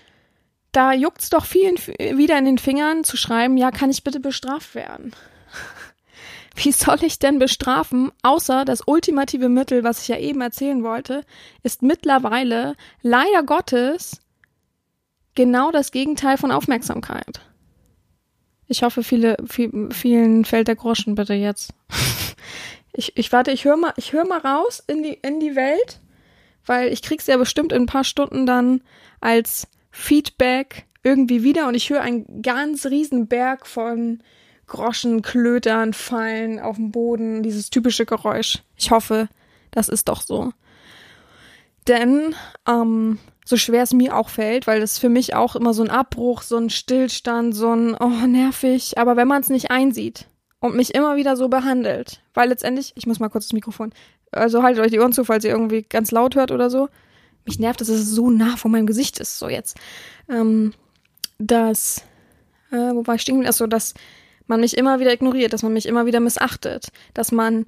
da 0.71 0.93
juckt's 0.93 1.29
doch 1.29 1.45
vielen 1.45 1.77
wieder 1.77 2.37
in 2.37 2.45
den 2.45 2.57
Fingern 2.57 3.03
zu 3.03 3.17
schreiben, 3.17 3.57
ja, 3.57 3.71
kann 3.71 3.89
ich 3.89 4.03
bitte 4.03 4.19
bestraft 4.19 4.75
werden? 4.75 5.13
Wie 6.55 6.71
soll 6.71 7.03
ich 7.03 7.19
denn 7.19 7.39
bestrafen, 7.39 8.11
außer 8.23 8.65
das 8.65 8.81
ultimative 8.85 9.47
Mittel, 9.47 9.83
was 9.83 10.01
ich 10.01 10.07
ja 10.07 10.17
eben 10.17 10.41
erzählen 10.41 10.83
wollte, 10.83 11.23
ist 11.61 11.83
mittlerweile 11.83 12.75
leider 13.03 13.43
Gottes 13.43 14.21
genau 15.35 15.71
das 15.71 15.91
Gegenteil 15.91 16.37
von 16.37 16.51
Aufmerksamkeit. 16.51 17.41
Ich 18.67 18.83
hoffe, 18.83 19.03
viele, 19.03 19.37
viel, 19.47 19.89
vielen 19.91 20.45
fällt 20.45 20.67
der 20.67 20.75
Groschen 20.75 21.15
bitte 21.15 21.33
jetzt. 21.33 21.73
ich, 22.93 23.15
ich 23.15 23.31
warte, 23.31 23.51
ich 23.51 23.65
höre 23.65 23.77
mal, 23.77 23.93
ich 23.95 24.13
höre 24.13 24.27
mal 24.27 24.39
raus 24.39 24.83
in 24.87 25.03
die, 25.03 25.13
in 25.13 25.39
die 25.39 25.55
Welt, 25.55 26.01
weil 26.65 26.91
ich 26.91 27.01
krieg's 27.01 27.27
ja 27.27 27.37
bestimmt 27.37 27.71
in 27.71 27.83
ein 27.83 27.87
paar 27.87 28.03
Stunden 28.03 28.45
dann 28.45 28.81
als 29.21 29.67
Feedback 29.91 30.85
irgendwie 31.03 31.43
wieder 31.43 31.67
und 31.67 31.75
ich 31.75 31.89
höre 31.89 32.01
einen 32.01 32.41
ganz 32.41 32.85
riesen 32.85 33.27
Berg 33.27 33.65
von 33.65 34.21
Groschen, 34.67 35.21
Klötern, 35.21 35.93
Fallen 35.93 36.59
auf 36.59 36.75
dem 36.75 36.91
Boden, 36.91 37.41
dieses 37.41 37.69
typische 37.69 38.05
Geräusch. 38.05 38.59
Ich 38.75 38.91
hoffe, 38.91 39.29
das 39.71 39.87
ist 39.87 40.09
doch 40.09 40.21
so. 40.21 40.51
Denn 41.87 42.35
ähm, 42.67 43.19
so 43.45 43.55
schwer 43.55 43.83
es 43.83 43.93
mir 43.93 44.15
auch 44.15 44.29
fällt, 44.29 44.67
weil 44.67 44.81
das 44.81 44.99
für 44.99 45.09
mich 45.09 45.33
auch 45.33 45.55
immer 45.55 45.73
so 45.73 45.83
ein 45.83 45.89
Abbruch, 45.89 46.41
so 46.41 46.57
ein 46.57 46.69
Stillstand, 46.69 47.55
so 47.55 47.71
ein, 47.71 47.95
oh, 47.95 48.27
nervig. 48.27 48.97
Aber 48.97 49.15
wenn 49.15 49.27
man 49.27 49.41
es 49.41 49.49
nicht 49.49 49.71
einsieht 49.71 50.27
und 50.59 50.75
mich 50.75 50.93
immer 50.93 51.15
wieder 51.15 51.37
so 51.37 51.47
behandelt, 51.47 52.21
weil 52.33 52.49
letztendlich, 52.49 52.91
ich 52.95 53.07
muss 53.07 53.19
mal 53.19 53.29
kurz 53.29 53.45
das 53.45 53.53
Mikrofon, 53.53 53.93
also 54.31 54.63
haltet 54.63 54.83
euch 54.83 54.91
die 54.91 54.99
Ohren 54.99 55.13
zu, 55.13 55.23
falls 55.23 55.45
ihr 55.45 55.51
irgendwie 55.51 55.83
ganz 55.83 56.11
laut 56.11 56.35
hört 56.35 56.51
oder 56.51 56.69
so. 56.69 56.89
Mich 57.45 57.59
nervt, 57.59 57.79
dass 57.79 57.87
es 57.87 58.09
so 58.09 58.29
nah 58.29 58.57
vor 58.57 58.69
meinem 58.69 58.87
Gesicht 58.87 59.19
ist, 59.19 59.39
so 59.39 59.47
jetzt. 59.47 59.77
Ähm, 60.27 60.73
dass, 61.39 62.03
äh, 62.71 62.75
wo 62.75 63.07
war 63.07 63.15
ich 63.15 63.21
stehen? 63.21 63.45
Achso, 63.45 63.67
dass 63.67 63.93
man 64.47 64.59
mich 64.59 64.77
immer 64.77 64.99
wieder 64.99 65.13
ignoriert, 65.13 65.53
dass 65.53 65.63
man 65.63 65.71
mich 65.71 65.85
immer 65.85 66.05
wieder 66.05 66.19
missachtet, 66.19 66.89
dass 67.13 67.31
man 67.31 67.65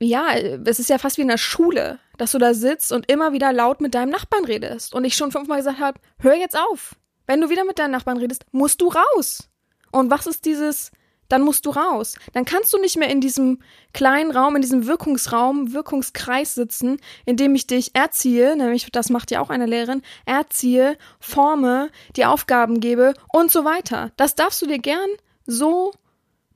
ja, 0.00 0.34
es 0.64 0.78
ist 0.78 0.90
ja 0.90 0.98
fast 0.98 1.16
wie 1.18 1.22
in 1.22 1.28
der 1.28 1.38
Schule, 1.38 1.98
dass 2.18 2.32
du 2.32 2.38
da 2.38 2.54
sitzt 2.54 2.92
und 2.92 3.10
immer 3.10 3.32
wieder 3.32 3.52
laut 3.52 3.80
mit 3.80 3.94
deinem 3.94 4.10
Nachbarn 4.10 4.44
redest. 4.44 4.94
Und 4.94 5.04
ich 5.04 5.16
schon 5.16 5.32
fünfmal 5.32 5.58
gesagt 5.58 5.80
habe, 5.80 6.00
hör 6.18 6.34
jetzt 6.34 6.56
auf. 6.56 6.96
Wenn 7.26 7.40
du 7.40 7.50
wieder 7.50 7.64
mit 7.64 7.78
deinem 7.78 7.92
Nachbarn 7.92 8.18
redest, 8.18 8.46
musst 8.52 8.80
du 8.80 8.88
raus. 8.88 9.48
Und 9.90 10.10
was 10.10 10.26
ist 10.26 10.44
dieses, 10.44 10.92
dann 11.28 11.42
musst 11.42 11.66
du 11.66 11.70
raus. 11.70 12.16
Dann 12.32 12.44
kannst 12.44 12.72
du 12.72 12.78
nicht 12.78 12.96
mehr 12.96 13.10
in 13.10 13.20
diesem 13.20 13.58
kleinen 13.92 14.30
Raum, 14.30 14.56
in 14.56 14.62
diesem 14.62 14.86
Wirkungsraum, 14.86 15.72
Wirkungskreis 15.72 16.54
sitzen, 16.54 16.98
in 17.26 17.36
dem 17.36 17.54
ich 17.54 17.66
dich 17.66 17.94
erziehe, 17.94 18.56
nämlich 18.56 18.90
das 18.90 19.10
macht 19.10 19.30
ja 19.30 19.40
auch 19.40 19.50
eine 19.50 19.66
Lehrerin, 19.66 20.02
erziehe, 20.24 20.96
forme, 21.20 21.90
die 22.16 22.24
Aufgaben 22.24 22.80
gebe 22.80 23.14
und 23.32 23.50
so 23.50 23.64
weiter. 23.64 24.10
Das 24.16 24.34
darfst 24.34 24.62
du 24.62 24.66
dir 24.66 24.78
gern 24.78 25.10
so 25.46 25.92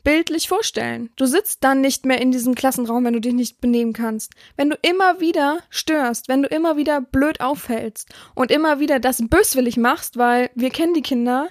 bildlich 0.05 0.49
vorstellen. 0.49 1.11
Du 1.17 1.27
sitzt 1.27 1.65
dann 1.65 1.81
nicht 1.81 2.07
mehr 2.07 2.21
in 2.21 2.33
diesem 2.33 2.55
Klassenraum, 2.55 3.05
wenn 3.05 3.15
du 3.15 3.21
dich 3.21 3.35
nicht 3.35 3.61
benehmen 3.61 3.93
kannst. 3.93 4.33
Wenn 4.57 4.71
du 4.71 4.79
immer 4.83 5.21
wieder 5.21 5.59
störst, 5.71 6.29
wenn 6.29 6.43
du 6.43 6.49
immer 6.49 6.77
wieder 6.77 7.01
blöd 7.01 7.41
auffällst 7.41 8.09
und 8.35 8.51
immer 8.51 8.81
wieder 8.81 9.01
das 9.01 9.23
böswillig 9.29 9.77
machst, 9.77 10.17
weil 10.17 10.51
wir 10.55 10.71
kennen 10.71 10.95
die 10.95 11.03
Kinder, 11.03 11.49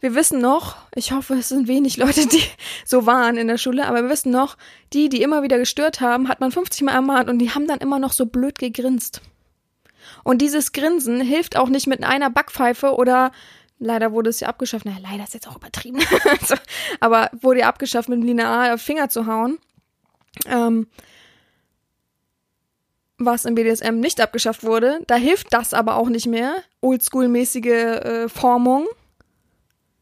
wir 0.00 0.14
wissen 0.14 0.40
noch, 0.40 0.76
ich 0.94 1.10
hoffe, 1.10 1.34
es 1.34 1.48
sind 1.48 1.66
wenig 1.66 1.96
Leute, 1.96 2.26
die 2.26 2.42
so 2.84 3.06
waren 3.06 3.36
in 3.36 3.48
der 3.48 3.58
Schule, 3.58 3.86
aber 3.86 4.02
wir 4.02 4.10
wissen 4.10 4.30
noch, 4.30 4.56
die, 4.92 5.08
die 5.08 5.22
immer 5.22 5.42
wieder 5.42 5.58
gestört 5.58 6.00
haben, 6.00 6.28
hat 6.28 6.40
man 6.40 6.52
50 6.52 6.82
Mal 6.82 6.92
ermahnt 6.92 7.28
und 7.28 7.38
die 7.38 7.50
haben 7.50 7.66
dann 7.66 7.80
immer 7.80 7.98
noch 7.98 8.12
so 8.12 8.26
blöd 8.26 8.58
gegrinst. 8.58 9.22
Und 10.24 10.40
dieses 10.40 10.72
Grinsen 10.72 11.20
hilft 11.20 11.56
auch 11.56 11.68
nicht 11.68 11.86
mit 11.86 12.04
einer 12.04 12.30
Backpfeife 12.30 12.94
oder 12.94 13.32
leider 13.78 14.12
wurde 14.12 14.30
es 14.30 14.40
ja 14.40 14.48
abgeschafft. 14.48 14.84
Naja, 14.84 14.98
leider 15.02 15.24
ist 15.24 15.34
jetzt 15.34 15.48
auch 15.48 15.56
übertrieben. 15.56 16.00
Aber 17.00 17.30
wurde 17.40 17.60
ja 17.60 17.68
abgeschafft, 17.68 18.08
mit 18.08 18.18
dem 18.18 18.26
Lineal 18.26 18.74
auf 18.74 18.82
Finger 18.82 19.08
zu 19.08 19.26
hauen. 19.26 19.58
Ähm, 20.46 20.88
was 23.18 23.44
im 23.44 23.54
BDSM 23.54 23.98
nicht 23.98 24.20
abgeschafft 24.20 24.62
wurde. 24.62 25.00
Da 25.06 25.16
hilft 25.16 25.52
das 25.52 25.74
aber 25.74 25.96
auch 25.96 26.08
nicht 26.08 26.26
mehr. 26.26 26.62
Oldschool-mäßige 26.80 27.66
äh, 27.66 28.28
Formung. 28.28 28.86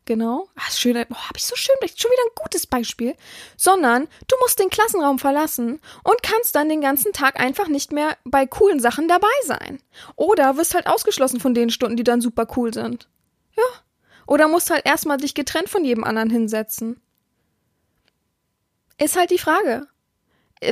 Genau. 0.04 0.48
Ach, 0.54 0.70
schön. 0.70 0.96
Oh, 1.10 1.14
hab 1.14 1.36
ich 1.36 1.44
so 1.44 1.56
schön. 1.56 1.74
Schon 1.80 2.10
wieder 2.10 2.22
ein 2.22 2.42
gutes 2.42 2.66
Beispiel. 2.66 3.14
Sondern 3.56 4.06
du 4.28 4.36
musst 4.40 4.60
den 4.60 4.70
Klassenraum 4.70 5.18
verlassen 5.18 5.80
und 6.04 6.22
kannst 6.22 6.54
dann 6.54 6.68
den 6.68 6.80
ganzen 6.80 7.12
Tag 7.12 7.40
einfach 7.40 7.68
nicht 7.68 7.90
mehr 7.90 8.16
bei 8.24 8.46
coolen 8.46 8.78
Sachen 8.78 9.08
dabei 9.08 9.26
sein. 9.44 9.80
Oder 10.14 10.56
wirst 10.56 10.74
halt 10.74 10.86
ausgeschlossen 10.86 11.40
von 11.40 11.54
den 11.54 11.70
Stunden, 11.70 11.96
die 11.96 12.04
dann 12.04 12.20
super 12.20 12.46
cool 12.56 12.72
sind. 12.72 13.08
Ja. 13.56 13.64
Oder 14.26 14.48
musst 14.48 14.70
halt 14.70 14.84
erstmal 14.84 15.18
dich 15.18 15.34
getrennt 15.34 15.68
von 15.68 15.84
jedem 15.84 16.04
anderen 16.04 16.30
hinsetzen. 16.30 17.00
Ist 18.98 19.16
halt 19.16 19.30
die 19.30 19.38
Frage. 19.38 19.86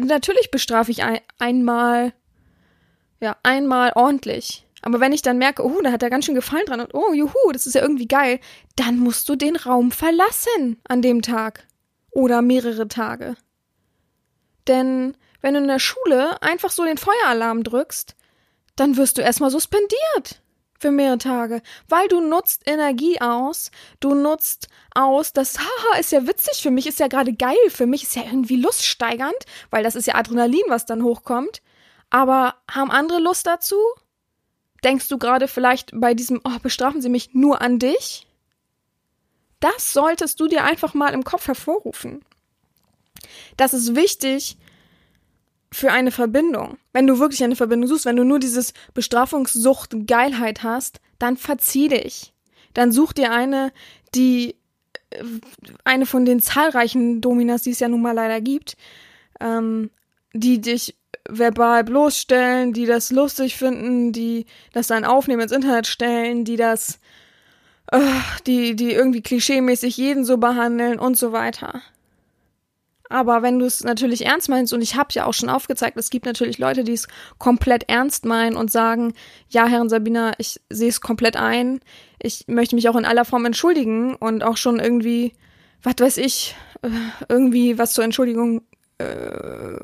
Natürlich 0.03 0.51
bestrafe 0.51 0.91
ich 0.91 1.03
ein, 1.03 1.20
einmal, 1.39 2.14
ja, 3.20 3.37
einmal 3.43 3.93
ordentlich. 3.95 4.66
Aber 4.82 5.01
wenn 5.01 5.12
ich 5.12 5.22
dann 5.22 5.39
merke, 5.39 5.64
oh, 5.64 5.80
da 5.82 5.93
hat 5.93 6.03
er 6.03 6.11
ganz 6.11 6.24
schön 6.24 6.35
Gefallen 6.35 6.66
dran 6.66 6.80
und 6.80 6.95
oh, 6.95 7.12
juhu, 7.12 7.53
das 7.53 7.66
ist 7.66 7.74
ja 7.74 7.82
irgendwie 7.82 8.09
geil, 8.09 8.41
dann 8.76 8.99
musst 8.99 9.28
du 9.28 9.37
den 9.37 9.57
Raum 9.57 9.93
verlassen 9.93 10.80
an 10.89 11.01
dem 11.01 11.22
Tag. 11.22 11.66
Oder 12.11 12.43
mehrere 12.43 12.87
Tage. 12.87 13.37
Denn 14.68 15.16
wenn 15.41 15.55
du 15.55 15.61
in 15.61 15.68
der 15.68 15.78
Schule 15.78 16.41
einfach 16.43 16.70
so 16.70 16.85
den 16.85 16.97
Feueralarm 16.97 17.64
drückst, 17.64 18.14
dann 18.76 18.97
wirst 18.97 19.18
du 19.18 19.22
erstmal 19.22 19.51
suspendiert 19.51 20.43
für 20.79 20.91
mehrere 20.91 21.18
Tage, 21.18 21.62
weil 21.89 22.09
du 22.09 22.20
nutzt 22.20 22.62
Energie 22.66 23.20
aus, 23.20 23.70
du 24.01 24.14
nutzt 24.14 24.68
aus, 24.95 25.33
das 25.33 25.59
haha 25.59 25.99
ist 25.99 26.12
ja 26.12 26.27
witzig 26.27 26.62
für 26.62 26.70
mich, 26.70 26.87
ist 26.87 27.01
ja 27.01 27.09
gerade 27.09 27.33
geil, 27.33 27.57
für 27.68 27.87
mich 27.87 28.03
ist 28.03 28.16
ja 28.16 28.22
irgendwie 28.25 28.57
luststeigernd, 28.57 29.47
weil 29.70 29.83
das 29.83 29.95
ist 29.95 30.07
ja 30.07 30.14
Adrenalin, 30.14 30.64
was 30.68 30.87
dann 30.87 31.03
hochkommt. 31.03 31.62
Aber 32.11 32.55
haben 32.70 32.91
andere 32.91 33.20
Lust 33.20 33.47
dazu? 33.47 33.77
Denkst 34.85 35.09
du 35.09 35.18
gerade 35.18 35.49
vielleicht 35.49 35.91
bei 35.95 36.14
diesem, 36.14 36.41
oh, 36.45 36.59
bestrafen 36.62 37.01
Sie 37.01 37.09
mich 37.09 37.33
nur 37.33 37.62
an 37.62 37.79
dich? 37.79 38.27
Das 39.61 39.93
solltest 39.93 40.39
du 40.41 40.47
dir 40.47 40.62
einfach 40.62 40.93
mal 40.93 41.14
im 41.14 41.25
Kopf 41.25 41.47
hervorrufen. 41.47 42.22
Das 43.57 43.72
ist 43.72 43.97
wichtig 43.97 44.59
für 45.75 45.91
eine 45.91 46.12
Verbindung. 46.12 46.79
Wenn 46.93 47.09
du 47.09 47.18
wirklich 47.18 47.43
eine 47.43 47.57
Verbindung 47.57 47.89
suchst, 47.89 48.07
wenn 48.07 48.14
du 48.14 48.25
nur 48.25 48.39
dieses 48.39 48.75
Bestrafungssucht 48.95 50.07
Geilheit 50.07 50.62
hast, 50.62 51.01
dann 51.18 51.37
verzieh 51.37 51.89
dich. 51.89 52.33
Dann 52.75 52.93
such 52.93 53.12
dir 53.12 53.33
eine, 53.33 53.72
die 54.14 54.55
äh, 55.11 55.25
eine 55.83 56.07
von 56.07 56.25
den 56.25 56.41
zahlreichen 56.41 57.20
Dominas, 57.20 57.62
die 57.62 57.70
es 57.70 57.81
ja 57.81 57.89
nun 57.89 58.03
mal 58.03 58.12
leider 58.12 58.41
gibt, 58.41 58.77
ähm, 59.41 59.91
die 60.33 60.61
dich 60.61 60.95
verbal 61.29 61.83
bloßstellen, 61.83 62.72
die 62.72 62.87
das 62.87 63.11
lustig 63.11 63.57
finden, 63.57 64.12
die 64.12 64.47
das 64.72 64.87
dann 64.87 65.05
aufnehmen 65.05 65.43
ins 65.43 65.53
Internet 65.53 65.89
stellen, 65.89 66.45
die 66.45 66.57
das, 66.57 67.01
äh, 67.91 67.99
die, 68.47 68.77
die 68.77 68.93
irgendwie 68.93 69.22
klischeemäßig 69.22 69.97
jeden 69.97 70.25
so 70.25 70.39
behandeln 70.39 71.01
und 71.01 71.16
so 71.16 71.33
weiter. 71.33 71.83
Aber 73.11 73.43
wenn 73.43 73.59
du 73.59 73.67
es 73.67 73.85
natürlich 73.85 74.25
ernst 74.25 74.49
meinst, 74.49 74.73
und 74.73 74.81
ich 74.81 74.97
habe 74.97 75.09
ja 75.13 75.27
auch 75.27 75.35
schon 75.35 75.51
aufgezeigt, 75.51 75.97
es 75.99 76.11
gibt 76.11 76.25
natürlich 76.25 76.59
Leute, 76.59 76.85
die 76.85 76.95
es 76.95 77.07
komplett 77.39 77.89
ernst 77.89 78.25
meinen 78.25 78.57
und 78.57 78.71
sagen, 78.71 79.13
ja, 79.49 79.67
Herrin 79.67 79.89
Sabina, 79.89 80.33
ich 80.39 80.61
sehe 80.71 80.89
es 80.89 81.01
komplett 81.01 81.37
ein. 81.37 81.81
Ich 82.19 82.45
möchte 82.49 82.75
mich 82.75 82.89
auch 82.89 82.97
in 82.97 83.05
aller 83.05 83.25
Form 83.25 83.45
entschuldigen 83.45 84.15
und 84.15 84.43
auch 84.43 84.57
schon 84.57 84.81
irgendwie, 84.81 85.35
was 85.83 85.97
weiß 85.99 86.17
ich, 86.17 86.57
äh, 86.83 86.89
irgendwie 87.29 87.77
was 87.79 87.93
zur 87.93 88.05
Entschuldigung 88.05 88.63
äh, 88.99 89.77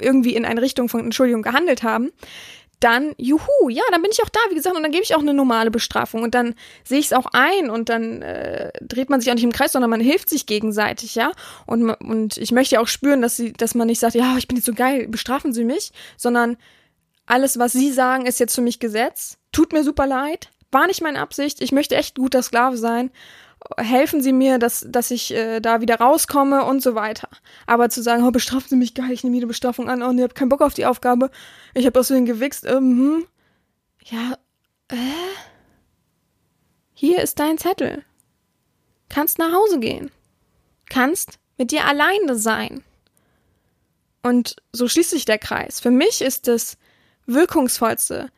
irgendwie 0.00 0.34
in 0.34 0.44
eine 0.44 0.62
Richtung 0.62 0.88
von 0.88 1.00
Entschuldigung 1.00 1.42
gehandelt 1.42 1.82
haben, 1.82 2.10
dann, 2.80 3.14
juhu, 3.18 3.68
ja, 3.68 3.82
dann 3.90 4.02
bin 4.02 4.10
ich 4.12 4.22
auch 4.22 4.28
da, 4.28 4.40
wie 4.50 4.54
gesagt, 4.54 4.76
und 4.76 4.82
dann 4.82 4.92
gebe 4.92 5.02
ich 5.02 5.14
auch 5.14 5.20
eine 5.20 5.34
normale 5.34 5.70
Bestrafung 5.70 6.22
und 6.22 6.34
dann 6.34 6.54
sehe 6.84 6.98
ich 6.98 7.06
es 7.06 7.12
auch 7.12 7.26
ein 7.32 7.70
und 7.70 7.88
dann 7.88 8.22
äh, 8.22 8.70
dreht 8.80 9.10
man 9.10 9.20
sich 9.20 9.30
auch 9.30 9.34
nicht 9.34 9.44
im 9.44 9.52
Kreis, 9.52 9.72
sondern 9.72 9.90
man 9.90 10.00
hilft 10.00 10.30
sich 10.30 10.46
gegenseitig, 10.46 11.14
ja. 11.14 11.32
Und, 11.66 11.90
und 11.90 12.36
ich 12.36 12.52
möchte 12.52 12.76
ja 12.76 12.80
auch 12.80 12.88
spüren, 12.88 13.22
dass 13.22 13.36
sie, 13.36 13.52
dass 13.52 13.74
man 13.74 13.88
nicht 13.88 14.00
sagt, 14.00 14.14
ja, 14.14 14.36
ich 14.38 14.48
bin 14.48 14.56
jetzt 14.56 14.66
so 14.66 14.74
geil, 14.74 15.08
bestrafen 15.08 15.52
Sie 15.52 15.64
mich, 15.64 15.92
sondern 16.16 16.56
alles, 17.26 17.58
was 17.58 17.72
Sie 17.72 17.92
sagen, 17.92 18.26
ist 18.26 18.40
jetzt 18.40 18.54
für 18.54 18.62
mich 18.62 18.78
Gesetz. 18.78 19.38
Tut 19.52 19.72
mir 19.72 19.82
super 19.82 20.06
leid, 20.06 20.50
war 20.70 20.86
nicht 20.86 21.02
meine 21.02 21.20
Absicht, 21.20 21.60
ich 21.60 21.72
möchte 21.72 21.96
echt 21.96 22.16
guter 22.16 22.42
Sklave 22.42 22.76
sein 22.76 23.10
helfen 23.76 24.22
Sie 24.22 24.32
mir, 24.32 24.58
dass, 24.58 24.86
dass 24.88 25.10
ich 25.10 25.34
äh, 25.34 25.60
da 25.60 25.80
wieder 25.80 25.96
rauskomme 25.96 26.64
und 26.64 26.82
so 26.82 26.94
weiter. 26.94 27.28
Aber 27.66 27.90
zu 27.90 28.02
sagen, 28.02 28.24
oh, 28.24 28.30
bestrafen 28.30 28.68
Sie 28.68 28.76
mich 28.76 28.94
gar 28.94 29.06
nicht, 29.06 29.18
ich 29.18 29.24
nehme 29.24 29.36
jede 29.36 29.46
Bestrafung 29.46 29.88
an, 29.88 30.02
oh, 30.02 30.10
ich 30.12 30.22
habe 30.22 30.34
keinen 30.34 30.48
Bock 30.48 30.62
auf 30.62 30.74
die 30.74 30.86
Aufgabe, 30.86 31.30
ich 31.74 31.86
habe 31.86 31.98
aus 31.98 32.08
den 32.08 32.24
gewichst, 32.24 32.64
ähm, 32.64 32.74
hm. 32.76 33.26
ja, 34.04 34.38
äh, 34.88 34.96
hier 36.94 37.22
ist 37.22 37.38
dein 37.38 37.58
Zettel. 37.58 38.04
Kannst 39.08 39.38
nach 39.38 39.52
Hause 39.52 39.78
gehen. 39.78 40.10
Kannst 40.88 41.38
mit 41.56 41.70
dir 41.70 41.84
alleine 41.84 42.36
sein. 42.36 42.82
Und 44.22 44.56
so 44.72 44.88
schließt 44.88 45.10
sich 45.10 45.24
der 45.24 45.38
Kreis. 45.38 45.80
Für 45.80 45.90
mich 45.90 46.20
ist 46.20 46.48
das 46.48 46.76
wirkungsvollste, 47.26 48.30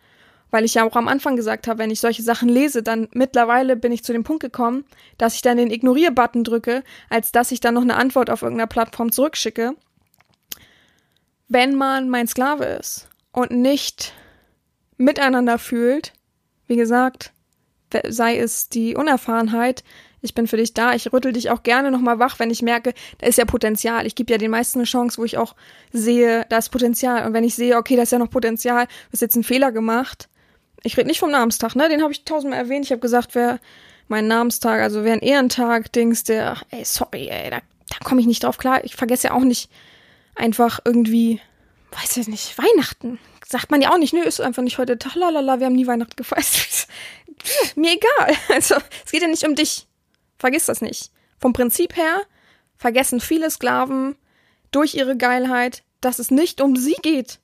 weil 0.50 0.64
ich 0.64 0.74
ja 0.74 0.84
auch 0.84 0.96
am 0.96 1.08
Anfang 1.08 1.36
gesagt 1.36 1.66
habe, 1.66 1.78
wenn 1.78 1.90
ich 1.90 2.00
solche 2.00 2.22
Sachen 2.22 2.48
lese, 2.48 2.82
dann 2.82 3.08
mittlerweile 3.12 3.76
bin 3.76 3.92
ich 3.92 4.04
zu 4.04 4.12
dem 4.12 4.24
Punkt 4.24 4.42
gekommen, 4.42 4.84
dass 5.18 5.34
ich 5.34 5.42
dann 5.42 5.56
den 5.56 5.70
Ignorier-Button 5.70 6.44
drücke, 6.44 6.82
als 7.08 7.32
dass 7.32 7.52
ich 7.52 7.60
dann 7.60 7.74
noch 7.74 7.82
eine 7.82 7.96
Antwort 7.96 8.30
auf 8.30 8.42
irgendeiner 8.42 8.66
Plattform 8.66 9.12
zurückschicke. 9.12 9.74
Wenn 11.48 11.74
man 11.74 12.08
mein 12.08 12.28
Sklave 12.28 12.64
ist 12.64 13.08
und 13.32 13.50
nicht 13.50 14.12
miteinander 14.96 15.58
fühlt, 15.58 16.12
wie 16.66 16.76
gesagt, 16.76 17.32
sei 18.08 18.38
es 18.38 18.68
die 18.68 18.94
Unerfahrenheit, 18.94 19.82
ich 20.22 20.34
bin 20.34 20.46
für 20.46 20.56
dich 20.56 20.74
da, 20.74 20.94
ich 20.94 21.12
rüttel 21.12 21.32
dich 21.32 21.50
auch 21.50 21.62
gerne 21.62 21.90
nochmal 21.90 22.18
wach, 22.18 22.38
wenn 22.38 22.50
ich 22.50 22.62
merke, 22.62 22.92
da 23.18 23.26
ist 23.26 23.38
ja 23.38 23.44
Potenzial. 23.44 24.06
Ich 24.06 24.14
gebe 24.14 24.30
ja 24.30 24.38
den 24.38 24.50
meisten 24.50 24.78
eine 24.78 24.84
Chance, 24.84 25.18
wo 25.18 25.24
ich 25.24 25.38
auch 25.38 25.54
sehe, 25.92 26.44
da 26.50 26.58
ist 26.58 26.68
Potenzial. 26.68 27.26
Und 27.26 27.32
wenn 27.32 27.44
ich 27.44 27.54
sehe, 27.54 27.76
okay, 27.76 27.96
da 27.96 28.02
ist 28.02 28.12
ja 28.12 28.18
noch 28.18 28.30
Potenzial, 28.30 28.86
du 28.86 29.12
hast 29.12 29.22
jetzt 29.22 29.34
einen 29.34 29.44
Fehler 29.44 29.72
gemacht, 29.72 30.28
ich 30.82 30.96
rede 30.96 31.08
nicht 31.08 31.20
vom 31.20 31.30
Namenstag, 31.30 31.74
ne? 31.74 31.88
Den 31.88 32.02
habe 32.02 32.12
ich 32.12 32.24
tausendmal 32.24 32.58
erwähnt. 32.58 32.84
Ich 32.84 32.92
habe 32.92 33.00
gesagt, 33.00 33.34
wer 33.34 33.60
mein 34.08 34.26
Namenstag, 34.26 34.80
also 34.80 35.04
wer 35.04 35.12
ein 35.12 35.20
Ehrentag, 35.20 35.92
Dings, 35.92 36.24
der, 36.24 36.56
ey, 36.70 36.84
sorry, 36.84 37.28
ey, 37.28 37.50
da, 37.50 37.58
da 37.58 37.96
komme 38.04 38.20
ich 38.20 38.26
nicht 38.26 38.44
drauf 38.44 38.58
klar. 38.58 38.84
Ich 38.84 38.96
vergesse 38.96 39.28
ja 39.28 39.34
auch 39.34 39.44
nicht 39.44 39.70
einfach 40.34 40.80
irgendwie, 40.84 41.40
weiß 41.92 42.16
ich 42.16 42.28
nicht, 42.28 42.56
Weihnachten. 42.58 43.18
Sagt 43.46 43.70
man 43.70 43.82
ja 43.82 43.92
auch 43.92 43.98
nicht, 43.98 44.12
nö, 44.12 44.22
ist 44.22 44.40
einfach 44.40 44.62
nicht 44.62 44.78
heute 44.78 44.98
Tag, 44.98 45.14
lalala, 45.14 45.58
wir 45.58 45.66
haben 45.66 45.74
nie 45.74 45.86
Weihnachten 45.86 46.16
gefeiert. 46.16 46.46
Mir 47.76 47.92
egal. 47.92 48.36
Also, 48.48 48.76
es 49.04 49.12
geht 49.12 49.22
ja 49.22 49.28
nicht 49.28 49.46
um 49.46 49.54
dich. 49.54 49.86
Vergiss 50.38 50.66
das 50.66 50.80
nicht. 50.80 51.10
Vom 51.38 51.52
Prinzip 51.52 51.96
her 51.96 52.20
vergessen 52.76 53.20
viele 53.20 53.50
Sklaven 53.50 54.16
durch 54.70 54.94
ihre 54.94 55.16
Geilheit, 55.16 55.82
dass 56.00 56.18
es 56.18 56.30
nicht 56.30 56.60
um 56.60 56.76
sie 56.76 56.96
geht 57.02 57.38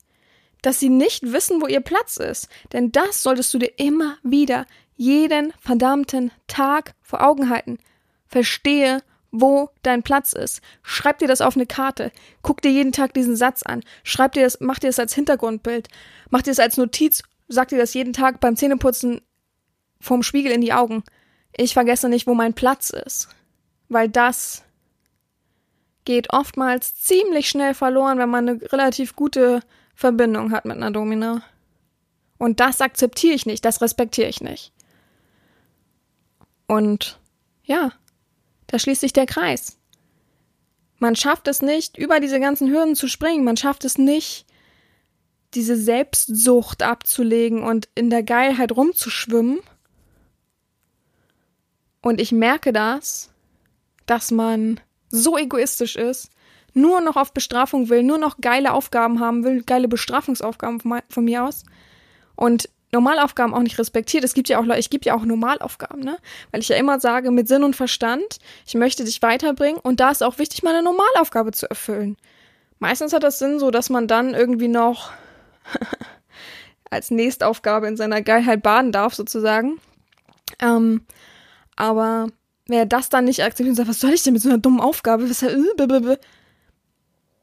dass 0.63 0.81
sie 0.81 0.89
nicht 0.89 1.33
wissen, 1.33 1.61
wo 1.61 1.67
ihr 1.67 1.81
Platz 1.81 2.17
ist. 2.17 2.49
Denn 2.73 2.93
das 2.93 3.23
solltest 3.23 3.53
du 3.55 3.59
dir 3.59 3.79
immer 3.79 4.19
wieder 4.23 4.67
jeden 4.97 5.53
verdammten 5.61 6.31
Tag 6.47 6.95
vor 7.03 7.25
Augen 7.25 7.51
halten. 7.51 7.79
Verstehe, 8.27 9.03
wo 9.31 9.71
dein 9.83 10.03
Platz 10.03 10.33
ist. 10.33 10.61
Schreib 10.83 11.19
dir 11.19 11.29
das 11.29 11.41
auf 11.41 11.57
eine 11.57 11.67
Karte. 11.67 12.11
Guck 12.43 12.63
dir 12.63 12.71
jeden 12.71 12.93
Tag 12.93 13.13
diesen 13.15 13.37
Satz 13.37 13.63
an. 13.63 13.83
Schreib 14.03 14.33
dir 14.33 14.45
das, 14.45 14.59
mach 14.61 14.79
dir 14.79 14.89
das 14.89 14.99
als 14.99 15.15
Hintergrundbild. 15.15 15.89
Mach 16.31 16.43
dir 16.43 16.51
das 16.51 16.59
als 16.59 16.77
Notiz. 16.77 17.23
Sag 17.49 17.69
dir 17.69 17.79
das 17.79 17.95
jeden 17.95 18.13
Tag 18.13 18.41
beim 18.41 18.57
Zähneputzen 18.57 19.21
vorm 20.01 20.23
Spiegel 20.23 20.53
in 20.53 20.61
die 20.61 20.73
Augen. 20.73 21.05
Ich 21.57 21.75
vergesse 21.75 22.09
nicht, 22.09 22.27
wo 22.27 22.35
mein 22.35 22.55
Platz 22.55 22.91
ist. 22.91 23.29
Weil 23.89 24.09
das 24.09 24.65
geht 26.05 26.33
oftmals 26.33 26.95
ziemlich 26.95 27.49
schnell 27.49 27.75
verloren, 27.75 28.19
wenn 28.19 28.31
man 28.31 28.49
eine 28.49 28.73
relativ 28.73 29.17
gute 29.17 29.61
Verbindung 29.97 30.53
hat 30.53 30.67
mit 30.67 30.77
einer 30.77 30.93
Domina. 30.93 31.43
Und 32.39 32.61
das 32.61 32.81
akzeptiere 32.81 33.35
ich 33.35 33.47
nicht, 33.47 33.65
das 33.65 33.81
respektiere 33.81 34.29
ich 34.29 34.43
nicht. 34.43 34.73
Und 36.69 37.19
ja, 37.65 37.93
da 38.67 38.79
schließt 38.79 39.01
sich 39.01 39.15
der 39.15 39.27
Kreis. 39.27 39.79
Man 40.99 41.17
schafft 41.17 41.49
es 41.49 41.63
nicht, 41.63 41.97
über 41.97 42.21
diese 42.21 42.41
ganzen 42.41 42.71
Hürden 42.71 42.95
zu 42.95 43.09
springen. 43.09 43.45
Man 43.45 43.57
schafft 43.57 43.85
es 43.85 43.99
nicht, 43.99 44.47
diese 45.55 45.77
Selbstsucht 45.77 46.83
abzulegen 46.83 47.63
und 47.63 47.89
in 47.95 48.11
der 48.11 48.23
Geilheit 48.23 48.73
rumzuschwimmen. 48.73 49.61
Und 52.03 52.21
ich 52.21 52.33
merke 52.33 52.73
das, 52.73 53.31
dass 54.05 54.31
man 54.31 54.81
so 55.09 55.39
egoistisch 55.39 55.97
ist, 55.97 56.31
nur 56.77 57.01
noch 57.01 57.17
auf 57.17 57.33
Bestrafung 57.33 57.89
will, 57.89 58.03
nur 58.03 58.19
noch 58.19 58.39
geile 58.41 58.73
Aufgaben 58.73 59.21
haben 59.21 59.45
will, 59.45 59.63
geile 59.63 59.89
Bestrafungsaufgaben 59.89 60.81
von, 61.09 61.25
mir 61.25 61.45
aus. 61.45 61.65
Und 62.35 62.69
Normalaufgaben 62.93 63.55
auch 63.55 63.63
nicht 63.63 63.79
respektiert. 63.79 64.25
Es 64.25 64.35
gibt 64.35 64.49
ja 64.49 64.59
auch 64.59 64.65
Leute, 64.65 64.81
ich 64.81 64.91
gebe 64.91 65.05
ja 65.05 65.15
auch 65.15 65.25
Normalaufgaben, 65.25 66.01
ne? 66.01 66.19
Weil 66.51 66.61
ich 66.61 66.69
ja 66.69 66.77
immer 66.77 67.01
sage, 67.01 67.31
mit 67.31 67.49
Sinn 67.49 67.65
und 67.65 67.75
Verstand, 67.75 68.39
ich 68.67 68.75
möchte 68.75 69.05
dich 69.05 69.23
weiterbringen 69.23 69.81
und 69.81 70.01
da 70.01 70.11
ist 70.11 70.23
auch 70.23 70.39
wichtig, 70.39 70.63
meine 70.63 70.83
Normalaufgabe 70.83 71.53
zu 71.53 71.69
erfüllen. 71.69 72.17
Meistens 72.79 73.13
hat 73.13 73.23
das 73.23 73.39
Sinn 73.39 73.59
so, 73.59 73.71
dass 73.71 73.91
man 73.91 74.07
dann 74.07 74.35
irgendwie 74.35 74.69
noch 74.69 75.11
als 76.91 77.11
Nächstaufgabe 77.11 77.89
in 77.89 77.97
seiner 77.97 78.23
Geilheit 78.23 78.63
baden 78.63 78.93
darf, 78.93 79.15
sozusagen. 79.15 79.81
Ähm, 80.61 81.05
aber 81.75 82.29
wer 82.67 82.87
das 82.87 83.09
dann 83.09 83.25
nicht 83.25 83.43
akzeptiert 83.43 83.71
und 83.71 83.77
sagt, 83.77 83.89
was 83.89 84.01
soll 84.01 84.13
ich 84.13 84.23
denn 84.23 84.33
mit 84.33 84.43
so 84.43 84.49
einer 84.49 84.59
dummen 84.59 84.81
Aufgabe? 84.81 85.29
Was, 85.29 85.43
äh, 85.43 85.57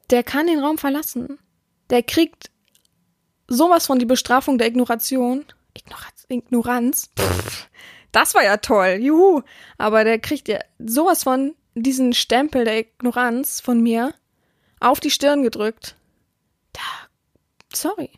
der 0.10 0.24
kann 0.24 0.48
den 0.48 0.60
Raum 0.60 0.78
verlassen. 0.78 1.40
Der 1.90 2.04
kriegt 2.04 2.52
sowas 3.48 3.86
von 3.86 4.00
die 4.00 4.06
Bestrafung 4.06 4.58
der 4.58 4.68
Ignoration. 4.68 5.46
Ignoranz. 5.74 6.26
Ignoranz. 6.30 7.10
Das 8.12 8.36
war 8.36 8.44
ja 8.44 8.58
toll. 8.58 9.00
Juhu. 9.02 9.42
Aber 9.80 10.04
der 10.04 10.20
kriegt 10.20 10.48
ja 10.48 10.60
sowas 10.78 11.24
von 11.24 11.56
diesen 11.74 12.14
Stempel 12.14 12.64
der 12.64 12.78
Ignoranz 12.78 13.60
von 13.60 13.82
mir 13.82 14.14
auf 14.80 15.00
die 15.00 15.10
Stirn 15.10 15.42
gedrückt. 15.42 15.96
Da. 16.74 16.82
Sorry. 17.74 18.12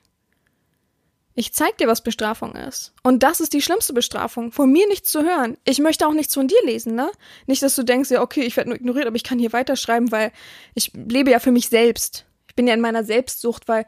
Ich 1.37 1.53
zeig 1.53 1.77
dir, 1.77 1.87
was 1.87 2.01
Bestrafung 2.01 2.55
ist. 2.55 2.93
Und 3.03 3.21
das 3.21 3.41
ist 3.41 3.51
die 3.51 3.61
schlimmste 3.61 3.91
Bestrafung. 3.91 4.53
Von 4.53 4.71
mir 4.71 4.87
nichts 4.87 5.11
zu 5.11 5.21
hören. 5.21 5.57
Ich 5.65 5.79
möchte 5.79 6.07
auch 6.07 6.13
nichts 6.13 6.33
von 6.33 6.47
dir 6.47 6.63
lesen, 6.63 6.95
ne? 6.95 7.11
Nicht, 7.45 7.61
dass 7.61 7.75
du 7.75 7.83
denkst, 7.83 8.09
ja, 8.09 8.21
okay, 8.21 8.43
ich 8.43 8.55
werde 8.55 8.69
nur 8.69 8.77
ignoriert, 8.77 9.05
aber 9.05 9.17
ich 9.17 9.25
kann 9.25 9.37
hier 9.37 9.51
weiterschreiben, 9.51 10.13
weil 10.13 10.31
ich 10.75 10.93
lebe 10.93 11.31
ja 11.31 11.39
für 11.39 11.51
mich 11.51 11.67
selbst. 11.67 12.25
Ich 12.47 12.55
bin 12.55 12.67
ja 12.67 12.73
in 12.73 12.79
meiner 12.79 13.03
Selbstsucht, 13.03 13.67
weil, 13.67 13.85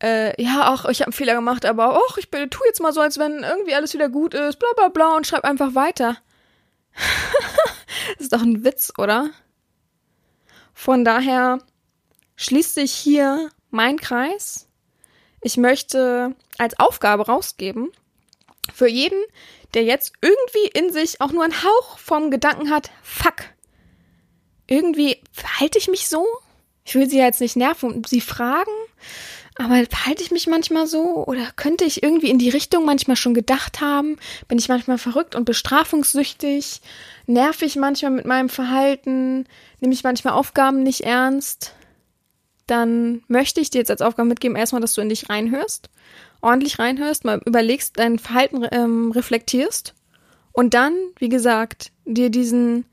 äh, 0.00 0.40
ja, 0.40 0.60
ach, 0.62 0.84
ich 0.88 1.00
habe 1.00 1.08
einen 1.08 1.12
Fehler 1.12 1.34
gemacht, 1.34 1.66
aber 1.66 2.00
ach, 2.08 2.18
ich 2.18 2.30
tu 2.30 2.60
jetzt 2.64 2.80
mal 2.80 2.92
so, 2.92 3.00
als 3.00 3.18
wenn 3.18 3.42
irgendwie 3.42 3.74
alles 3.74 3.92
wieder 3.92 4.08
gut 4.08 4.34
ist, 4.34 4.60
bla 4.60 4.68
bla 4.76 4.88
bla 4.90 5.16
und 5.16 5.26
schreib 5.26 5.42
einfach 5.42 5.74
weiter. 5.74 6.18
das 8.12 8.20
ist 8.20 8.32
doch 8.32 8.42
ein 8.42 8.62
Witz, 8.62 8.92
oder? 8.96 9.30
Von 10.72 11.04
daher 11.04 11.58
schließt 12.36 12.76
sich 12.76 12.92
hier 12.92 13.50
mein 13.70 13.98
Kreis 13.98 14.69
ich 15.40 15.56
möchte 15.56 16.34
als 16.58 16.78
Aufgabe 16.78 17.26
rausgeben, 17.26 17.90
für 18.74 18.88
jeden, 18.88 19.22
der 19.74 19.84
jetzt 19.84 20.12
irgendwie 20.20 20.68
in 20.78 20.92
sich 20.92 21.20
auch 21.20 21.32
nur 21.32 21.44
einen 21.44 21.62
Hauch 21.62 21.98
vom 21.98 22.30
Gedanken 22.30 22.70
hat, 22.70 22.90
fuck, 23.02 23.44
irgendwie 24.66 25.20
verhalte 25.32 25.78
ich 25.78 25.88
mich 25.88 26.08
so? 26.08 26.26
Ich 26.84 26.94
will 26.94 27.08
sie 27.08 27.18
ja 27.18 27.24
jetzt 27.24 27.40
nicht 27.40 27.56
nerven 27.56 27.92
und 27.92 28.08
sie 28.08 28.20
fragen, 28.20 28.70
aber 29.56 29.84
verhalte 29.84 30.22
ich 30.22 30.30
mich 30.30 30.46
manchmal 30.46 30.86
so? 30.86 31.24
Oder 31.26 31.50
könnte 31.54 31.84
ich 31.84 32.02
irgendwie 32.02 32.30
in 32.30 32.38
die 32.38 32.48
Richtung 32.48 32.84
manchmal 32.84 33.16
schon 33.16 33.34
gedacht 33.34 33.80
haben? 33.80 34.16
Bin 34.48 34.58
ich 34.58 34.68
manchmal 34.68 34.96
verrückt 34.96 35.34
und 35.34 35.44
bestrafungssüchtig? 35.44 36.80
Nerv 37.26 37.60
ich 37.62 37.76
manchmal 37.76 38.12
mit 38.12 38.24
meinem 38.24 38.48
Verhalten? 38.48 39.46
Nehme 39.80 39.92
ich 39.92 40.02
manchmal 40.02 40.34
Aufgaben 40.34 40.82
nicht 40.82 41.02
ernst? 41.02 41.74
Dann 42.70 43.22
möchte 43.28 43.60
ich 43.60 43.70
dir 43.70 43.78
jetzt 43.78 43.90
als 43.90 44.02
Aufgabe 44.02 44.28
mitgeben, 44.28 44.56
erstmal, 44.56 44.80
dass 44.80 44.94
du 44.94 45.00
in 45.00 45.08
dich 45.08 45.28
reinhörst, 45.28 45.90
ordentlich 46.40 46.78
reinhörst, 46.78 47.24
mal 47.24 47.40
überlegst, 47.44 47.98
dein 47.98 48.18
Verhalten 48.18 48.66
ähm, 48.70 49.10
reflektierst 49.12 49.94
und 50.52 50.74
dann, 50.74 50.94
wie 51.18 51.28
gesagt, 51.28 51.92
dir 52.04 52.30
diesen 52.30 52.84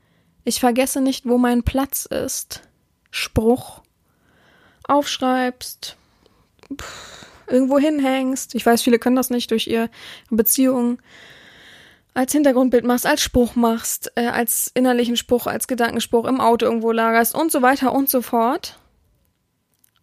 Ich 0.44 0.60
vergesse 0.60 1.00
nicht, 1.00 1.26
wo 1.26 1.38
mein 1.38 1.62
Platz 1.62 2.06
ist, 2.06 2.62
Spruch 3.10 3.82
aufschreibst, 4.84 5.96
pff, 6.74 7.26
irgendwo 7.46 7.78
hinhängst. 7.78 8.54
Ich 8.54 8.64
weiß, 8.64 8.82
viele 8.82 8.98
können 8.98 9.16
das 9.16 9.30
nicht 9.30 9.50
durch 9.50 9.66
ihre 9.66 9.90
Beziehung 10.30 10.98
als 12.14 12.32
Hintergrundbild 12.32 12.84
machst, 12.84 13.06
als 13.06 13.22
Spruch 13.22 13.54
machst, 13.54 14.10
äh, 14.16 14.26
als 14.26 14.70
innerlichen 14.74 15.16
Spruch, 15.16 15.46
als 15.46 15.68
Gedankenspruch 15.68 16.24
im 16.24 16.40
Auto 16.40 16.66
irgendwo 16.66 16.90
lagerst 16.90 17.34
und 17.34 17.52
so 17.52 17.62
weiter 17.62 17.92
und 17.92 18.10
so 18.10 18.22
fort 18.22 18.78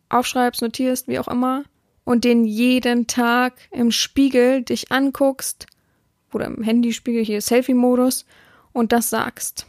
aufschreibst, 0.10 0.62
notierst, 0.62 1.08
wie 1.08 1.20
auch 1.20 1.28
immer, 1.28 1.64
und 2.04 2.24
den 2.24 2.46
jeden 2.46 3.08
Tag 3.08 3.54
im 3.72 3.92
Spiegel 3.92 4.62
dich 4.62 4.92
anguckst, 4.92 5.68
oder 6.32 6.46
im 6.46 6.64
Handyspiegel, 6.64 7.24
hier 7.24 7.42
Selfie-Modus, 7.42 8.26
und 8.74 8.92
das 8.92 9.10
sagst. 9.10 9.66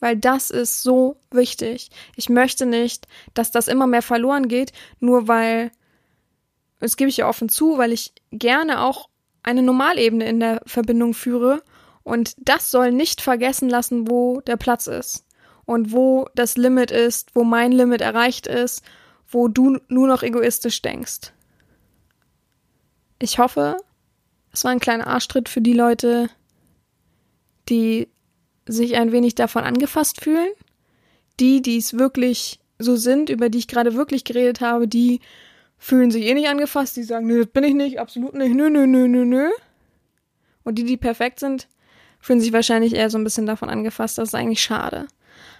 Weil 0.00 0.16
das 0.16 0.50
ist 0.50 0.82
so 0.82 1.16
wichtig. 1.30 1.90
Ich 2.16 2.28
möchte 2.28 2.66
nicht, 2.66 3.06
dass 3.34 3.50
das 3.50 3.68
immer 3.68 3.86
mehr 3.86 4.02
verloren 4.02 4.48
geht, 4.48 4.72
nur 4.98 5.28
weil, 5.28 5.70
das 6.78 6.96
gebe 6.96 7.10
ich 7.10 7.18
ja 7.18 7.28
offen 7.28 7.48
zu, 7.48 7.78
weil 7.78 7.92
ich 7.92 8.12
gerne 8.30 8.82
auch 8.82 9.08
eine 9.42 9.62
Normalebene 9.62 10.26
in 10.26 10.40
der 10.40 10.62
Verbindung 10.66 11.14
führe. 11.14 11.62
Und 12.02 12.34
das 12.38 12.70
soll 12.70 12.92
nicht 12.92 13.20
vergessen 13.20 13.68
lassen, 13.68 14.10
wo 14.10 14.40
der 14.40 14.56
Platz 14.56 14.86
ist 14.86 15.26
und 15.66 15.92
wo 15.92 16.28
das 16.34 16.56
Limit 16.56 16.90
ist, 16.90 17.34
wo 17.34 17.44
mein 17.44 17.72
Limit 17.72 18.00
erreicht 18.00 18.46
ist 18.46 18.82
wo 19.30 19.48
du 19.48 19.78
nur 19.88 20.08
noch 20.08 20.22
egoistisch 20.22 20.82
denkst. 20.82 21.32
Ich 23.18 23.38
hoffe, 23.38 23.76
es 24.52 24.64
war 24.64 24.72
ein 24.72 24.80
kleiner 24.80 25.06
Arschtritt 25.06 25.48
für 25.48 25.60
die 25.60 25.72
Leute, 25.72 26.28
die 27.68 28.08
sich 28.66 28.96
ein 28.96 29.12
wenig 29.12 29.34
davon 29.34 29.64
angefasst 29.64 30.20
fühlen. 30.20 30.50
Die, 31.38 31.62
die 31.62 31.78
es 31.78 31.98
wirklich 31.98 32.60
so 32.78 32.96
sind, 32.96 33.30
über 33.30 33.48
die 33.48 33.58
ich 33.58 33.68
gerade 33.68 33.94
wirklich 33.94 34.24
geredet 34.24 34.60
habe, 34.60 34.88
die 34.88 35.20
fühlen 35.78 36.10
sich 36.10 36.24
eh 36.24 36.34
nicht 36.34 36.48
angefasst, 36.48 36.96
die 36.96 37.02
sagen, 37.02 37.26
nö, 37.26 37.44
das 37.44 37.52
bin 37.52 37.64
ich 37.64 37.74
nicht, 37.74 37.98
absolut 37.98 38.34
nicht, 38.34 38.54
nö, 38.54 38.68
nö, 38.68 38.86
nö, 38.86 39.08
nö, 39.08 39.24
nö. 39.24 39.48
Und 40.62 40.74
die, 40.76 40.84
die 40.84 40.98
perfekt 40.98 41.40
sind, 41.40 41.68
fühlen 42.20 42.40
sich 42.40 42.52
wahrscheinlich 42.52 42.94
eher 42.94 43.08
so 43.08 43.16
ein 43.16 43.24
bisschen 43.24 43.46
davon 43.46 43.70
angefasst. 43.70 44.18
Das 44.18 44.28
ist 44.28 44.34
eigentlich 44.34 44.62
schade. 44.62 45.08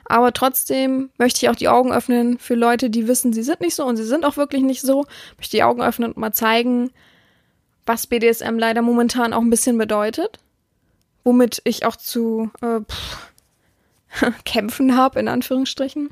Aber 0.05 0.33
trotzdem 0.33 1.11
möchte 1.19 1.45
ich 1.45 1.51
auch 1.51 1.57
die 1.57 1.69
Augen 1.69 1.93
öffnen 1.93 2.39
für 2.39 2.55
Leute, 2.55 2.91
die 2.91 3.07
wissen, 3.07 3.33
sie 3.33 3.43
sind 3.43 3.61
nicht 3.61 3.75
so 3.75 3.85
und 3.85 3.97
sie 3.97 4.05
sind 4.05 4.25
auch 4.25 4.37
wirklich 4.37 4.63
nicht 4.63 4.81
so. 4.81 5.07
Möchte 5.37 5.57
die 5.57 5.63
Augen 5.63 5.83
öffnen 5.83 6.13
und 6.13 6.17
mal 6.17 6.33
zeigen, 6.33 6.91
was 7.87 8.07
BDSM 8.07 8.59
leider 8.59 8.83
momentan 8.83 9.33
auch 9.33 9.41
ein 9.41 9.51
bisschen 9.51 9.79
bedeutet. 9.79 10.39
Womit 11.23 11.61
ich 11.65 11.85
auch 11.85 11.97
zu 11.97 12.51
äh, 12.63 12.81
pff, 12.81 14.35
kämpfen 14.45 14.97
habe, 14.97 15.21
in 15.21 15.29
Anführungsstrichen. 15.29 16.11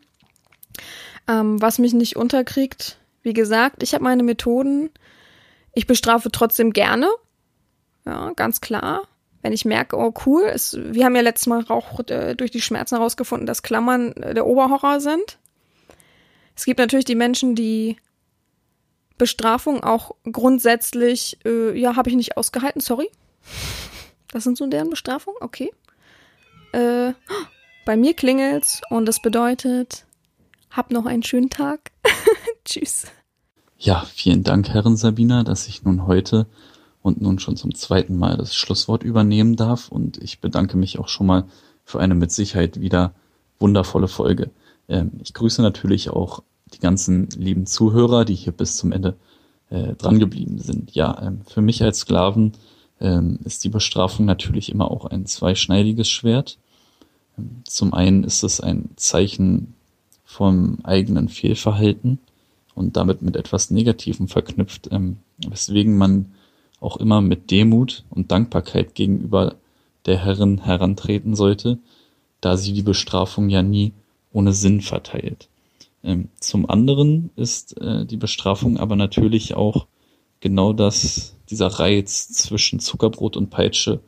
Ähm, 1.27 1.61
was 1.61 1.79
mich 1.79 1.93
nicht 1.93 2.17
unterkriegt. 2.17 2.99
Wie 3.23 3.33
gesagt, 3.33 3.83
ich 3.83 3.95
habe 3.95 4.05
meine 4.05 4.23
Methoden. 4.23 4.91
Ich 5.75 5.87
bestrafe 5.87 6.31
trotzdem 6.31 6.73
gerne. 6.73 7.09
Ja, 8.05 8.33
ganz 8.37 8.61
klar 8.61 9.09
wenn 9.49 9.55
ich 9.55 9.65
merke, 9.65 9.97
oh 9.97 10.13
cool, 10.27 10.43
es, 10.45 10.77
wir 10.79 11.07
haben 11.07 11.17
ja 11.17 11.23
letztes 11.23 11.47
Mal 11.47 11.65
auch 11.71 12.01
äh, 12.11 12.35
durch 12.35 12.51
die 12.51 12.61
Schmerzen 12.61 12.97
herausgefunden, 12.97 13.47
dass 13.47 13.63
Klammern 13.63 14.13
äh, 14.13 14.35
der 14.35 14.47
Oberhorror 14.47 15.01
sind. 15.01 15.39
Es 16.55 16.67
gibt 16.67 16.79
natürlich 16.79 17.07
die 17.07 17.15
Menschen, 17.15 17.55
die 17.55 17.97
Bestrafung 19.17 19.83
auch 19.83 20.15
grundsätzlich, 20.31 21.39
äh, 21.47 21.75
ja, 21.81 21.97
habe 21.97 22.11
ich 22.11 22.17
nicht 22.17 22.37
ausgehalten, 22.37 22.83
sorry. 22.83 23.09
Das 24.33 24.45
sind 24.45 24.59
so 24.59 24.67
deren 24.67 24.91
Bestrafung, 24.91 25.33
okay. 25.41 25.71
Äh, 26.73 27.15
bei 27.87 27.97
mir 27.97 28.13
klingelt's 28.13 28.83
und 28.91 29.07
das 29.07 29.23
bedeutet, 29.23 30.05
hab 30.71 30.91
noch 30.91 31.07
einen 31.07 31.23
schönen 31.23 31.49
Tag. 31.49 31.91
Tschüss. 32.67 33.07
Ja, 33.79 34.05
vielen 34.15 34.43
Dank, 34.43 34.69
Herren 34.69 34.99
Sabina, 34.99 35.43
dass 35.43 35.69
ich 35.69 35.85
nun 35.85 36.07
heute 36.07 36.47
und 37.03 37.21
nun 37.21 37.39
schon 37.39 37.57
zum 37.57 37.75
zweiten 37.75 38.17
Mal 38.17 38.37
das 38.37 38.55
Schlusswort 38.55 39.03
übernehmen 39.03 39.57
darf. 39.57 39.89
Und 39.89 40.19
ich 40.19 40.41
bedanke 40.41 40.77
mich 40.77 40.99
auch 40.99 41.09
schon 41.09 41.27
mal 41.27 41.45
für 41.85 42.01
eine 42.01 42.15
mit 42.15 42.31
Sicherheit 42.31 42.81
wieder 42.81 43.15
wundervolle 43.59 44.09
Folge. 44.09 44.51
Ähm, 44.89 45.13
ich 45.23 45.35
grüße 45.35 45.63
natürlich 45.63 46.11
auch 46.11 46.43
die 46.75 46.81
ganzen 46.81 47.29
lieben 47.31 47.67
Zuhörer, 47.67 48.25
die 48.25 48.35
hier 48.35 48.53
bis 48.53 48.77
zum 48.77 48.93
Ende 48.93 49.17
äh, 49.71 49.95
dran 49.95 50.19
geblieben 50.19 50.59
sind. 50.59 50.95
Ja, 50.95 51.21
ähm, 51.23 51.41
für 51.47 51.63
mich 51.63 51.83
als 51.83 52.01
Sklaven 52.01 52.53
ähm, 53.01 53.39
ist 53.45 53.65
die 53.65 53.69
Bestrafung 53.69 54.27
natürlich 54.27 54.71
immer 54.71 54.91
auch 54.91 55.07
ein 55.07 55.27
zweischneidiges 55.27 56.09
Schwert. 56.09 56.59
Ähm, 57.39 57.63
zum 57.65 57.95
einen 57.95 58.25
ist 58.25 58.43
es 58.43 58.61
ein 58.61 58.91
Zeichen 58.97 59.75
vom 60.25 60.79
eigenen 60.83 61.29
Fehlverhalten 61.29 62.19
und 62.75 62.97
damit 62.97 63.23
mit 63.23 63.37
etwas 63.37 63.71
Negativem 63.71 64.29
verknüpft, 64.29 64.89
ähm, 64.93 65.19
weswegen 65.39 65.97
man 65.97 66.33
auch 66.81 66.97
immer 66.97 67.21
mit 67.21 67.51
Demut 67.51 68.05
und 68.11 68.31
Dankbarkeit 68.31 68.95
gegenüber 68.95 69.57
der 70.07 70.19
Herrin 70.19 70.59
herantreten 70.65 71.35
sollte, 71.35 71.79
da 72.41 72.57
sie 72.57 72.73
die 72.73 72.83
Bestrafung 72.83 73.49
ja 73.49 73.63
nie 73.63 73.93
ohne 74.33 74.53
Sinn 74.53 74.81
verteilt. 74.81 75.49
Ähm, 76.05 76.29
zum 76.39 76.69
anderen 76.71 77.31
ist 77.37 77.81
äh, 77.81 78.07
die 78.07 78.17
Bestrafung 78.17 78.79
aber 78.79 78.97
natürlich 78.97 79.55
auch 79.55 79.87
genau 80.41 80.73
das, 80.73 81.37
dieser 81.51 81.67
Reiz 81.67 82.29
zwischen 82.29 82.79
Zuckerbrot 82.79 83.37
und 83.37 83.51
Peitsche, 83.51 84.01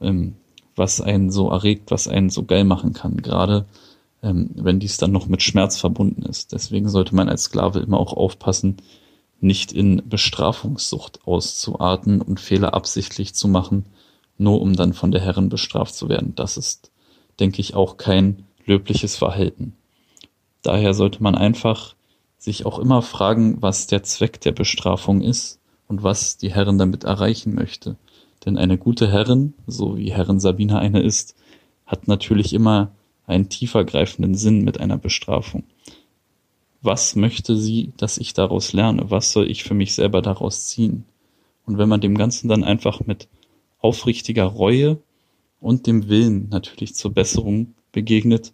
ähm, 0.00 0.34
was 0.76 1.00
einen 1.00 1.30
so 1.30 1.50
erregt, 1.50 1.90
was 1.90 2.08
einen 2.08 2.30
so 2.30 2.44
geil 2.44 2.64
machen 2.64 2.94
kann, 2.94 3.18
gerade 3.18 3.66
ähm, 4.22 4.50
wenn 4.54 4.80
dies 4.80 4.96
dann 4.96 5.12
noch 5.12 5.26
mit 5.26 5.42
Schmerz 5.42 5.78
verbunden 5.78 6.22
ist. 6.22 6.52
Deswegen 6.52 6.88
sollte 6.88 7.14
man 7.14 7.28
als 7.28 7.44
Sklave 7.44 7.80
immer 7.80 8.00
auch 8.00 8.14
aufpassen, 8.14 8.78
nicht 9.44 9.72
in 9.72 10.02
Bestrafungssucht 10.08 11.26
auszuarten 11.26 12.20
und 12.20 12.40
Fehler 12.40 12.74
absichtlich 12.74 13.34
zu 13.34 13.46
machen, 13.46 13.84
nur 14.38 14.60
um 14.60 14.74
dann 14.74 14.94
von 14.94 15.12
der 15.12 15.20
Herrin 15.20 15.48
bestraft 15.48 15.94
zu 15.94 16.08
werden. 16.08 16.34
Das 16.34 16.56
ist, 16.56 16.90
denke 17.38 17.60
ich, 17.60 17.74
auch 17.74 17.96
kein 17.96 18.44
löbliches 18.64 19.16
Verhalten. 19.16 19.76
Daher 20.62 20.94
sollte 20.94 21.22
man 21.22 21.34
einfach 21.34 21.94
sich 22.38 22.66
auch 22.66 22.78
immer 22.78 23.02
fragen, 23.02 23.60
was 23.60 23.86
der 23.86 24.02
Zweck 24.02 24.40
der 24.40 24.52
Bestrafung 24.52 25.20
ist 25.20 25.60
und 25.88 26.02
was 26.02 26.38
die 26.38 26.52
Herrin 26.52 26.78
damit 26.78 27.04
erreichen 27.04 27.54
möchte. 27.54 27.96
Denn 28.44 28.58
eine 28.58 28.78
gute 28.78 29.10
Herrin, 29.10 29.54
so 29.66 29.96
wie 29.96 30.12
Herrin 30.12 30.40
Sabina 30.40 30.78
eine 30.78 31.02
ist, 31.02 31.36
hat 31.86 32.08
natürlich 32.08 32.54
immer 32.54 32.92
einen 33.26 33.48
tiefergreifenden 33.50 34.34
Sinn 34.34 34.64
mit 34.64 34.80
einer 34.80 34.98
Bestrafung. 34.98 35.64
Was 36.84 37.16
möchte 37.16 37.56
sie, 37.56 37.94
dass 37.96 38.18
ich 38.18 38.34
daraus 38.34 38.74
lerne? 38.74 39.10
Was 39.10 39.32
soll 39.32 39.50
ich 39.50 39.64
für 39.64 39.72
mich 39.72 39.94
selber 39.94 40.20
daraus 40.20 40.66
ziehen? 40.66 41.06
Und 41.64 41.78
wenn 41.78 41.88
man 41.88 42.02
dem 42.02 42.18
Ganzen 42.18 42.46
dann 42.46 42.62
einfach 42.62 43.00
mit 43.06 43.26
aufrichtiger 43.78 44.44
Reue 44.44 44.98
und 45.60 45.86
dem 45.86 46.10
Willen 46.10 46.50
natürlich 46.50 46.94
zur 46.94 47.14
Besserung 47.14 47.72
begegnet, 47.90 48.52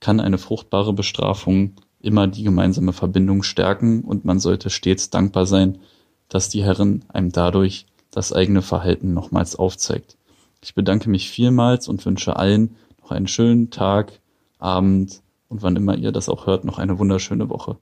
kann 0.00 0.20
eine 0.20 0.36
fruchtbare 0.36 0.92
Bestrafung 0.92 1.72
immer 1.98 2.26
die 2.26 2.42
gemeinsame 2.42 2.92
Verbindung 2.92 3.42
stärken 3.42 4.02
und 4.02 4.26
man 4.26 4.38
sollte 4.38 4.68
stets 4.68 5.08
dankbar 5.08 5.46
sein, 5.46 5.78
dass 6.28 6.50
die 6.50 6.62
Herrin 6.62 7.06
einem 7.08 7.32
dadurch 7.32 7.86
das 8.10 8.34
eigene 8.34 8.60
Verhalten 8.60 9.14
nochmals 9.14 9.56
aufzeigt. 9.56 10.18
Ich 10.60 10.74
bedanke 10.74 11.08
mich 11.08 11.30
vielmals 11.30 11.88
und 11.88 12.04
wünsche 12.04 12.36
allen 12.36 12.76
noch 13.00 13.12
einen 13.12 13.28
schönen 13.28 13.70
Tag, 13.70 14.20
Abend 14.58 15.21
und 15.52 15.62
wann 15.62 15.76
immer 15.76 15.96
ihr 15.96 16.12
das 16.12 16.28
auch 16.30 16.46
hört, 16.46 16.64
noch 16.64 16.78
eine 16.78 16.98
wunderschöne 16.98 17.48
Woche. 17.50 17.76